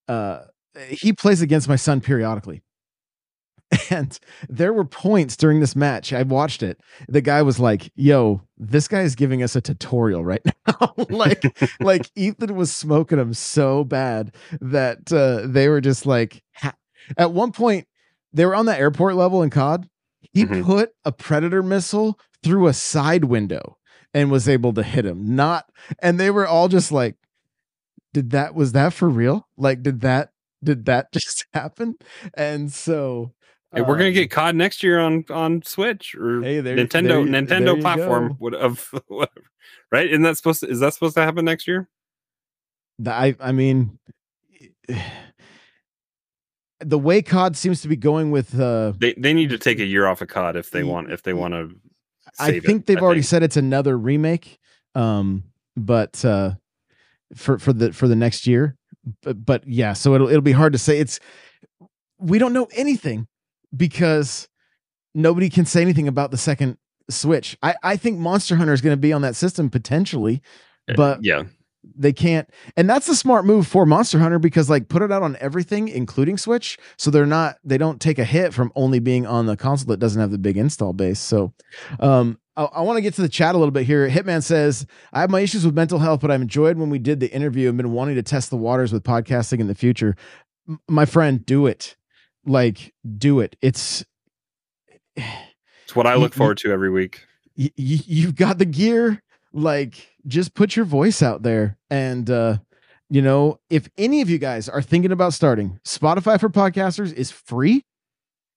uh 0.08 0.40
he 0.88 1.12
plays 1.12 1.42
against 1.42 1.68
my 1.68 1.76
son 1.76 2.00
periodically 2.00 2.62
and 3.90 4.18
there 4.48 4.72
were 4.72 4.84
points 4.84 5.36
during 5.36 5.60
this 5.60 5.76
match 5.76 6.12
i 6.12 6.22
watched 6.22 6.62
it 6.62 6.80
the 7.08 7.20
guy 7.20 7.40
was 7.42 7.60
like 7.60 7.92
yo 7.94 8.42
this 8.58 8.88
guy 8.88 9.02
is 9.02 9.14
giving 9.14 9.42
us 9.42 9.54
a 9.56 9.60
tutorial 9.60 10.24
right 10.24 10.42
now. 10.66 10.94
Like 11.08 11.42
like 11.80 12.10
ethan 12.16 12.56
was 12.56 12.72
smoking 12.72 13.18
him 13.18 13.32
so 13.34 13.84
bad 13.84 14.34
that 14.60 15.12
uh 15.12 15.46
they 15.46 15.68
were 15.68 15.80
just 15.80 16.04
like 16.06 16.42
ha- 16.54 16.76
at 17.16 17.32
one 17.32 17.52
point 17.52 17.86
they 18.32 18.44
were 18.46 18.54
on 18.54 18.66
the 18.66 18.76
airport 18.76 19.14
level 19.16 19.42
in 19.42 19.50
cod 19.50 19.88
he 20.32 20.44
Mhm. 20.46 20.64
put 20.64 20.92
a 21.04 21.12
predator 21.12 21.62
missile 21.62 22.18
through 22.42 22.66
a 22.68 22.72
side 22.72 23.24
window 23.24 23.76
and 24.14 24.30
was 24.30 24.48
able 24.48 24.72
to 24.72 24.82
hit 24.82 25.04
him. 25.04 25.34
Not 25.36 25.66
and 26.00 26.18
they 26.18 26.30
were 26.30 26.46
all 26.46 26.68
just 26.68 26.90
like 26.92 27.16
did 28.12 28.30
that 28.30 28.54
was 28.54 28.72
that 28.72 28.92
for 28.92 29.08
real? 29.08 29.46
Like 29.56 29.82
did 29.82 30.00
that 30.00 30.32
did 30.62 30.84
that 30.86 31.12
just 31.12 31.46
happen? 31.52 31.96
And 32.34 32.72
so 32.72 33.32
Hey, 33.72 33.82
we're 33.82 33.96
gonna 33.96 34.08
um, 34.08 34.14
get 34.14 34.30
COD 34.30 34.56
next 34.56 34.82
year 34.82 34.98
on 34.98 35.24
on 35.30 35.62
Switch 35.62 36.14
or 36.16 36.42
Hey, 36.42 36.60
there- 36.60 36.76
Nintendo 36.76 37.30
there 37.30 37.42
Nintendo 37.42 37.74
there 37.74 37.80
platform 37.80 38.36
would 38.40 38.54
of 38.54 38.92
whatever. 39.06 39.46
Right? 39.92 40.08
Isn't 40.08 40.22
that 40.22 40.36
supposed 40.36 40.60
to 40.60 40.68
is 40.68 40.80
that 40.80 40.92
supposed 40.94 41.14
to 41.14 41.22
happen 41.22 41.44
next 41.44 41.68
year? 41.68 41.88
I 43.06 43.36
I 43.38 43.52
mean 43.52 43.98
the 46.80 46.98
way 46.98 47.22
COD 47.22 47.56
seems 47.56 47.82
to 47.82 47.88
be 47.88 47.96
going 47.96 48.30
with 48.30 48.58
uh 48.58 48.92
They 48.98 49.14
they 49.14 49.32
need 49.32 49.50
to 49.50 49.58
take 49.58 49.78
a 49.78 49.84
year 49.84 50.06
off 50.06 50.20
of 50.20 50.28
COD 50.28 50.56
if 50.56 50.70
they 50.70 50.82
want 50.82 51.12
if 51.12 51.22
they 51.22 51.32
want 51.32 51.54
to. 51.54 51.70
I 52.38 52.58
think 52.60 52.86
they've 52.86 53.02
already 53.02 53.22
said 53.22 53.42
it's 53.42 53.56
another 53.56 53.96
remake 53.98 54.58
um 54.96 55.44
but 55.76 56.24
uh 56.24 56.52
for 57.36 57.58
for 57.58 57.72
the 57.72 57.92
for 57.92 58.08
the 58.08 58.16
next 58.16 58.46
year 58.46 58.76
but, 59.22 59.44
but 59.44 59.62
yeah 59.66 59.92
so 59.92 60.14
it'll 60.14 60.28
it'll 60.28 60.40
be 60.40 60.52
hard 60.52 60.72
to 60.72 60.78
say 60.78 60.98
it's 60.98 61.20
we 62.18 62.38
don't 62.38 62.52
know 62.52 62.66
anything 62.76 63.28
because 63.76 64.48
nobody 65.14 65.48
can 65.48 65.64
say 65.64 65.82
anything 65.82 66.08
about 66.08 66.30
the 66.30 66.36
second 66.38 66.76
switch. 67.08 67.56
I 67.62 67.74
i 67.82 67.96
think 67.96 68.18
monster 68.18 68.54
hunter 68.56 68.72
is 68.72 68.80
going 68.80 68.92
to 68.92 69.00
be 69.00 69.12
on 69.12 69.22
that 69.22 69.34
system 69.36 69.68
potentially 69.70 70.42
but 70.96 71.18
Uh, 71.18 71.20
yeah, 71.22 71.42
they 71.96 72.12
can't. 72.12 72.48
And 72.76 72.88
that's 72.90 73.08
a 73.08 73.14
smart 73.16 73.44
move 73.44 73.66
for 73.66 73.86
monster 73.86 74.18
hunter 74.18 74.38
because 74.38 74.68
like 74.68 74.88
put 74.88 75.02
it 75.02 75.10
out 75.10 75.22
on 75.22 75.36
everything 75.40 75.88
including 75.88 76.36
switch 76.36 76.78
so 76.96 77.10
they're 77.10 77.26
not 77.26 77.56
they 77.64 77.78
don't 77.78 78.00
take 78.00 78.18
a 78.18 78.24
hit 78.24 78.52
from 78.52 78.70
only 78.76 78.98
being 78.98 79.26
on 79.26 79.46
the 79.46 79.56
console 79.56 79.86
that 79.88 79.98
doesn't 79.98 80.20
have 80.20 80.30
the 80.30 80.38
big 80.38 80.56
install 80.56 80.92
base. 80.92 81.18
So 81.18 81.52
um 82.00 82.38
i, 82.56 82.64
I 82.64 82.80
want 82.82 82.96
to 82.98 83.02
get 83.02 83.14
to 83.14 83.22
the 83.22 83.28
chat 83.28 83.54
a 83.54 83.58
little 83.58 83.72
bit 83.72 83.86
here. 83.86 84.08
Hitman 84.08 84.42
says 84.42 84.86
i 85.12 85.20
have 85.20 85.30
my 85.30 85.40
issues 85.40 85.64
with 85.64 85.74
mental 85.74 85.98
health 85.98 86.20
but 86.20 86.30
i've 86.30 86.42
enjoyed 86.42 86.76
when 86.78 86.90
we 86.90 86.98
did 86.98 87.18
the 87.20 87.32
interview 87.32 87.68
and 87.68 87.76
been 87.76 87.92
wanting 87.92 88.14
to 88.16 88.22
test 88.22 88.50
the 88.50 88.56
waters 88.56 88.92
with 88.92 89.02
podcasting 89.02 89.58
in 89.60 89.66
the 89.66 89.74
future. 89.74 90.14
M- 90.68 90.80
my 90.88 91.06
friend 91.06 91.44
do 91.44 91.66
it 91.66 91.96
like 92.46 92.92
do 93.18 93.40
it. 93.40 93.56
It's 93.60 94.04
it's 95.16 95.94
what 95.96 96.06
I 96.06 96.14
look 96.14 96.34
you- 96.34 96.38
forward 96.38 96.58
to 96.58 96.72
every 96.72 96.90
week. 96.90 97.24
y- 97.56 97.70
y- 97.76 98.04
you've 98.06 98.36
got 98.36 98.58
the 98.58 98.64
gear 98.64 99.22
like 99.52 100.08
just 100.26 100.54
put 100.54 100.76
your 100.76 100.84
voice 100.84 101.22
out 101.22 101.42
there. 101.42 101.76
And 101.90 102.30
uh 102.30 102.58
you 103.08 103.20
know 103.22 103.58
if 103.68 103.88
any 103.98 104.20
of 104.20 104.30
you 104.30 104.38
guys 104.38 104.68
are 104.68 104.82
thinking 104.82 105.10
about 105.12 105.32
starting 105.34 105.80
spotify 105.84 106.38
for 106.38 106.48
podcasters 106.48 107.12
is 107.12 107.30
free. 107.30 107.84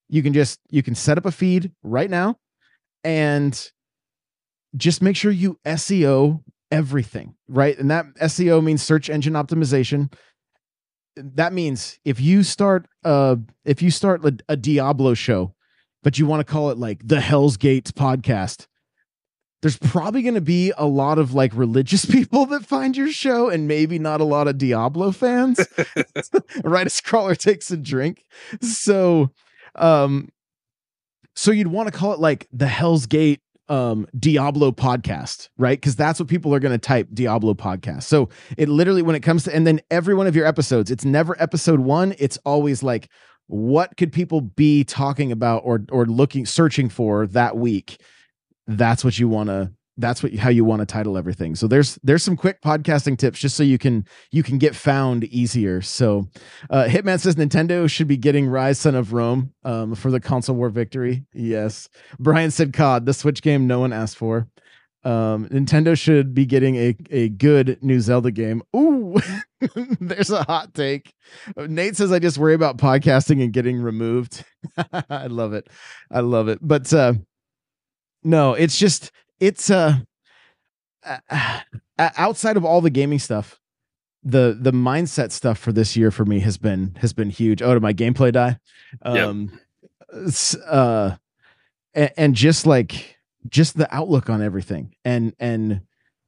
You 0.09 0.21
can 0.21 0.33
just 0.33 0.59
you 0.69 0.83
can 0.83 0.95
set 0.95 1.17
up 1.17 1.25
a 1.25 1.31
feed 1.31 1.71
right 1.81 2.09
now 2.09 2.37
and 3.03 3.71
just 4.75 5.01
make 5.01 5.15
sure 5.15 5.31
you 5.31 5.57
seo 5.65 6.43
everything 6.71 7.35
right? 7.47 7.77
And 7.77 7.89
that 7.91 8.05
seo 8.21 8.63
means 8.63 8.81
search 8.83 9.09
engine 9.09 9.33
optimization 9.33 10.11
that 11.15 11.53
means 11.53 11.99
if 12.05 12.19
you 12.19 12.43
start 12.43 12.87
uh 13.03 13.35
if 13.65 13.81
you 13.81 13.91
start 13.91 14.23
a, 14.25 14.35
a 14.49 14.55
diablo 14.55 15.13
show 15.13 15.53
but 16.01 16.17
you 16.17 16.25
want 16.25 16.45
to 16.45 16.51
call 16.51 16.69
it 16.69 16.77
like 16.77 17.07
the 17.07 17.21
hell's 17.21 17.57
gates 17.57 17.91
podcast 17.91 18.67
there's 19.63 19.77
probably 19.77 20.21
going 20.21 20.33
to 20.35 20.41
be 20.41 20.73
a 20.77 20.85
lot 20.85 21.17
of 21.17 21.33
like 21.33 21.53
religious 21.55 22.03
people 22.11 22.45
that 22.47 22.65
find 22.65 22.95
your 22.95 23.11
show 23.11 23.49
and 23.49 23.67
maybe 23.67 23.97
not 23.97 24.19
a 24.19 24.25
lot 24.25 24.47
of 24.49 24.57
Diablo 24.57 25.11
fans. 25.11 25.57
right 26.65 26.85
as 26.85 26.99
Crawlr 26.99 27.37
takes 27.37 27.71
a 27.71 27.77
drink. 27.77 28.25
So 28.61 29.31
um 29.75 30.29
so 31.35 31.51
you'd 31.51 31.67
want 31.67 31.91
to 31.91 31.97
call 31.97 32.13
it 32.13 32.19
like 32.19 32.47
the 32.51 32.67
Hell's 32.67 33.07
Gate 33.07 33.39
um 33.73 34.07
Diablo 34.17 34.71
podcast, 34.71 35.49
right? 35.57 35.81
Cuz 35.81 35.95
that's 35.95 36.19
what 36.19 36.29
people 36.29 36.53
are 36.53 36.59
going 36.59 36.71
to 36.71 36.77
type 36.77 37.07
Diablo 37.13 37.53
podcast. 37.53 38.03
So 38.03 38.29
it 38.57 38.69
literally 38.69 39.01
when 39.01 39.15
it 39.15 39.21
comes 39.21 39.43
to 39.45 39.55
and 39.55 39.65
then 39.65 39.81
every 39.89 40.15
one 40.15 40.27
of 40.27 40.35
your 40.35 40.45
episodes, 40.45 40.91
it's 40.91 41.05
never 41.05 41.41
episode 41.41 41.79
1, 41.79 42.15
it's 42.19 42.37
always 42.45 42.83
like 42.83 43.09
what 43.47 43.97
could 43.97 44.11
people 44.11 44.41
be 44.41 44.83
talking 44.83 45.31
about 45.31 45.61
or 45.65 45.85
or 45.91 46.05
looking 46.05 46.45
searching 46.45 46.89
for 46.89 47.27
that 47.27 47.57
week 47.57 47.99
that's 48.67 49.03
what 49.03 49.19
you 49.19 49.27
want 49.27 49.49
to 49.49 49.71
that's 49.97 50.23
what 50.23 50.33
how 50.35 50.49
you 50.49 50.65
want 50.65 50.79
to 50.79 50.85
title 50.85 51.17
everything. 51.17 51.55
So 51.55 51.67
there's 51.67 51.99
there's 52.03 52.23
some 52.23 52.35
quick 52.35 52.61
podcasting 52.61 53.17
tips 53.17 53.39
just 53.39 53.55
so 53.55 53.63
you 53.63 53.77
can 53.77 54.05
you 54.31 54.41
can 54.41 54.57
get 54.57 54.75
found 54.75 55.23
easier. 55.25 55.81
So 55.81 56.27
uh 56.69 56.85
hitman 56.85 57.19
says 57.19 57.35
nintendo 57.35 57.89
should 57.89 58.07
be 58.07 58.17
getting 58.17 58.47
Ryse 58.47 58.77
son 58.77 58.95
of 58.95 59.13
rome 59.13 59.53
um 59.63 59.95
for 59.95 60.09
the 60.09 60.19
console 60.19 60.55
war 60.55 60.69
victory. 60.69 61.25
Yes. 61.33 61.89
Brian 62.19 62.51
said 62.51 62.73
cod 62.73 63.05
the 63.05 63.13
switch 63.13 63.41
game 63.41 63.67
no 63.67 63.79
one 63.79 63.93
asked 63.93 64.17
for. 64.17 64.47
Um 65.03 65.47
nintendo 65.49 65.97
should 65.97 66.33
be 66.33 66.45
getting 66.45 66.75
a 66.75 66.95
a 67.11 67.29
good 67.29 67.77
new 67.83 67.99
zelda 67.99 68.31
game. 68.31 68.63
Ooh 68.75 69.15
there's 69.99 70.31
a 70.31 70.43
hot 70.43 70.73
take. 70.73 71.13
Nate 71.55 71.95
says 71.95 72.11
i 72.11 72.17
just 72.17 72.39
worry 72.39 72.55
about 72.55 72.77
podcasting 72.77 73.43
and 73.43 73.53
getting 73.53 73.79
removed. 73.79 74.43
I 75.09 75.27
love 75.27 75.53
it. 75.53 75.67
I 76.09 76.21
love 76.21 76.47
it. 76.47 76.57
But 76.63 76.91
uh 76.91 77.13
no 78.23 78.53
it's 78.53 78.79
just 78.79 79.11
it's 79.39 79.69
uh, 79.69 79.97
uh 81.05 81.17
uh, 81.97 82.09
outside 82.17 82.57
of 82.57 82.65
all 82.65 82.81
the 82.81 82.89
gaming 82.89 83.19
stuff 83.19 83.59
the 84.23 84.57
the 84.59 84.71
mindset 84.71 85.31
stuff 85.31 85.57
for 85.57 85.71
this 85.73 85.95
year 85.97 86.09
for 86.11 86.25
me 86.25 86.39
has 86.39 86.57
been 86.57 86.95
has 87.01 87.13
been 87.13 87.29
huge 87.29 87.61
oh 87.61 87.73
did 87.73 87.81
my 87.81 87.93
gameplay 87.93 88.31
die 88.31 88.57
Yep. 89.05 89.27
um 89.27 89.59
s- 90.25 90.55
uh 90.55 91.17
and, 91.93 92.11
and 92.17 92.35
just 92.35 92.65
like 92.65 93.17
just 93.49 93.77
the 93.77 93.93
outlook 93.93 94.29
on 94.29 94.41
everything 94.41 94.95
and 95.03 95.33
and 95.39 95.81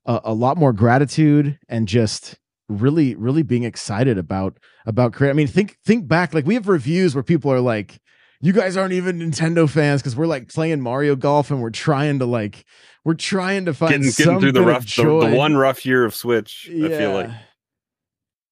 a, 0.06 0.20
a 0.26 0.34
lot 0.34 0.58
more 0.58 0.74
gratitude 0.74 1.58
and 1.70 1.88
just 1.88 2.36
really 2.68 3.16
really 3.16 3.44
being 3.44 3.64
excited 3.64 4.18
about 4.18 4.58
about 4.86 5.14
create 5.14 5.30
i 5.30 5.34
mean 5.34 5.48
think 5.48 5.78
think 5.86 6.08
back 6.08 6.34
like 6.34 6.46
we 6.46 6.56
have 6.56 6.68
reviews 6.68 7.16
where 7.16 7.24
people 7.24 7.52
are 7.52 7.62
like 7.62 8.00
you 8.46 8.54
guys 8.54 8.78
aren't 8.78 8.94
even 8.94 9.20
nintendo 9.20 9.68
fans 9.70 10.02
because 10.02 10.16
we're 10.16 10.28
like 10.28 10.48
playing 10.54 10.80
mario 10.82 11.16
golf 11.16 11.50
and 11.50 11.62
we're 11.62 11.70
trying 11.72 12.20
to 12.20 12.26
like 12.26 12.64
we're 13.04 13.14
trying 13.16 13.66
to 13.66 13.74
find 13.74 13.92
Getting 13.92 14.10
some 14.12 14.26
getting 14.26 14.40
through 14.42 14.52
the 14.54 14.62
rough 14.62 14.96
the, 14.96 15.04
the 15.30 15.36
one 15.36 15.56
rough 15.56 15.86
year 15.86 16.06
of 16.06 16.16
Switch. 16.16 16.68
I 16.72 16.90
feel 16.90 17.14
like. 17.14 17.30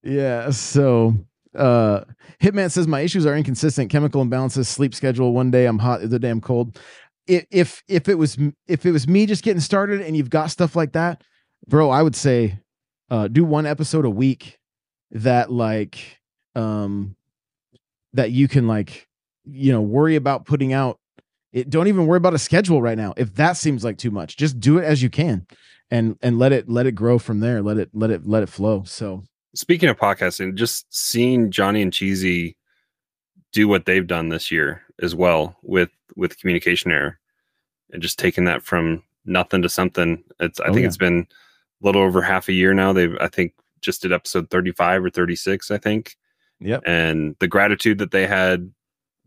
Yeah 0.04 0.50
so 0.52 1.16
uh 1.56 2.02
hitman 2.41 2.72
says 2.72 2.88
my 2.88 3.02
issues 3.02 3.26
are 3.26 3.36
inconsistent. 3.36 3.91
Chemical 3.91 4.24
imbalances 4.26 4.66
sleep 4.66 4.96
schedule 4.96 5.34
one 5.34 5.52
day 5.52 5.66
i'm 5.66 5.80
hot 5.80 6.00
the 6.00 6.06
other 6.08 6.20
day 6.20 6.30
i'm 6.30 6.41
cold. 6.41 6.80
I- 7.30 7.46
if 7.52 7.84
if 7.88 8.10
it 8.10 8.16
was 8.16 8.38
if 8.68 8.86
it 8.86 8.91
was 8.91 9.08
me 9.08 9.26
just 9.26 9.44
getting 9.44 9.62
started 9.62 10.02
and 10.02 10.18
you've 10.18 10.30
got 10.30 10.48
stuff 10.52 10.76
like 10.76 10.94
that 10.94 11.24
bro 11.68 11.89
i 11.89 12.02
would 12.02 12.16
say 12.16 12.60
uh 13.10 13.28
do 13.28 13.46
one 13.46 13.66
episode 13.66 14.06
a 14.06 14.10
week 14.10 14.58
that 15.12 15.52
like 15.52 16.20
um 16.56 17.16
that 18.14 18.32
you 18.32 18.48
can 18.48 18.68
like 18.68 19.08
you 19.46 19.72
know 19.72 19.82
worry 19.82 20.16
about 20.16 20.46
putting 20.46 20.74
out 20.74 21.00
it 21.52 21.70
don't 21.70 21.88
even 21.88 22.08
worry 22.08 22.18
about 22.18 22.34
a 22.34 22.39
schedule 22.39 22.82
right 22.82 22.98
now 22.98 23.14
if 23.18 23.36
that 23.36 23.58
seems 23.58 23.84
like 23.84 23.98
too 23.98 24.12
much 24.12 24.38
just 24.38 24.60
do 24.60 24.78
it 24.78 24.84
as 24.84 25.02
you 25.04 25.10
can 25.10 25.46
and 25.91 26.18
and 26.22 26.39
let 26.39 26.52
it 26.52 26.70
let 26.70 26.86
it 26.86 26.94
grow 26.94 27.20
from 27.20 27.39
there 27.39 27.62
let 27.62 27.78
it 27.78 27.89
let 27.94 28.10
it 28.10 28.26
let 28.26 28.41
it 28.44 28.50
flow 28.50 28.84
so 28.86 29.24
speaking 29.56 29.88
of 29.88 29.98
podcasting, 29.98 30.56
just 30.56 30.86
seeing 30.89 31.52
Johnny 31.52 31.82
and 31.84 31.94
Cheesy 31.94 32.58
do 33.52 33.68
what 33.68 33.86
they've 33.86 34.08
done 34.08 34.30
this 34.30 34.52
year 34.52 34.82
as 35.02 35.14
well 35.14 35.56
with 35.62 35.89
with 36.16 36.39
communication 36.39 36.89
error 36.91 37.20
and 37.91 38.02
just 38.02 38.18
taking 38.18 38.46
that 38.46 38.64
from 38.64 39.04
nothing 39.26 39.62
to 39.62 39.70
something. 39.70 40.24
It's 40.39 40.60
I 40.60 40.64
Oh, 40.66 40.68
think 40.74 40.82
yeah. 40.82 40.88
it's 40.88 40.98
been 40.98 41.28
a 41.82 41.86
little 41.86 42.02
over 42.02 42.22
half 42.24 42.50
a 42.50 42.54
year 42.54 42.74
now. 42.74 42.94
They've 42.94 43.16
I 43.22 43.28
think 43.28 43.54
just 43.82 44.02
did 44.02 44.12
episode 44.12 44.50
35 44.50 45.06
or 45.06 45.10
36, 45.12 45.70
I 45.70 45.78
think. 45.78 46.16
Yep. 46.60 46.82
And 46.88 47.36
the 47.39 47.48
gratitude 47.48 48.00
that 48.00 48.10
they 48.10 48.26
had 48.26 48.72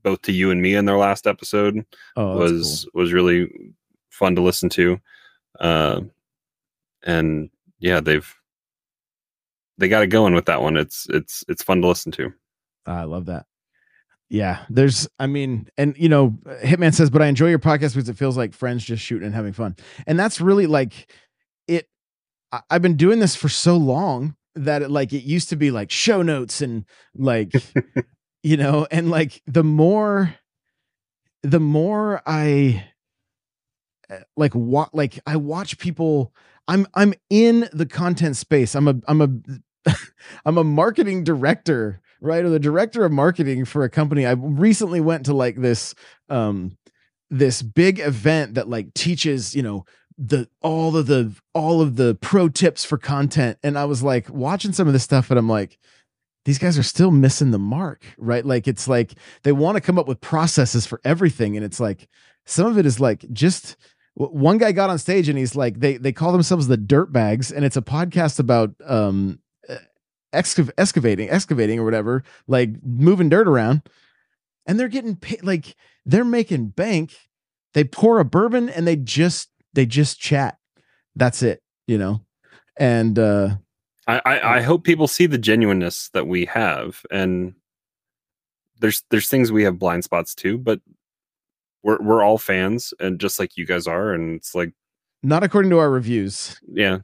both 0.07 0.23
to 0.23 0.31
you 0.31 0.53
and 0.53 0.63
me 0.63 0.77
in 0.77 0.85
their 0.85 0.97
last 0.97 1.27
episode 1.27 1.85
Oh, 2.17 2.39
was 2.39 2.89
was 2.95 3.13
really 3.13 3.51
fun 4.09 4.37
to 4.37 4.41
listen 4.41 4.69
to. 4.69 5.01
Uh, 5.59 6.03
and 7.03 7.51
yeah, 7.81 7.99
they've 7.99 8.33
they 9.79 9.89
got 9.89 10.05
it 10.05 10.07
going 10.07 10.33
with 10.33 10.45
that 10.45 10.63
one. 10.63 10.77
It's 10.77 11.09
it's 11.11 11.43
it's 11.49 11.65
fun 11.65 11.83
to 11.83 11.89
listen 11.89 12.13
to. 12.13 12.33
I 12.87 13.03
love 13.03 13.27
that. 13.27 13.47
Yeah, 14.29 14.65
there's, 14.71 15.09
I 15.19 15.27
mean, 15.27 15.69
and 15.77 15.97
you 15.99 16.09
know, 16.09 16.39
Hitman 16.63 16.95
says, 16.95 17.11
but 17.11 17.21
I 17.23 17.27
enjoy 17.27 17.49
your 17.49 17.59
podcast 17.59 17.95
because 17.95 18.09
it 18.09 18.17
feels 18.17 18.37
like 18.37 18.55
friends 18.55 18.85
just 18.85 19.03
shooting 19.03 19.27
and 19.27 19.35
having 19.35 19.53
fun. 19.53 19.75
And 20.07 20.17
that's 20.17 20.41
really 20.41 20.67
like 20.67 21.11
it. 21.67 21.89
I, 22.53 22.61
I've 22.71 22.83
been 22.83 22.97
doing 22.97 23.19
this 23.19 23.35
for 23.35 23.49
so 23.49 23.77
long 23.77 24.37
that 24.55 24.83
it, 24.83 24.91
like 24.91 25.13
it 25.13 25.25
used 25.25 25.49
to 25.49 25.57
be 25.57 25.73
like 25.73 25.91
show 25.91 26.23
notes 26.23 26.61
and 26.61 26.85
like, 27.17 27.53
you 28.47 28.57
know, 28.57 28.87
and 28.93 29.11
like 29.11 29.43
the 29.49 29.65
more, 29.65 30.37
the 31.43 31.59
more 31.59 32.23
I 32.25 32.85
eh, 34.09 34.21
like 34.37 34.55
what, 34.55 34.95
like 34.95 35.19
I 35.27 35.37
watch 35.37 35.79
people, 35.79 36.33
I'm, 36.69 36.87
I'm 36.95 37.15
in 37.29 37.69
the 37.73 37.87
content 37.87 38.37
space. 38.37 38.77
I'm 38.77 38.87
a, 38.87 38.95
I'm 39.09 39.21
a, 39.21 39.93
I'm 40.45 40.59
a 40.59 40.65
marketing 40.65 41.25
director 41.25 42.01
right? 42.23 42.45
Or 42.45 42.49
the 42.49 42.59
director 42.59 43.05
of 43.05 43.13
marketing 43.13 43.67
for 43.67 43.85
a 43.85 43.91
company. 43.91 44.25
I 44.25 44.33
recently 44.33 45.01
went 45.01 45.27
to 45.27 45.35
like 45.35 45.57
this 45.57 45.95
um 46.29 46.79
this 47.29 47.61
big 47.61 47.99
event 47.99 48.55
that 48.55 48.71
like 48.71 48.95
teaches 48.95 49.55
you 49.55 49.63
know 49.63 49.85
the 50.17 50.49
all 50.63 50.97
of 50.97 51.07
the 51.07 51.35
all 51.53 51.83
of 51.83 51.97
the 51.97 52.17
pro 52.23 52.49
tips 52.49 52.87
for 52.87 52.97
content. 52.97 53.59
And 53.63 53.79
i 53.79 53.85
was 53.85 54.03
like 54.03 54.31
watching 54.31 54.73
some 54.73 54.87
of 54.87 54.95
this 54.95 55.03
stuff 55.03 55.31
and 55.31 55.39
i'm 55.39 55.49
like 55.49 55.79
these 56.47 56.59
guys 56.59 56.79
are 56.79 56.83
still 56.83 57.11
missing 57.11 57.51
the 57.51 57.59
mark 57.59 58.03
right 58.17 58.47
like 58.47 58.67
it's 58.67 58.89
like 58.89 59.15
they 59.43 59.53
want 59.53 59.77
to 59.77 59.81
come 59.81 59.99
up 59.99 60.09
with 60.09 60.21
processes 60.21 60.87
for 60.87 61.01
everything 61.05 61.57
and 61.57 61.65
it's 61.65 61.79
like 61.79 62.09
some 62.47 62.67
of 62.67 62.79
it 62.79 62.87
is 62.87 62.99
like 62.99 63.31
just 63.33 63.77
one 64.15 64.57
guy 64.57 64.73
got 64.73 64.89
on 64.89 64.99
stage 64.99 65.29
and 65.29 65.39
he's 65.39 65.55
like 65.55 65.79
they 65.81 65.99
they 65.99 66.13
call 66.13 66.33
themselves 66.33 66.67
the 66.67 66.77
dirt 66.79 67.13
bags 67.13 67.53
and 67.53 67.65
it's 67.65 67.77
a 67.77 67.83
podcast 67.83 68.39
about 68.39 68.75
um 68.87 69.39
excav- 70.37 70.71
excavating, 70.79 71.31
excavating 71.31 71.79
or 71.79 71.85
whatever, 71.85 72.23
like 72.47 72.71
moving 72.85 73.29
dirt 73.29 73.49
around, 73.49 73.83
and 74.67 74.79
they're 74.79 74.89
getting 74.89 75.17
paid, 75.17 75.43
like 75.43 75.75
they're 76.05 76.25
making 76.25 76.69
bank. 76.69 77.17
They 77.75 77.85
pour 77.85 78.21
a 78.21 78.25
bourbon 78.25 78.69
and 78.69 78.87
they 78.87 78.97
just 78.97 79.51
they 79.75 79.87
just 79.87 80.21
chat. 80.21 80.59
That's 81.15 81.43
it, 81.43 81.63
you 81.87 81.99
know. 81.99 82.23
And 82.77 83.19
uh 83.19 83.57
I, 84.07 84.21
I, 84.25 84.57
I 84.57 84.61
hope 84.63 84.85
people 84.85 85.09
see 85.09 85.27
the 85.27 85.39
genuineness 85.39 86.11
that 86.11 86.27
we 86.27 86.45
have, 86.47 87.05
and 87.11 87.55
there's 88.81 89.03
there's 89.11 89.29
things 89.29 89.51
we 89.51 89.65
have 89.65 89.79
blind 89.79 90.05
spots 90.05 90.35
too, 90.35 90.59
but 90.59 90.81
we're 91.83 92.01
we're 92.01 92.23
all 92.23 92.39
fans, 92.39 92.95
and 93.01 93.19
just 93.19 93.39
like 93.39 93.57
you 93.57 93.67
guys 93.67 93.87
are, 93.87 94.13
and 94.13 94.37
it's 94.37 94.55
like 94.55 94.73
not 95.23 95.43
according 95.43 95.71
to 95.71 95.79
our 95.79 95.91
reviews. 95.91 96.61
Yeah, 96.73 96.99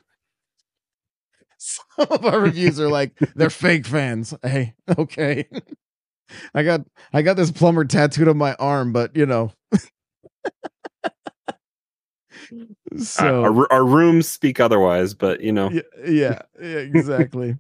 some 1.59 2.07
of 2.11 2.25
our 2.25 2.41
reviews 2.41 2.79
are 2.79 2.89
like 2.89 3.19
they're 3.35 3.51
fake 3.51 3.87
fans. 3.87 4.35
Hey, 4.43 4.75
okay. 4.97 5.49
I 6.55 6.63
got 6.63 6.83
I 7.13 7.23
got 7.23 7.37
this 7.37 7.51
plumber 7.51 7.85
tattooed 7.85 8.29
on 8.29 8.39
my 8.39 8.55
arm, 8.55 8.93
but 8.93 9.17
you 9.17 9.27
know. 9.27 9.53
so 12.99 13.45
uh, 13.45 13.49
our, 13.49 13.73
our 13.73 13.85
rooms 13.85 14.29
speak 14.29 14.61
otherwise, 14.61 15.15
but 15.15 15.41
you 15.41 15.53
know. 15.53 15.71
Yeah, 15.71 15.83
yeah, 16.05 16.43
yeah 16.61 16.79
exactly. 16.79 17.57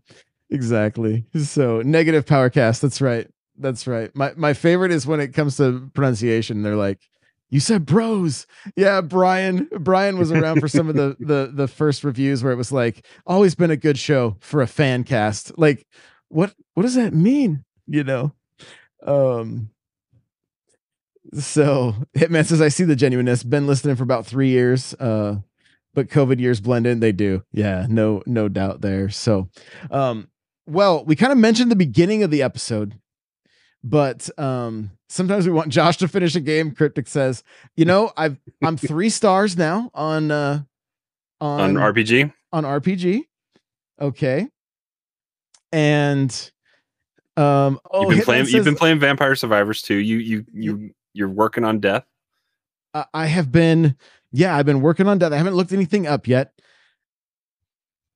exactly. 0.51 1.24
So 1.43 1.83
negative 1.83 2.26
power 2.26 2.51
cast, 2.51 2.83
that's 2.83 3.01
right. 3.01 3.28
That's 3.59 3.87
right. 3.87 4.14
My 4.14 4.33
my 4.37 4.55
favorite 4.55 4.93
is 4.93 5.07
when 5.07 5.20
it 5.20 5.35
comes 5.35 5.57
to 5.59 5.91
pronunciation. 5.95 6.62
They're 6.62 6.76
like, 6.76 7.01
you 7.53 7.61
said 7.61 7.85
bros 7.87 8.47
yeah 8.76 9.01
brian 9.01 9.68
brian 9.78 10.18
was 10.18 10.33
around 10.33 10.59
for 10.59 10.68
some 10.68 10.89
of 10.89 10.97
the 10.97 11.16
the 11.20 11.51
the 11.55 11.68
first 11.68 12.03
reviews 12.03 12.43
where 12.43 12.53
it 12.53 12.57
was 12.57 12.72
like 12.72 13.07
always 13.26 13.55
been 13.55 13.70
a 13.70 13.76
good 13.76 13.99
show 13.99 14.37
for 14.41 14.62
a 14.62 14.66
fan 14.66 15.05
cast 15.05 15.57
like 15.57 15.87
what 16.28 16.55
what 16.74 16.83
does 16.83 16.95
that 16.95 17.12
mean 17.12 17.62
you 17.87 18.03
know 18.03 18.33
um 19.07 19.68
so 21.35 21.95
hitman 22.16 22.45
says 22.45 22.61
i 22.61 22.68
see 22.68 22.85
the 22.85 22.97
genuineness 22.97 23.43
been 23.43 23.66
listening 23.66 23.97
for 23.97 24.03
about 24.03 24.26
three 24.26 24.49
years 24.49 24.95
uh 24.95 25.37
but 25.95 26.09
covid 26.09 26.41
years 26.41 26.61
blend 26.61 26.87
in 26.87 27.01
they 27.01 27.12
do 27.12 27.43
yeah 27.53 27.87
no 27.89 28.22
no 28.26 28.49
doubt 28.49 28.80
there 28.80 29.09
so 29.09 29.49
um 29.91 30.28
well 30.66 31.05
we 31.05 31.16
kind 31.16 31.33
of 31.33 31.39
mentioned 31.39 31.70
the 31.70 31.76
beginning 31.76 32.22
of 32.22 32.30
the 32.30 32.43
episode 32.43 32.99
but 33.85 34.28
um 34.39 34.91
sometimes 35.12 35.47
we 35.47 35.53
want 35.53 35.68
Josh 35.68 35.99
to 35.99 36.09
finish 36.09 36.35
a 36.35 36.41
game. 36.41 36.72
Cryptic 36.72 37.07
says, 37.07 37.45
you 37.76 37.85
know, 37.85 38.12
I've 38.16 38.39
I'm 38.62 38.76
three 38.76 39.11
stars 39.11 39.57
now 39.57 39.91
on 39.95 40.30
uh 40.30 40.62
on, 41.41 41.76
on 41.76 41.95
RPG. 41.95 42.33
On 42.53 42.64
RPG. 42.64 43.22
Okay. 44.01 44.49
And 45.70 46.51
um 47.37 47.80
oh, 47.91 48.03
you've 48.03 48.11
been 48.11 48.24
playing 48.24 48.45
says, 48.47 48.55
you've 48.55 48.64
been 48.64 48.76
playing 48.76 48.99
Vampire 48.99 49.37
Survivors 49.37 49.83
too. 49.83 49.97
You 49.97 50.16
you 50.18 50.47
you 50.53 50.95
you're 51.13 51.29
working 51.29 51.65
on 51.65 51.81
death. 51.81 52.05
I 53.15 53.27
have 53.27 53.51
been 53.51 53.97
yeah, 54.33 54.57
I've 54.57 54.67
been 54.67 54.81
working 54.81 55.09
on 55.09 55.19
death. 55.19 55.33
I 55.33 55.37
haven't 55.37 55.55
looked 55.55 55.73
anything 55.73 56.07
up 56.07 56.27
yet. 56.27 56.53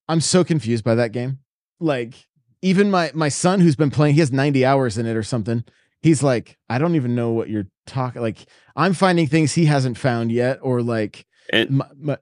I'm 0.09 0.21
so 0.21 0.45
confused 0.45 0.85
by 0.85 0.95
that 0.95 1.13
game. 1.13 1.39
Like 1.81 2.27
even 2.63 2.91
my 2.91 3.11
my 3.15 3.29
son 3.29 3.61
who's 3.61 3.77
been 3.77 3.91
playing, 3.91 4.15
he 4.15 4.21
has 4.21 4.33
90 4.33 4.65
hours 4.65 4.99
in 4.99 5.07
it 5.07 5.17
or 5.17 5.23
something 5.23 5.65
he's 6.07 6.23
like, 6.23 6.57
I 6.69 6.79
don't 6.79 6.95
even 6.95 7.15
know 7.15 7.31
what 7.31 7.49
you're 7.49 7.67
talking. 7.87 8.23
Like, 8.23 8.47
I'm 8.75 8.95
finding 8.95 9.27
things 9.27 9.53
he 9.53 9.67
hasn't 9.67 9.99
found 9.99 10.33
yet, 10.33 10.59
or 10.63 10.83
like 10.83 11.27
and, 11.53 11.71
my, 11.71 11.87
my, 11.99 12.19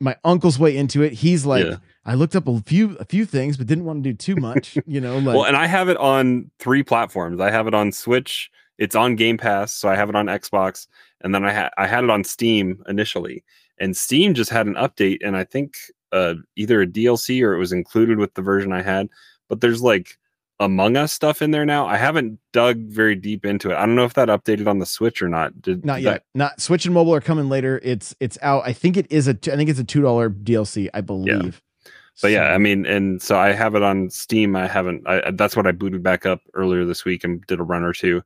my 0.00 0.16
uncle's 0.24 0.58
way 0.58 0.76
into 0.76 1.02
it. 1.02 1.12
He's 1.12 1.46
like, 1.46 1.64
yeah. 1.66 1.76
I 2.04 2.14
looked 2.14 2.36
up 2.36 2.48
a 2.48 2.60
few 2.62 2.96
a 2.96 3.04
few 3.04 3.24
things, 3.24 3.56
but 3.56 3.66
didn't 3.66 3.84
want 3.84 4.02
to 4.02 4.10
do 4.10 4.16
too 4.16 4.36
much. 4.36 4.78
You 4.86 5.00
know, 5.00 5.18
like 5.18 5.36
well, 5.36 5.44
and 5.44 5.56
I 5.56 5.66
have 5.66 5.88
it 5.88 5.96
on 5.98 6.50
three 6.58 6.82
platforms. 6.82 7.40
I 7.40 7.50
have 7.50 7.66
it 7.66 7.74
on 7.74 7.92
Switch. 7.92 8.50
It's 8.78 8.94
on 8.94 9.16
Game 9.16 9.36
Pass, 9.36 9.72
so 9.72 9.88
I 9.88 9.96
have 9.96 10.08
it 10.08 10.14
on 10.14 10.26
Xbox, 10.26 10.86
and 11.20 11.34
then 11.34 11.44
I 11.44 11.52
had 11.52 11.70
I 11.76 11.86
had 11.86 12.04
it 12.04 12.10
on 12.10 12.24
Steam 12.24 12.82
initially, 12.88 13.44
and 13.78 13.96
Steam 13.96 14.34
just 14.34 14.50
had 14.50 14.66
an 14.66 14.74
update, 14.74 15.18
and 15.24 15.36
I 15.36 15.44
think 15.44 15.76
uh, 16.12 16.34
either 16.56 16.82
a 16.82 16.86
DLC 16.86 17.42
or 17.42 17.54
it 17.54 17.58
was 17.58 17.72
included 17.72 18.18
with 18.18 18.34
the 18.34 18.42
version 18.42 18.72
I 18.72 18.82
had. 18.82 19.08
But 19.48 19.60
there's 19.60 19.82
like 19.82 20.18
among 20.60 20.96
Us 20.96 21.12
stuff 21.12 21.40
in 21.40 21.50
there 21.50 21.64
now. 21.64 21.86
I 21.86 21.96
haven't 21.96 22.38
dug 22.52 22.78
very 22.86 23.14
deep 23.14 23.44
into 23.44 23.70
it. 23.70 23.76
I 23.76 23.86
don't 23.86 23.94
know 23.94 24.04
if 24.04 24.14
that 24.14 24.28
updated 24.28 24.66
on 24.66 24.78
the 24.78 24.86
Switch 24.86 25.22
or 25.22 25.28
not. 25.28 25.60
Did 25.60 25.84
not 25.84 26.02
yet? 26.02 26.10
That... 26.10 26.22
Not 26.34 26.60
Switch 26.60 26.84
and 26.84 26.94
mobile 26.94 27.14
are 27.14 27.20
coming 27.20 27.48
later. 27.48 27.80
It's 27.82 28.14
it's 28.20 28.38
out. 28.42 28.62
I 28.64 28.72
think 28.72 28.96
it 28.96 29.06
is 29.10 29.28
a. 29.28 29.32
I 29.32 29.56
think 29.56 29.70
it's 29.70 29.78
a 29.78 29.84
two 29.84 30.02
dollar 30.02 30.30
DLC. 30.30 30.88
I 30.92 31.00
believe. 31.00 31.62
Yeah. 31.84 31.90
But 32.20 32.22
so. 32.22 32.26
yeah, 32.26 32.46
I 32.52 32.58
mean, 32.58 32.84
and 32.84 33.22
so 33.22 33.38
I 33.38 33.52
have 33.52 33.76
it 33.76 33.82
on 33.82 34.10
Steam. 34.10 34.56
I 34.56 34.66
haven't. 34.66 35.06
I, 35.06 35.30
that's 35.30 35.56
what 35.56 35.68
I 35.68 35.72
booted 35.72 36.02
back 36.02 36.26
up 36.26 36.40
earlier 36.54 36.84
this 36.84 37.04
week 37.04 37.22
and 37.22 37.46
did 37.46 37.60
a 37.60 37.62
run 37.62 37.84
or 37.84 37.92
two. 37.92 38.22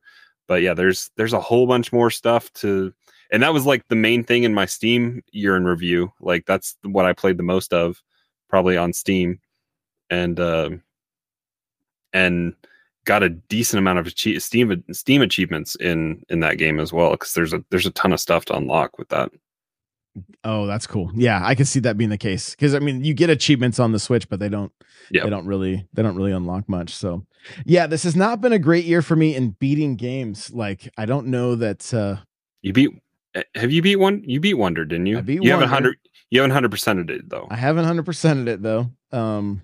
But 0.47 0.61
yeah, 0.61 0.73
there's 0.73 1.11
there's 1.17 1.33
a 1.33 1.41
whole 1.41 1.67
bunch 1.67 1.91
more 1.93 2.09
stuff 2.09 2.51
to, 2.53 2.93
and 3.31 3.43
that 3.43 3.53
was 3.53 3.65
like 3.65 3.87
the 3.87 3.95
main 3.95 4.23
thing 4.23 4.43
in 4.43 4.53
my 4.53 4.65
Steam 4.65 5.23
year 5.31 5.55
in 5.55 5.65
review. 5.65 6.11
Like 6.19 6.45
that's 6.45 6.75
what 6.83 7.05
I 7.05 7.13
played 7.13 7.37
the 7.37 7.43
most 7.43 7.73
of, 7.73 8.01
probably 8.49 8.77
on 8.77 8.93
Steam, 8.93 9.39
and. 10.09 10.39
uh 10.39 10.69
and 12.13 12.53
got 13.05 13.23
a 13.23 13.29
decent 13.29 13.79
amount 13.79 13.99
of 13.99 14.13
Steam 14.17 14.83
Steam 14.91 15.21
achievements 15.21 15.75
in 15.75 16.23
in 16.29 16.39
that 16.41 16.57
game 16.57 16.79
as 16.79 16.93
well 16.93 17.11
because 17.11 17.33
there's 17.33 17.53
a 17.53 17.63
there's 17.69 17.85
a 17.87 17.91
ton 17.91 18.13
of 18.13 18.19
stuff 18.19 18.45
to 18.45 18.55
unlock 18.55 18.97
with 18.97 19.09
that. 19.09 19.31
Oh, 20.43 20.67
that's 20.67 20.85
cool. 20.85 21.11
Yeah, 21.15 21.41
I 21.43 21.55
can 21.55 21.65
see 21.65 21.79
that 21.79 21.97
being 21.97 22.11
the 22.11 22.17
case 22.19 22.51
because 22.51 22.75
I 22.75 22.79
mean, 22.79 23.03
you 23.03 23.13
get 23.15 23.31
achievements 23.31 23.79
on 23.79 23.93
the 23.93 23.99
Switch, 23.99 24.29
but 24.29 24.39
they 24.39 24.49
don't. 24.49 24.71
Yeah, 25.09 25.23
they 25.23 25.31
don't 25.31 25.47
really 25.47 25.87
they 25.93 26.03
don't 26.03 26.15
really 26.15 26.31
unlock 26.31 26.69
much. 26.69 26.93
So, 26.93 27.25
yeah, 27.65 27.87
this 27.87 28.03
has 28.03 28.15
not 28.15 28.41
been 28.41 28.53
a 28.53 28.59
great 28.59 28.85
year 28.85 29.01
for 29.01 29.15
me 29.15 29.35
in 29.35 29.51
beating 29.51 29.95
games. 29.95 30.51
Like, 30.51 30.89
I 30.97 31.05
don't 31.05 31.27
know 31.27 31.55
that 31.55 31.93
uh 31.93 32.17
you 32.61 32.73
beat. 32.73 32.89
Eh, 33.35 33.43
have 33.55 33.71
you 33.71 33.81
beat 33.81 33.97
one? 33.97 34.23
You 34.25 34.39
beat 34.39 34.55
Wonder, 34.55 34.85
didn't 34.85 35.07
you? 35.07 35.17
I 35.17 35.21
beat 35.21 35.35
you 35.35 35.39
Wonder. 35.41 35.53
haven't 35.53 35.69
hundred. 35.69 35.97
You 36.29 36.41
haven't 36.41 36.51
hundred 36.51 36.71
percented 36.71 37.09
it 37.09 37.29
though. 37.29 37.47
I 37.49 37.55
haven't 37.55 37.85
hundred 37.85 38.05
percented 38.05 38.47
it 38.47 38.63
though. 38.63 38.89
Um, 39.11 39.61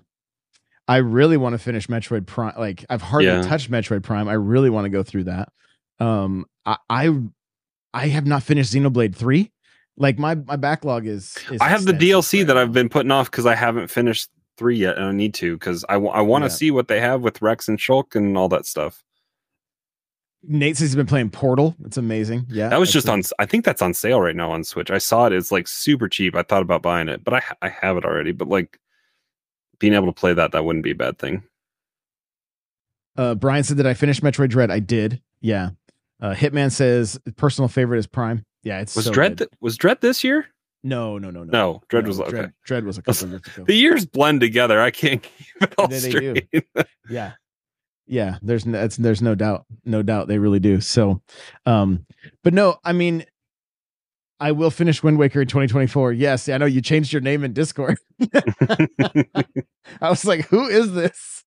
I 0.86 0.96
really 0.96 1.36
want 1.36 1.54
to 1.54 1.58
finish 1.58 1.86
Metroid 1.86 2.26
Prime. 2.26 2.54
Like 2.58 2.84
I've 2.90 3.02
hardly 3.02 3.28
yeah. 3.28 3.42
touched 3.42 3.70
Metroid 3.70 4.02
Prime. 4.02 4.28
I 4.28 4.32
really 4.34 4.70
want 4.70 4.86
to 4.86 4.88
go 4.88 5.02
through 5.02 5.24
that. 5.24 5.48
Um, 5.98 6.46
I, 6.66 6.76
I, 6.88 7.16
I 7.94 8.08
have 8.08 8.26
not 8.26 8.42
finished 8.42 8.72
Xenoblade 8.72 9.14
Three. 9.14 9.52
Like 9.96 10.18
my 10.18 10.34
my 10.34 10.56
backlog 10.56 11.06
is. 11.06 11.36
is 11.50 11.60
I 11.60 11.68
have 11.68 11.84
the 11.84 11.92
DLC 11.92 12.38
right 12.38 12.46
that 12.48 12.56
I've 12.56 12.72
been 12.72 12.88
putting 12.88 13.10
off 13.10 13.30
because 13.30 13.46
I 13.46 13.54
haven't 13.54 13.88
finished 13.88 14.30
three 14.60 14.76
yet, 14.76 14.98
and 14.98 15.06
I 15.06 15.12
need 15.12 15.32
to 15.34 15.54
because 15.56 15.86
I, 15.88 15.94
w- 15.94 16.12
I 16.12 16.20
want 16.20 16.44
to 16.44 16.50
yeah. 16.50 16.54
see 16.54 16.70
what 16.70 16.86
they 16.86 17.00
have 17.00 17.22
with 17.22 17.40
Rex 17.40 17.66
and 17.66 17.78
Shulk 17.78 18.14
and 18.14 18.36
all 18.36 18.50
that 18.50 18.66
stuff. 18.66 19.02
Nate 20.42 20.76
says 20.76 20.90
he's 20.90 20.96
been 20.96 21.06
playing 21.06 21.30
Portal. 21.30 21.74
It's 21.82 21.96
amazing. 21.96 22.44
Yeah, 22.50 22.68
that 22.68 22.78
was 22.78 22.92
just 22.92 23.08
on. 23.08 23.22
I 23.38 23.46
think 23.46 23.64
that's 23.64 23.80
on 23.80 23.94
sale 23.94 24.20
right 24.20 24.36
now 24.36 24.50
on 24.52 24.64
Switch. 24.64 24.90
I 24.90 24.98
saw 24.98 25.26
it. 25.26 25.32
It's 25.32 25.50
like 25.50 25.66
super 25.66 26.10
cheap. 26.10 26.36
I 26.36 26.42
thought 26.42 26.60
about 26.60 26.82
buying 26.82 27.08
it, 27.08 27.24
but 27.24 27.32
I 27.32 27.42
I 27.62 27.70
have 27.70 27.96
it 27.96 28.04
already. 28.04 28.32
But 28.32 28.48
like 28.48 28.78
being 29.78 29.94
able 29.94 30.06
to 30.06 30.12
play 30.12 30.34
that, 30.34 30.52
that 30.52 30.64
wouldn't 30.66 30.84
be 30.84 30.90
a 30.90 30.94
bad 30.94 31.18
thing. 31.18 31.42
Uh, 33.16 33.34
Brian 33.34 33.64
said 33.64 33.78
that 33.78 33.86
I 33.86 33.94
finished 33.94 34.22
Metroid 34.22 34.50
Dread. 34.50 34.70
I 34.70 34.78
did. 34.78 35.22
Yeah. 35.40 35.70
Uh, 36.20 36.34
Hitman 36.34 36.70
says 36.70 37.18
personal 37.36 37.68
favorite 37.68 37.98
is 37.98 38.06
Prime. 38.06 38.44
Yeah, 38.62 38.80
it's 38.80 38.94
was 38.94 39.06
so 39.06 39.12
Dread 39.12 39.38
th- 39.38 39.50
was 39.62 39.78
Dread 39.78 40.02
this 40.02 40.22
year? 40.22 40.46
No, 40.82 41.18
no, 41.18 41.30
no, 41.30 41.44
no. 41.44 41.50
No, 41.52 41.82
Dread 41.88 42.04
No, 42.04 42.08
was 42.08 42.20
okay. 42.20 42.30
Dread, 42.30 42.52
Dread 42.64 42.84
was 42.84 42.98
a 42.98 43.02
couple 43.02 43.28
years 43.28 43.42
ago. 43.46 43.64
The 43.66 43.74
years 43.74 44.06
blend 44.06 44.40
together. 44.40 44.80
I 44.80 44.90
can't 44.90 45.22
keep 45.22 45.46
it 45.62 45.74
all 45.76 45.88
They- 45.88 45.98
straight. 45.98 46.48
yeah 47.10 47.32
yeah 48.06 48.38
there's 48.42 48.66
no 48.66 48.88
there's 48.88 49.22
no 49.22 49.36
doubt 49.36 49.66
no 49.84 50.02
doubt 50.02 50.26
they 50.26 50.38
really 50.38 50.58
do 50.58 50.80
so 50.80 51.22
um 51.64 52.04
but 52.42 52.52
no 52.52 52.76
i 52.84 52.92
mean 52.92 53.24
i 54.40 54.50
will 54.50 54.70
finish 54.72 55.00
wind 55.00 55.16
waker 55.16 55.42
in 55.42 55.46
2024 55.46 56.12
yes 56.14 56.48
i 56.48 56.58
know 56.58 56.66
you 56.66 56.80
changed 56.80 57.12
your 57.12 57.22
name 57.22 57.44
in 57.44 57.52
discord 57.52 57.96
i 60.00 60.10
was 60.10 60.24
like 60.24 60.44
who 60.46 60.66
is 60.66 60.92
this 60.92 61.44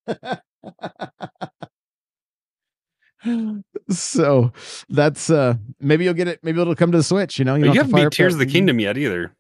so 3.90 4.52
that's 4.90 5.30
uh 5.30 5.56
maybe 5.80 6.04
you'll 6.04 6.14
get 6.14 6.28
it 6.28 6.40
maybe 6.44 6.60
it'll 6.62 6.76
come 6.76 6.92
to 6.92 6.98
the 6.98 7.04
switch 7.04 7.40
you 7.40 7.46
know 7.46 7.56
you 7.56 7.66
have 7.66 7.76
haven't 7.76 7.96
beat 7.96 8.12
Tears 8.12 8.34
of 8.34 8.40
the 8.40 8.46
Kingdom 8.46 8.80
yet 8.80 8.98
either. 8.98 9.34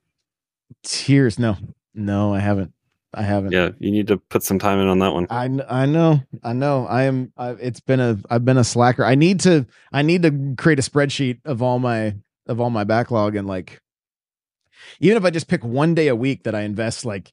tears 0.83 1.37
no 1.37 1.57
no 1.93 2.33
i 2.33 2.39
haven't 2.39 2.73
i 3.13 3.21
haven't 3.21 3.51
Yeah, 3.51 3.69
you 3.79 3.91
need 3.91 4.07
to 4.07 4.17
put 4.17 4.41
some 4.43 4.57
time 4.57 4.79
in 4.79 4.87
on 4.87 4.99
that 4.99 5.13
one. 5.13 5.27
I 5.29 5.49
I 5.69 5.85
know 5.85 6.21
I 6.43 6.53
know 6.53 6.87
I 6.87 7.03
am 7.03 7.31
I, 7.37 7.51
it's 7.51 7.79
been 7.79 7.99
a 7.99 8.17
I've 8.29 8.43
been 8.43 8.57
a 8.57 8.63
slacker. 8.63 9.05
I 9.05 9.13
need 9.15 9.39
to 9.41 9.67
I 9.91 10.01
need 10.01 10.23
to 10.23 10.55
create 10.57 10.79
a 10.79 10.81
spreadsheet 10.81 11.39
of 11.45 11.61
all 11.61 11.77
my 11.77 12.15
of 12.47 12.59
all 12.59 12.71
my 12.71 12.83
backlog 12.83 13.35
and 13.35 13.47
like 13.47 13.79
even 14.99 15.15
if 15.17 15.23
I 15.25 15.29
just 15.29 15.47
pick 15.47 15.63
one 15.63 15.93
day 15.93 16.07
a 16.07 16.15
week 16.15 16.43
that 16.43 16.55
I 16.55 16.61
invest 16.61 17.05
like 17.05 17.31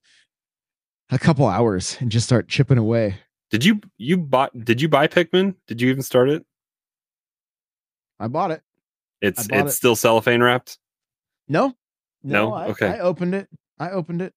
a 1.10 1.18
couple 1.18 1.46
hours 1.46 1.96
and 2.00 2.10
just 2.10 2.26
start 2.26 2.46
chipping 2.48 2.78
away. 2.78 3.16
Did 3.50 3.64
you 3.64 3.80
you 3.98 4.16
bought? 4.16 4.52
Did 4.64 4.80
you 4.80 4.88
buy 4.88 5.06
Pikmin? 5.08 5.54
Did 5.66 5.80
you 5.80 5.90
even 5.90 6.02
start 6.02 6.28
it? 6.28 6.44
I 8.18 8.28
bought 8.28 8.50
it. 8.50 8.62
It's 9.20 9.46
bought 9.48 9.60
it's 9.66 9.74
it. 9.74 9.76
still 9.76 9.96
cellophane 9.96 10.42
wrapped. 10.42 10.78
No, 11.48 11.74
No? 12.22 12.52
I, 12.52 12.66
Okay. 12.68 12.86
I 12.86 12.98
opened 13.00 13.34
it. 13.34 13.48
I 13.78 13.90
opened 13.90 14.22
it. 14.22 14.34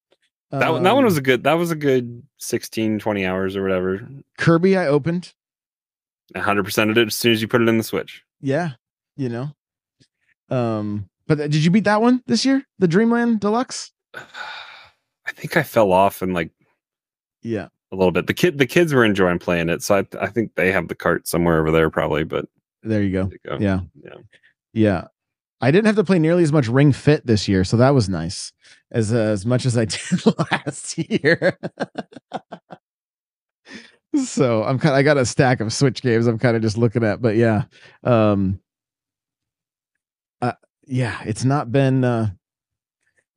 That 0.51 0.71
one- 0.71 0.83
that 0.83 0.91
one 0.93 0.99
Um, 1.03 1.05
was 1.05 1.17
a 1.17 1.21
good. 1.21 1.43
That 1.43 1.53
was 1.53 1.71
a 1.71 1.75
good 1.75 2.23
16, 2.37 2.99
20 2.99 3.25
hours 3.25 3.55
or 3.55 3.63
whatever. 3.63 4.07
Kirby. 4.37 4.77
I 4.77 4.87
opened. 4.87 5.33
hundred 6.35 6.63
percent 6.63 6.89
of 6.91 6.97
it 6.97 7.07
as 7.07 7.15
soon 7.15 7.31
as 7.33 7.41
you 7.41 7.47
put 7.47 7.61
it 7.61 7.69
in 7.69 7.77
the 7.77 7.83
Switch. 7.83 8.23
Yeah, 8.41 8.71
you 9.15 9.29
know. 9.29 9.49
Um, 10.49 11.09
but 11.27 11.37
did 11.37 11.55
you 11.55 11.69
beat 11.71 11.83
that 11.85 12.01
one 12.01 12.23
this 12.27 12.45
year? 12.45 12.63
The 12.79 12.87
Dreamland 12.87 13.39
Deluxe. 13.41 13.91
I 14.15 15.31
think 15.31 15.55
I 15.57 15.63
fell 15.63 15.91
off 15.91 16.21
and 16.21 16.33
like 16.33 16.51
Yeah. 17.41 17.69
A 17.93 17.95
little 17.95 18.11
bit. 18.11 18.27
The 18.27 18.33
kid, 18.33 18.57
the 18.57 18.65
kids 18.65 18.93
were 18.93 19.05
enjoying 19.05 19.39
playing 19.39 19.69
it, 19.69 19.83
so 19.83 19.99
I, 19.99 20.05
I 20.19 20.27
think 20.27 20.55
they 20.55 20.71
have 20.71 20.87
the 20.87 20.95
cart 20.95 21.27
somewhere 21.27 21.59
over 21.59 21.71
there 21.71 21.89
probably. 21.89 22.23
But 22.23 22.45
There 22.81 23.01
you 23.03 23.11
go. 23.11 23.25
there 23.25 23.37
you 23.43 23.59
go. 23.59 23.63
Yeah. 23.63 23.79
Yeah. 24.03 24.15
Yeah. 24.73 25.07
I 25.61 25.71
didn't 25.71 25.85
have 25.85 25.95
to 25.95 26.03
play 26.03 26.19
nearly 26.19 26.43
as 26.43 26.51
much 26.51 26.67
Ring 26.67 26.91
Fit 26.91 27.25
this 27.25 27.47
year, 27.47 27.63
so 27.63 27.77
that 27.77 27.91
was 27.91 28.09
nice. 28.09 28.51
As 28.91 29.13
uh, 29.13 29.17
as 29.17 29.45
much 29.45 29.65
as 29.65 29.77
I 29.77 29.85
did 29.85 30.25
last 30.51 30.97
year. 30.97 31.57
so 34.25 34.63
I'm 34.63 34.77
kind 34.79 34.95
I 34.95 35.03
got 35.03 35.17
a 35.17 35.25
stack 35.25 35.61
of 35.61 35.71
Switch 35.71 36.01
games 36.01 36.27
I'm 36.27 36.39
kind 36.39 36.55
of 36.57 36.61
just 36.61 36.77
looking 36.77 37.03
at, 37.03 37.21
but 37.21 37.35
yeah. 37.35 37.63
Um 38.03 38.59
uh, 40.41 40.53
yeah, 40.85 41.21
it's 41.25 41.45
not 41.45 41.71
been 41.71 42.03
uh 42.03 42.31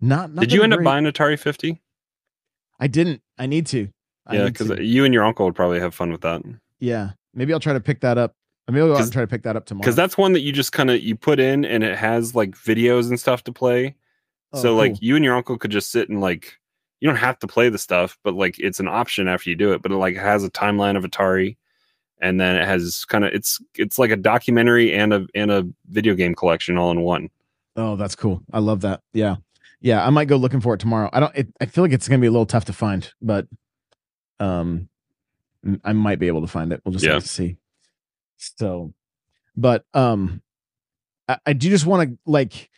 not, 0.00 0.32
not 0.32 0.40
Did 0.40 0.52
you 0.52 0.62
end 0.62 0.74
up 0.74 0.82
buying 0.82 1.04
Atari 1.04 1.38
Fifty? 1.38 1.80
I 2.80 2.88
didn't. 2.88 3.22
I 3.38 3.46
need 3.46 3.66
to. 3.68 3.88
I 4.26 4.36
Yeah, 4.36 4.44
because 4.46 4.68
to. 4.68 4.82
you 4.84 5.04
and 5.04 5.14
your 5.14 5.24
uncle 5.24 5.46
would 5.46 5.54
probably 5.54 5.80
have 5.80 5.94
fun 5.94 6.12
with 6.12 6.22
that. 6.22 6.42
yeah. 6.80 7.10
Maybe 7.34 7.52
I'll 7.52 7.60
try 7.60 7.74
to 7.74 7.80
pick 7.80 8.00
that 8.00 8.16
up. 8.16 8.34
Maybe 8.66 8.80
I'll 8.80 8.86
go 8.88 8.94
out 8.96 9.02
and 9.02 9.12
try 9.12 9.20
to 9.22 9.26
pick 9.26 9.42
that 9.42 9.56
up 9.56 9.66
tomorrow. 9.66 9.82
Because 9.82 9.94
that's 9.94 10.16
one 10.16 10.32
that 10.32 10.40
you 10.40 10.52
just 10.52 10.72
kind 10.72 10.90
of 10.90 11.02
you 11.02 11.14
put 11.14 11.38
in 11.38 11.66
and 11.66 11.84
it 11.84 11.98
has 11.98 12.34
like 12.34 12.52
videos 12.52 13.08
and 13.10 13.20
stuff 13.20 13.44
to 13.44 13.52
play. 13.52 13.94
Oh, 14.54 14.62
so 14.62 14.74
like 14.74 14.94
you 15.02 15.16
and 15.16 15.24
your 15.24 15.36
uncle 15.36 15.58
could 15.58 15.70
just 15.70 15.90
sit 15.90 16.08
and 16.08 16.20
like 16.20 16.58
you 17.00 17.06
don't 17.08 17.18
have 17.18 17.38
to 17.40 17.46
play 17.46 17.68
the 17.68 17.76
stuff, 17.78 18.16
but 18.24 18.32
like 18.34 18.58
it's 18.58 18.80
an 18.80 18.88
option 18.88 19.28
after 19.28 19.50
you 19.50 19.56
do 19.56 19.72
it. 19.74 19.82
But 19.82 19.92
it 19.92 19.96
like 19.96 20.16
has 20.16 20.44
a 20.44 20.50
timeline 20.50 20.96
of 20.96 21.04
Atari, 21.04 21.58
and 22.22 22.40
then 22.40 22.56
it 22.56 22.64
has 22.66 23.04
kind 23.04 23.24
of 23.26 23.34
it's 23.34 23.60
it's 23.74 23.98
like 23.98 24.10
a 24.10 24.16
documentary 24.16 24.94
and 24.94 25.12
a 25.12 25.26
and 25.34 25.50
a 25.50 25.68
video 25.90 26.14
game 26.14 26.34
collection 26.34 26.78
all 26.78 26.90
in 26.90 27.02
one. 27.02 27.28
Oh, 27.76 27.96
that's 27.96 28.16
cool. 28.16 28.42
I 28.50 28.60
love 28.60 28.80
that. 28.80 29.02
Yeah. 29.12 29.36
Yeah, 29.82 30.04
I 30.04 30.08
might 30.08 30.26
go 30.26 30.36
looking 30.38 30.62
for 30.62 30.72
it 30.72 30.80
tomorrow. 30.80 31.10
I 31.12 31.20
don't 31.20 31.36
it, 31.36 31.48
I 31.60 31.66
feel 31.66 31.84
like 31.84 31.92
it's 31.92 32.08
to 32.08 32.16
be 32.18 32.26
a 32.26 32.30
little 32.30 32.46
tough 32.46 32.64
to 32.64 32.72
find, 32.72 33.12
but 33.20 33.46
um 34.40 34.88
I 35.84 35.92
might 35.94 36.18
be 36.18 36.28
able 36.28 36.42
to 36.42 36.46
find 36.46 36.72
it. 36.72 36.80
We'll 36.84 36.92
just 36.92 37.04
Yeah. 37.04 37.14
have 37.14 37.22
to 37.22 37.28
see. 37.28 37.56
So, 38.36 38.92
but 39.56 39.84
um 39.94 40.42
I, 41.28 41.38
I 41.46 41.52
do 41.54 41.68
just 41.70 41.86
want 41.86 42.10
to 42.10 42.18
like 42.30 42.70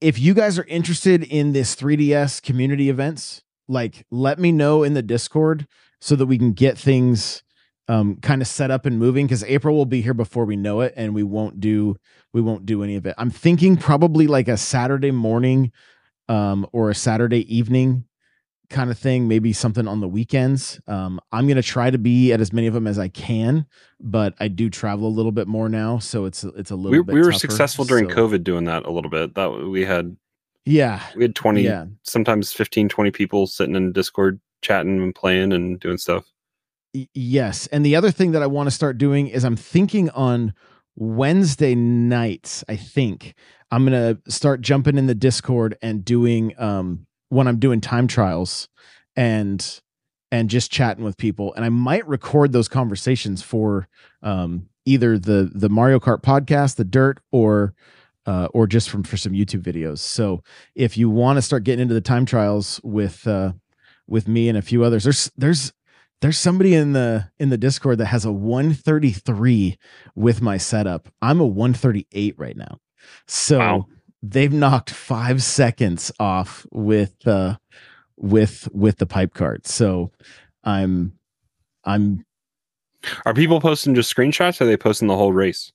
if 0.00 0.18
you 0.18 0.32
guys 0.32 0.58
are 0.58 0.64
interested 0.64 1.22
in 1.24 1.52
this 1.52 1.76
3DS 1.76 2.42
community 2.42 2.88
events, 2.88 3.42
like 3.68 4.06
let 4.10 4.38
me 4.38 4.50
know 4.52 4.82
in 4.82 4.94
the 4.94 5.02
Discord 5.02 5.66
so 6.00 6.16
that 6.16 6.26
we 6.26 6.38
can 6.38 6.52
get 6.52 6.78
things 6.78 7.42
um 7.88 8.16
kind 8.16 8.40
of 8.40 8.48
set 8.48 8.70
up 8.70 8.86
and 8.86 8.98
moving 8.98 9.26
because 9.26 9.42
April 9.44 9.76
will 9.76 9.84
be 9.86 10.00
here 10.00 10.14
before 10.14 10.44
we 10.44 10.56
know 10.56 10.80
it 10.80 10.94
and 10.96 11.14
we 11.14 11.22
won't 11.24 11.60
do 11.60 11.96
we 12.32 12.40
won't 12.40 12.64
do 12.64 12.82
any 12.82 12.94
of 12.96 13.04
it. 13.06 13.14
I'm 13.18 13.30
thinking 13.30 13.76
probably 13.76 14.26
like 14.28 14.48
a 14.48 14.56
Saturday 14.56 15.10
morning 15.10 15.72
um 16.28 16.66
or 16.72 16.88
a 16.90 16.94
Saturday 16.94 17.52
evening 17.54 18.04
kind 18.70 18.90
of 18.90 18.98
thing, 18.98 19.28
maybe 19.28 19.52
something 19.52 19.86
on 19.88 20.00
the 20.00 20.08
weekends. 20.08 20.80
Um 20.86 21.20
I'm 21.32 21.46
going 21.46 21.56
to 21.56 21.62
try 21.62 21.90
to 21.90 21.98
be 21.98 22.32
at 22.32 22.40
as 22.40 22.52
many 22.52 22.66
of 22.66 22.74
them 22.74 22.86
as 22.86 22.98
I 22.98 23.08
can, 23.08 23.66
but 24.00 24.34
I 24.40 24.48
do 24.48 24.70
travel 24.70 25.06
a 25.06 25.10
little 25.10 25.32
bit 25.32 25.46
more 25.48 25.68
now, 25.68 25.98
so 25.98 26.24
it's 26.24 26.44
it's 26.44 26.70
a 26.70 26.76
little 26.76 26.92
We 26.92 27.02
bit 27.02 27.14
we 27.14 27.20
were 27.20 27.32
tougher, 27.32 27.38
successful 27.40 27.84
during 27.84 28.08
so- 28.08 28.16
COVID 28.16 28.42
doing 28.44 28.64
that 28.64 28.86
a 28.86 28.90
little 28.90 29.10
bit. 29.10 29.34
That 29.34 29.48
we 29.68 29.84
had 29.84 30.16
Yeah. 30.64 31.00
we 31.16 31.24
had 31.24 31.34
20 31.34 31.62
Yeah. 31.62 31.86
sometimes 32.04 32.52
15 32.52 32.88
20 32.88 33.10
people 33.10 33.46
sitting 33.46 33.74
in 33.76 33.92
Discord 33.92 34.40
chatting 34.62 35.02
and 35.02 35.14
playing 35.14 35.52
and 35.52 35.78
doing 35.80 35.98
stuff. 35.98 36.24
Yes 37.14 37.66
and 37.68 37.84
the 37.86 37.94
other 37.96 38.10
thing 38.10 38.32
that 38.32 38.42
i 38.42 38.46
want 38.48 38.66
to 38.66 38.70
start 38.72 38.98
doing 38.98 39.28
is 39.28 39.44
i'm 39.44 39.54
thinking 39.56 40.10
on 40.10 40.52
wednesday 40.96 41.72
nights 41.74 42.64
i 42.68 42.74
think 42.74 43.34
i'm 43.70 43.84
gonna 43.84 44.18
start 44.26 44.60
jumping 44.60 44.98
in 44.98 45.06
the 45.06 45.14
discord 45.14 45.78
and 45.82 46.04
doing 46.04 46.52
um 46.58 47.06
when 47.30 47.48
i'm 47.48 47.58
doing 47.58 47.80
time 47.80 48.06
trials 48.06 48.68
and 49.16 49.80
and 50.30 50.48
just 50.50 50.70
chatting 50.70 51.02
with 51.04 51.16
people 51.16 51.54
and 51.54 51.64
i 51.64 51.68
might 51.68 52.06
record 52.06 52.52
those 52.52 52.68
conversations 52.68 53.42
for 53.42 53.88
um 54.22 54.68
either 54.84 55.18
the 55.18 55.50
the 55.54 55.68
mario 55.68 55.98
kart 55.98 56.22
podcast 56.22 56.76
the 56.76 56.84
dirt 56.84 57.18
or 57.32 57.74
uh, 58.26 58.48
or 58.52 58.66
just 58.66 58.90
from 58.90 59.02
for 59.02 59.16
some 59.16 59.32
YouTube 59.32 59.62
videos. 59.62 59.98
So 59.98 60.44
if 60.74 60.98
you 60.98 61.08
want 61.08 61.38
to 61.38 61.42
start 61.42 61.64
getting 61.64 61.82
into 61.82 61.94
the 61.94 62.02
time 62.02 62.26
trials 62.26 62.78
with 62.84 63.26
uh, 63.26 63.54
with 64.06 64.28
me 64.28 64.48
and 64.50 64.58
a 64.58 64.62
few 64.62 64.84
others, 64.84 65.04
there's 65.04 65.32
there's 65.38 65.72
there's 66.20 66.38
somebody 66.38 66.74
in 66.74 66.92
the 66.92 67.30
in 67.38 67.50
the 67.50 67.58
discord 67.58 67.98
that 67.98 68.06
has 68.06 68.24
a 68.24 68.32
133 68.32 69.78
with 70.14 70.42
my 70.42 70.56
setup 70.56 71.08
i'm 71.22 71.40
a 71.40 71.46
138 71.46 72.34
right 72.38 72.56
now 72.56 72.78
so 73.26 73.58
Wow. 73.58 73.86
They've 74.22 74.52
knocked 74.52 74.90
five 74.90 75.42
seconds 75.42 76.12
off 76.20 76.66
with 76.70 77.26
uh 77.26 77.56
with 78.16 78.68
with 78.72 78.98
the 78.98 79.06
pipe 79.06 79.32
cart 79.34 79.66
so 79.66 80.10
i'm 80.64 81.12
i'm 81.84 82.24
Are 83.24 83.32
people 83.34 83.60
posting 83.60 83.94
just 83.94 84.14
screenshots 84.14 84.60
or 84.60 84.64
are 84.64 84.66
they 84.66 84.76
posting 84.76 85.08
the 85.08 85.16
whole 85.16 85.32
race? 85.32 85.72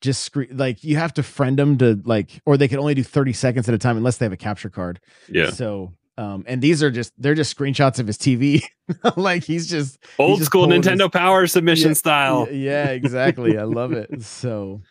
just 0.00 0.22
screen 0.22 0.48
like 0.56 0.82
you 0.84 0.96
have 0.96 1.14
to 1.14 1.22
friend 1.22 1.58
them 1.58 1.78
to 1.78 1.98
like 2.04 2.42
or 2.44 2.56
they 2.56 2.68
can 2.68 2.78
only 2.78 2.94
do 2.94 3.02
30 3.02 3.32
seconds 3.32 3.68
at 3.68 3.74
a 3.74 3.78
time 3.78 3.96
unless 3.96 4.18
they 4.18 4.26
have 4.26 4.32
a 4.32 4.36
capture 4.36 4.68
card 4.68 5.00
Yeah. 5.30 5.50
so 5.50 5.92
um 6.18 6.44
and 6.46 6.60
these 6.60 6.82
are 6.82 6.90
just 6.90 7.12
they're 7.16 7.34
just 7.34 7.56
screenshots 7.56 7.98
of 8.00 8.06
his 8.06 8.18
tv 8.18 8.64
like 9.16 9.44
he's 9.44 9.66
just 9.70 9.98
Old 10.18 10.38
just 10.40 10.50
school 10.50 10.66
pulled 10.68 10.84
his- 10.84 10.86
Nintendo 11.00 11.10
Power 11.10 11.46
submission 11.46 11.90
Yeah, 11.90 11.94
style. 11.94 12.48
Yeah, 12.52 12.88
exactly. 12.88 13.56
I 13.56 13.62
love 13.62 13.92
it. 13.92 14.22
So 14.22 14.82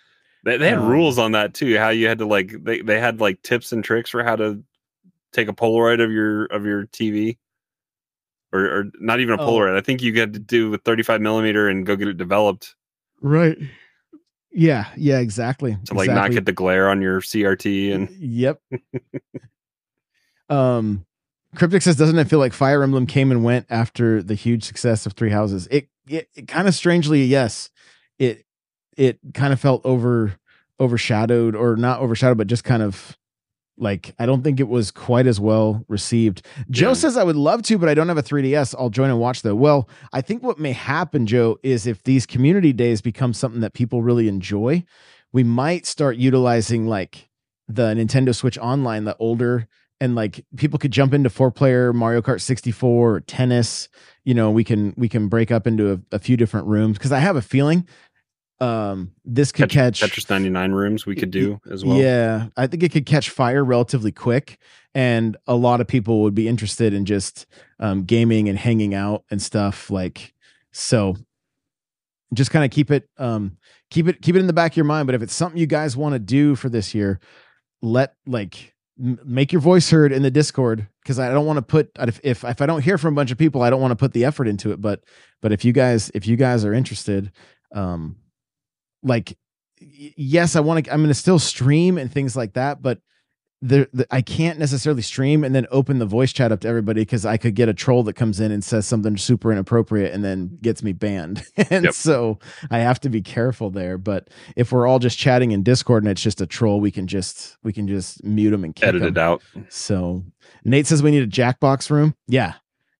They, 0.44 0.58
they 0.58 0.70
had 0.70 0.80
Um, 0.80 0.88
rules 0.90 1.18
on 1.18 1.32
that 1.34 1.54
too. 1.54 1.78
How 1.78 1.90
you 1.90 2.08
had 2.08 2.20
to 2.20 2.26
like 2.26 2.64
they, 2.64 2.82
they 2.82 3.00
had 3.00 3.22
like 3.22 3.42
tips 3.44 3.72
and 3.72 3.84
tricks 3.84 4.10
for 4.10 4.24
how 4.24 4.36
to 4.36 4.62
take 5.32 5.48
a 5.48 5.54
Polaroid 5.54 6.04
of 6.04 6.12
your 6.12 6.46
of 6.46 6.66
your 6.66 6.86
TV, 6.88 7.38
or 8.52 8.60
or 8.66 8.86
not 9.00 9.20
even 9.20 9.40
a 9.40 9.42
Oh. 9.42 9.48
Polaroid. 9.48 9.78
I 9.78 9.82
think 9.82 10.02
you 10.02 10.14
had 10.20 10.34
to 10.34 10.40
do 10.40 10.70
with 10.70 10.84
35 10.84 11.22
millimeter 11.22 11.70
and 11.70 11.86
go 11.86 11.96
get 11.96 12.08
it 12.08 12.18
developed 12.18 12.76
right. 13.22 13.58
Yeah, 14.56 14.86
yeah, 14.96 15.18
exactly. 15.20 15.78
to 15.86 15.94
like 15.96 16.10
not 16.12 16.30
get 16.32 16.46
the 16.46 16.52
glare 16.52 16.88
on 16.90 17.02
your 17.02 17.22
CRT. 17.22 17.92
And 17.96 18.10
Yep. 18.12 18.62
um 20.50 21.06
Cryptic 21.56 21.84
says, 21.84 21.96
doesn't 21.96 22.18
it 22.18 22.28
feel 22.28 22.40
like 22.40 22.52
Fire 22.52 22.82
Emblem 22.82 23.06
came 23.06 23.30
and 23.32 23.44
went 23.44 23.68
after 23.70 24.24
the 24.24 24.34
huge 24.34 24.64
success 24.64 25.06
of 25.06 25.14
Three 25.14 25.30
Houses? 25.30 25.68
It 25.70 25.88
it, 26.08 26.28
it 26.36 26.48
kind 26.48 26.68
of 26.68 26.74
strangely, 26.76 27.24
yes. 27.24 27.70
It 28.20 28.44
it 28.98 29.20
kind 29.34 29.54
of 29.54 29.60
felt 29.60 29.82
over 29.86 30.34
overshadowed 30.80 31.56
or 31.56 31.76
not 31.76 32.00
overshadowed, 32.02 32.38
but 32.38 32.48
just 32.48 32.64
kind 32.64 32.82
of 32.84 33.18
like 33.78 34.14
I 34.20 34.26
don't 34.26 34.44
think 34.44 34.60
it 34.60 34.68
was 34.68 34.92
quite 34.92 35.26
as 35.28 35.40
well 35.40 35.84
received. 35.88 36.46
Joe 36.70 36.90
Yeah. 36.90 36.94
says 36.94 37.18
I 37.18 37.24
would 37.24 37.36
love 37.36 37.64
to, 37.64 37.78
but 37.78 37.90
I 37.90 37.94
don't 37.94 38.08
have 38.08 38.18
a 38.18 38.24
3DS. 38.24 38.76
I'll 38.78 38.90
join 38.90 39.10
and 39.10 39.20
watch 39.20 39.42
though. 39.42 39.56
Well, 39.56 39.90
I 40.12 40.22
think 40.22 40.44
what 40.44 40.60
may 40.60 40.74
happen, 40.74 41.26
Joe, 41.26 41.58
is 41.64 41.88
if 41.88 42.04
these 42.04 42.26
community 42.26 42.74
days 42.74 43.02
become 43.02 43.34
something 43.34 43.62
that 43.62 43.74
people 43.74 44.02
really 44.04 44.28
enjoy, 44.28 44.84
we 45.32 45.44
might 45.44 45.86
start 45.86 46.18
utilizing 46.18 46.86
like 46.88 47.30
the 47.68 47.94
Nintendo 47.96 48.36
Switch 48.36 48.58
Online, 48.58 49.06
the 49.06 49.16
older 49.18 49.68
and 50.02 50.16
like 50.16 50.44
people 50.58 50.78
could 50.78 50.92
jump 50.92 51.14
into 51.14 51.30
four 51.30 51.50
player 51.50 51.94
Mario 51.94 52.22
Kart 52.22 52.42
64 52.42 53.16
or 53.16 53.20
tennis. 53.22 53.88
You 54.26 54.34
know, 54.34 54.52
we 54.52 54.64
can 54.64 54.94
we 54.98 55.08
can 55.08 55.30
break 55.30 55.50
up 55.50 55.66
into 55.66 55.94
a, 55.94 56.16
a 56.16 56.20
few 56.20 56.36
different 56.38 56.68
rooms 56.68 56.98
because 56.98 57.12
I 57.12 57.20
have 57.20 57.36
a 57.38 57.42
feeling 57.42 57.88
um 58.60 59.12
this 59.26 59.52
could 59.52 59.70
catch, 59.70 60.00
catch 60.00 60.12
Tetris 60.12 60.30
99 60.30 60.72
rooms 60.72 61.06
we 61.06 61.16
could 61.16 61.32
do 61.32 61.60
as 61.70 61.84
well. 61.84 61.98
Yeah, 61.98 62.48
I 62.56 62.68
think 62.68 62.84
it 62.84 62.92
could 62.92 63.06
catch 63.06 63.30
fire 63.30 63.64
relatively 63.64 64.12
quick 64.12 64.60
and 64.96 65.38
a 65.48 65.56
lot 65.56 65.82
of 65.82 65.88
people 65.88 66.22
would 66.22 66.36
be 66.36 66.48
interested 66.48 66.94
in 66.94 67.06
just 67.06 67.46
um 67.80 68.04
gaming 68.04 68.50
and 68.50 68.58
hanging 68.58 68.94
out 68.94 69.24
and 69.32 69.42
stuff 69.42 69.90
like 69.90 70.34
so 70.72 71.16
just 72.34 72.52
kind 72.52 72.66
of 72.66 72.72
keep 72.72 72.92
it 72.92 73.10
um 73.18 73.58
keep 73.90 74.08
it 74.08 74.22
keep 74.22 74.36
it 74.36 74.40
in 74.40 74.48
the 74.48 74.54
back 74.54 74.74
of 74.74 74.78
your 74.78 74.86
mind 74.86 75.06
but 75.06 75.16
if 75.16 75.22
it's 75.22 75.34
something 75.34 75.60
you 75.60 75.68
guys 75.68 75.96
want 75.98 76.14
to 76.14 76.20
do 76.20 76.56
for 76.56 76.70
this 76.70 76.94
year 76.94 77.20
let 77.82 78.16
like 78.26 78.74
m- 79.00 79.20
make 79.26 79.52
your 79.52 79.62
voice 79.62 79.90
heard 79.90 80.12
in 80.12 80.22
the 80.22 80.32
discord 80.32 80.88
because 81.04 81.20
i 81.20 81.30
don't 81.30 81.46
want 81.46 81.58
to 81.58 81.62
put 81.62 81.92
if, 82.00 82.20
if 82.24 82.44
if 82.44 82.62
i 82.62 82.66
don't 82.66 82.84
hear 82.84 82.98
from 82.98 83.14
a 83.14 83.16
bunch 83.16 83.32
of 83.32 83.38
people 83.38 83.62
i 83.62 83.70
don't 83.70 83.82
want 83.82 83.92
to 83.92 83.96
put 83.96 84.14
the 84.14 84.26
effort 84.26 84.48
into 84.48 84.72
it 84.72 84.82
but 84.82 85.04
but 85.42 85.52
if 85.52 85.64
you 85.64 85.72
guys 85.74 86.12
if 86.14 86.26
you 86.28 86.36
guys 86.36 86.66
are 86.66 86.74
interested 86.74 87.32
um 87.74 88.16
like 89.04 89.38
yes 89.80 90.56
i 90.56 90.60
want 90.60 90.84
to 90.86 90.92
i'm 90.94 91.00
going 91.02 91.08
to 91.10 91.14
still 91.14 91.40
stream 91.40 91.98
and 91.98 92.12
things 92.12 92.36
like 92.36 92.54
that 92.54 92.82
but 92.82 93.00
there 93.62 93.88
the, 93.94 94.06
i 94.12 94.22
can't 94.22 94.60
necessarily 94.60 95.02
stream 95.02 95.44
and 95.44 95.56
then 95.56 95.66
open 95.72 95.98
the 96.00 96.06
voice 96.06 96.34
chat 96.34 96.52
up 96.52 96.60
to 96.62 96.68
everybody 96.68 97.02
because 97.02 97.26
i 97.26 97.38
could 97.38 97.56
get 97.56 97.70
a 97.70 97.74
troll 97.74 98.04
that 98.04 98.14
comes 98.14 98.40
in 98.42 98.52
and 98.52 98.64
says 98.64 98.86
something 98.86 99.16
super 99.18 99.52
inappropriate 99.52 100.14
and 100.14 100.24
then 100.24 100.58
gets 100.62 100.84
me 100.84 100.92
banned 100.92 101.44
and 101.70 101.86
Yep. 101.86 101.94
so 101.94 102.40
i 102.72 102.80
have 102.80 103.00
to 103.02 103.10
be 103.10 103.22
careful 103.22 103.70
there 103.70 103.98
but 103.98 104.30
if 104.58 104.72
we're 104.72 104.86
all 104.88 105.00
just 105.00 105.18
chatting 105.18 105.52
in 105.52 105.64
discord 105.64 106.04
and 106.04 106.10
it's 106.12 106.22
just 106.22 106.42
a 106.42 106.46
troll 106.46 106.80
we 106.82 106.92
can 106.92 107.08
just 107.08 107.58
we 107.64 107.72
can 107.74 107.88
just 107.88 108.24
mute 108.24 108.52
them 108.52 108.64
and 108.66 108.76
kick 108.76 108.88
Edit 108.88 109.02
'em. 109.02 109.08
it 109.10 109.18
out. 109.18 109.42
So 109.70 110.24
Nate 110.66 110.88
says 110.88 111.02
we 111.04 111.12
need 111.12 111.24
a 111.24 111.28
Jackbox 111.28 111.90
room. 111.90 112.16
Yeah, 112.28 112.54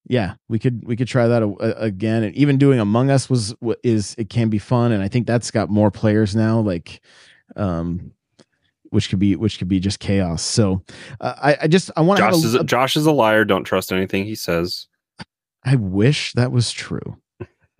yeah, 0.08 0.36
we 0.50 0.60
could 0.60 0.86
we 0.86 0.96
could 0.96 1.08
try 1.08 1.28
that 1.28 1.42
a, 1.44 1.48
a- 1.48 1.86
again. 1.86 2.24
And 2.24 2.36
even 2.36 2.58
doing 2.58 2.80
Among 2.80 3.10
Us 3.10 3.30
was 3.30 3.56
wa- 3.62 3.76
is 3.84 4.16
it 4.18 4.30
can 4.30 4.50
be 4.50 4.60
fun, 4.60 4.92
and 4.92 5.02
I 5.04 5.08
think 5.08 5.28
that's 5.28 5.52
got 5.52 5.70
more 5.70 5.92
players 5.92 6.36
now. 6.36 6.60
Like, 6.60 7.02
um, 7.56 8.12
which 8.90 9.10
could 9.10 9.20
be 9.20 9.36
which 9.36 9.58
could 9.58 9.68
be 9.68 9.80
just 9.80 10.00
chaos. 10.00 10.42
So 10.44 10.84
uh, 11.22 11.36
I 11.42 11.58
I 11.64 11.68
just 11.68 11.90
I 11.96 12.02
want 12.02 12.20
to 12.20 12.24
Josh 12.26 12.62
a, 12.62 12.64
Josh 12.64 12.96
is 12.98 13.06
a 13.06 13.12
liar. 13.12 13.46
Don't 13.46 13.64
trust 13.64 13.92
anything 13.92 14.26
he 14.26 14.36
says. 14.36 14.88
I 15.64 15.76
wish 15.76 16.34
that 16.34 16.52
was 16.52 16.72
true. 16.72 17.18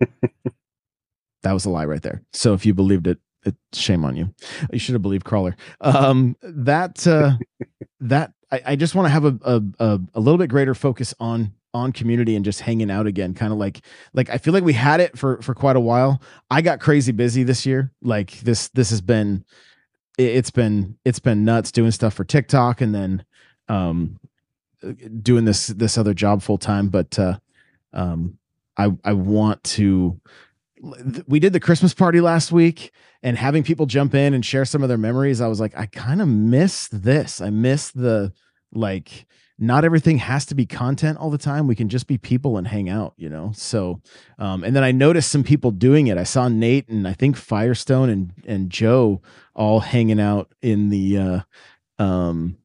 that 1.42 1.52
was 1.52 1.64
a 1.66 1.70
lie 1.70 1.84
right 1.84 2.02
there. 2.02 2.22
So 2.32 2.54
if 2.54 2.64
you 2.64 2.72
believed 2.74 3.06
it, 3.06 3.18
it 3.44 3.54
shame 3.74 4.04
on 4.04 4.16
you. 4.16 4.34
You 4.72 4.78
should 4.78 4.94
have 4.94 5.02
believed 5.02 5.26
Crawlr. 5.26 5.54
Um, 5.82 6.36
that 6.42 7.06
uh, 7.06 7.36
that 8.00 8.32
I, 8.50 8.62
I 8.68 8.76
just 8.76 8.94
want 8.94 9.06
to 9.06 9.10
have 9.10 9.24
a 9.26 9.38
a 9.78 10.00
a 10.14 10.20
little 10.20 10.38
bit 10.38 10.48
greater 10.48 10.74
focus 10.74 11.14
on 11.20 11.52
on 11.74 11.92
community 11.92 12.36
and 12.36 12.44
just 12.44 12.60
hanging 12.60 12.90
out 12.90 13.06
again. 13.06 13.34
Kind 13.34 13.52
of 13.52 13.58
like 13.58 13.80
like 14.14 14.30
I 14.30 14.38
feel 14.38 14.54
like 14.54 14.64
we 14.64 14.72
had 14.72 15.00
it 15.00 15.18
for 15.18 15.42
for 15.42 15.54
quite 15.54 15.76
a 15.76 15.80
while. 15.80 16.22
I 16.50 16.62
got 16.62 16.80
crazy 16.80 17.12
busy 17.12 17.42
this 17.42 17.66
year. 17.66 17.92
Like 18.02 18.40
this 18.40 18.68
this 18.68 18.90
has 18.90 19.00
been 19.00 19.44
it- 20.16 20.36
it's 20.36 20.50
been 20.50 20.96
it's 21.04 21.18
been 21.18 21.44
nuts 21.44 21.72
doing 21.72 21.90
stuff 21.90 22.14
for 22.14 22.24
TikTok 22.24 22.80
and 22.80 22.94
then 22.94 23.24
um 23.68 24.18
doing 25.22 25.44
this 25.44 25.68
this 25.68 25.96
other 25.96 26.12
job 26.12 26.42
full 26.42 26.58
time 26.58 26.88
but 26.88 27.18
uh 27.18 27.38
um 27.94 28.36
i 28.76 28.90
i 29.04 29.12
want 29.14 29.62
to 29.64 30.20
we 31.26 31.40
did 31.40 31.54
the 31.54 31.60
christmas 31.60 31.94
party 31.94 32.20
last 32.20 32.52
week 32.52 32.92
and 33.22 33.38
having 33.38 33.62
people 33.62 33.86
jump 33.86 34.14
in 34.14 34.34
and 34.34 34.44
share 34.44 34.66
some 34.66 34.82
of 34.82 34.90
their 34.90 34.98
memories 34.98 35.40
i 35.40 35.46
was 35.46 35.58
like 35.58 35.74
i 35.78 35.86
kind 35.86 36.20
of 36.20 36.28
miss 36.28 36.88
this 36.88 37.40
i 37.40 37.48
miss 37.48 37.90
the 37.92 38.30
like 38.74 39.24
not 39.58 39.84
everything 39.84 40.18
has 40.18 40.44
to 40.46 40.54
be 40.54 40.66
content 40.66 41.18
all 41.18 41.30
the 41.30 41.38
time. 41.38 41.66
We 41.66 41.76
can 41.76 41.88
just 41.88 42.06
be 42.06 42.18
people 42.18 42.58
and 42.58 42.66
hang 42.66 42.88
out 42.88 43.14
you 43.16 43.28
know? 43.28 43.52
So 43.54 44.00
um 44.38 44.64
and 44.64 44.74
then 44.74 44.84
i 44.84 44.92
noticed 44.92 45.30
some 45.30 45.44
people 45.44 45.70
doing 45.70 46.06
it. 46.08 46.18
I 46.18 46.24
saw 46.24 46.48
nate 46.48 46.88
and 46.88 47.06
i 47.06 47.12
think 47.12 47.36
firestone 47.36 48.08
and 48.08 48.32
and 48.46 48.70
joe 48.70 49.22
all 49.54 49.80
hanging 49.80 50.20
out 50.20 50.52
in 50.62 50.88
the 50.90 51.18
uh 51.18 51.40
um 52.02 52.56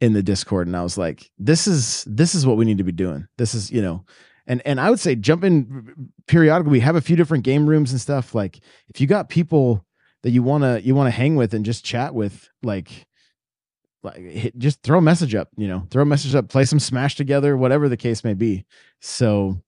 in 0.00 0.12
the 0.12 0.22
discord. 0.22 0.66
And 0.66 0.76
i 0.76 0.82
was 0.82 0.98
like 0.98 1.30
this 1.38 1.66
is 1.66 2.04
this 2.06 2.34
is 2.34 2.46
what 2.46 2.56
we 2.56 2.64
need 2.64 2.78
to 2.78 2.84
be 2.84 2.92
doing. 2.92 3.26
This 3.38 3.54
is 3.54 3.70
you 3.70 3.82
know 3.82 4.04
and 4.46 4.62
and 4.64 4.80
i 4.80 4.90
would 4.90 5.00
say 5.00 5.14
jump 5.14 5.44
in 5.44 6.12
periodically. 6.26 6.72
We 6.72 6.80
have 6.80 6.96
a 6.96 7.00
few 7.00 7.16
different 7.16 7.44
game 7.44 7.66
rooms 7.66 7.90
and 7.90 8.00
stuff. 8.00 8.34
Like 8.34 8.60
if 8.88 9.00
you 9.00 9.06
got 9.06 9.28
people 9.28 9.84
that 10.22 10.30
you 10.30 10.42
want 10.42 10.64
to 10.64 10.80
you 10.82 10.94
want 10.94 11.06
to 11.06 11.16
hang 11.16 11.36
with 11.36 11.54
and 11.54 11.64
just 11.64 11.84
chat 11.84 12.14
with 12.14 12.48
like 12.62 13.06
like 14.04 14.16
hit, 14.18 14.56
just 14.58 14.82
throw 14.82 14.98
a 14.98 15.02
message 15.02 15.34
up 15.34 15.48
you 15.56 15.66
know 15.66 15.86
throw 15.90 16.02
a 16.02 16.06
message 16.06 16.34
up 16.34 16.48
play 16.48 16.64
some 16.64 16.78
smash 16.78 17.16
together 17.16 17.56
whatever 17.56 17.88
the 17.88 17.96
case 17.96 18.22
may 18.22 18.34
be. 18.34 18.64
So 19.00 19.60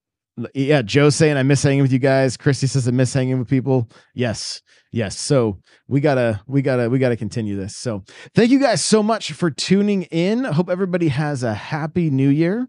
yeah 0.53 0.83
joe's 0.83 1.15
saying 1.15 1.35
i 1.35 1.41
miss 1.41 1.63
hanging 1.63 1.81
with 1.81 1.91
you 1.91 1.99
guys. 1.99 2.37
Christy 2.37 2.67
says 2.67 2.87
i 2.87 2.91
miss 2.91 3.13
hanging 3.13 3.39
with 3.39 3.49
people. 3.49 3.89
Yes 4.13 4.61
yes. 4.91 5.19
So 5.19 5.59
we 5.87 5.99
gotta 5.99 6.41
we 6.47 6.61
gotta 6.61 6.89
we 6.89 6.99
gotta 6.99 7.17
continue 7.17 7.55
this. 7.57 7.75
So 7.75 8.03
thank 8.35 8.51
you 8.51 8.59
guys 8.59 8.83
so 8.83 9.03
much 9.03 9.31
for 9.33 9.51
tuning 9.51 10.03
in. 10.03 10.43
Hope 10.43 10.69
everybody 10.69 11.07
has 11.09 11.43
a 11.43 11.53
happy 11.53 12.09
new 12.09 12.29
year. 12.29 12.67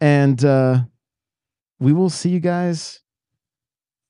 And 0.00 0.44
uh 0.44 0.80
we 1.78 1.92
will 1.92 2.10
see 2.10 2.30
you 2.30 2.40
guys. 2.40 3.00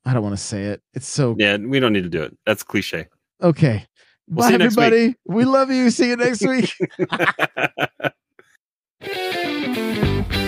I 0.05 0.12
don't 0.14 0.22
want 0.22 0.36
to 0.36 0.42
say 0.42 0.66
it. 0.66 0.82
It's 0.94 1.09
so 1.09 1.34
Yeah, 1.38 1.57
we 1.57 1.80
don't 1.80 1.92
need 1.92 2.05
to 2.05 2.09
do 2.09 2.22
it. 2.22 2.36
That's 2.47 2.62
cliche. 2.62 3.07
okay 3.42 3.86
We'll 4.28 4.48
Bye, 4.48 4.54
everybody. 4.54 5.06
Week. 5.08 5.16
We 5.26 5.44
love 5.44 5.70
you. 5.70 5.90
See 5.90 6.08
you 6.08 6.16
next 6.16 6.46
week. 6.46 6.74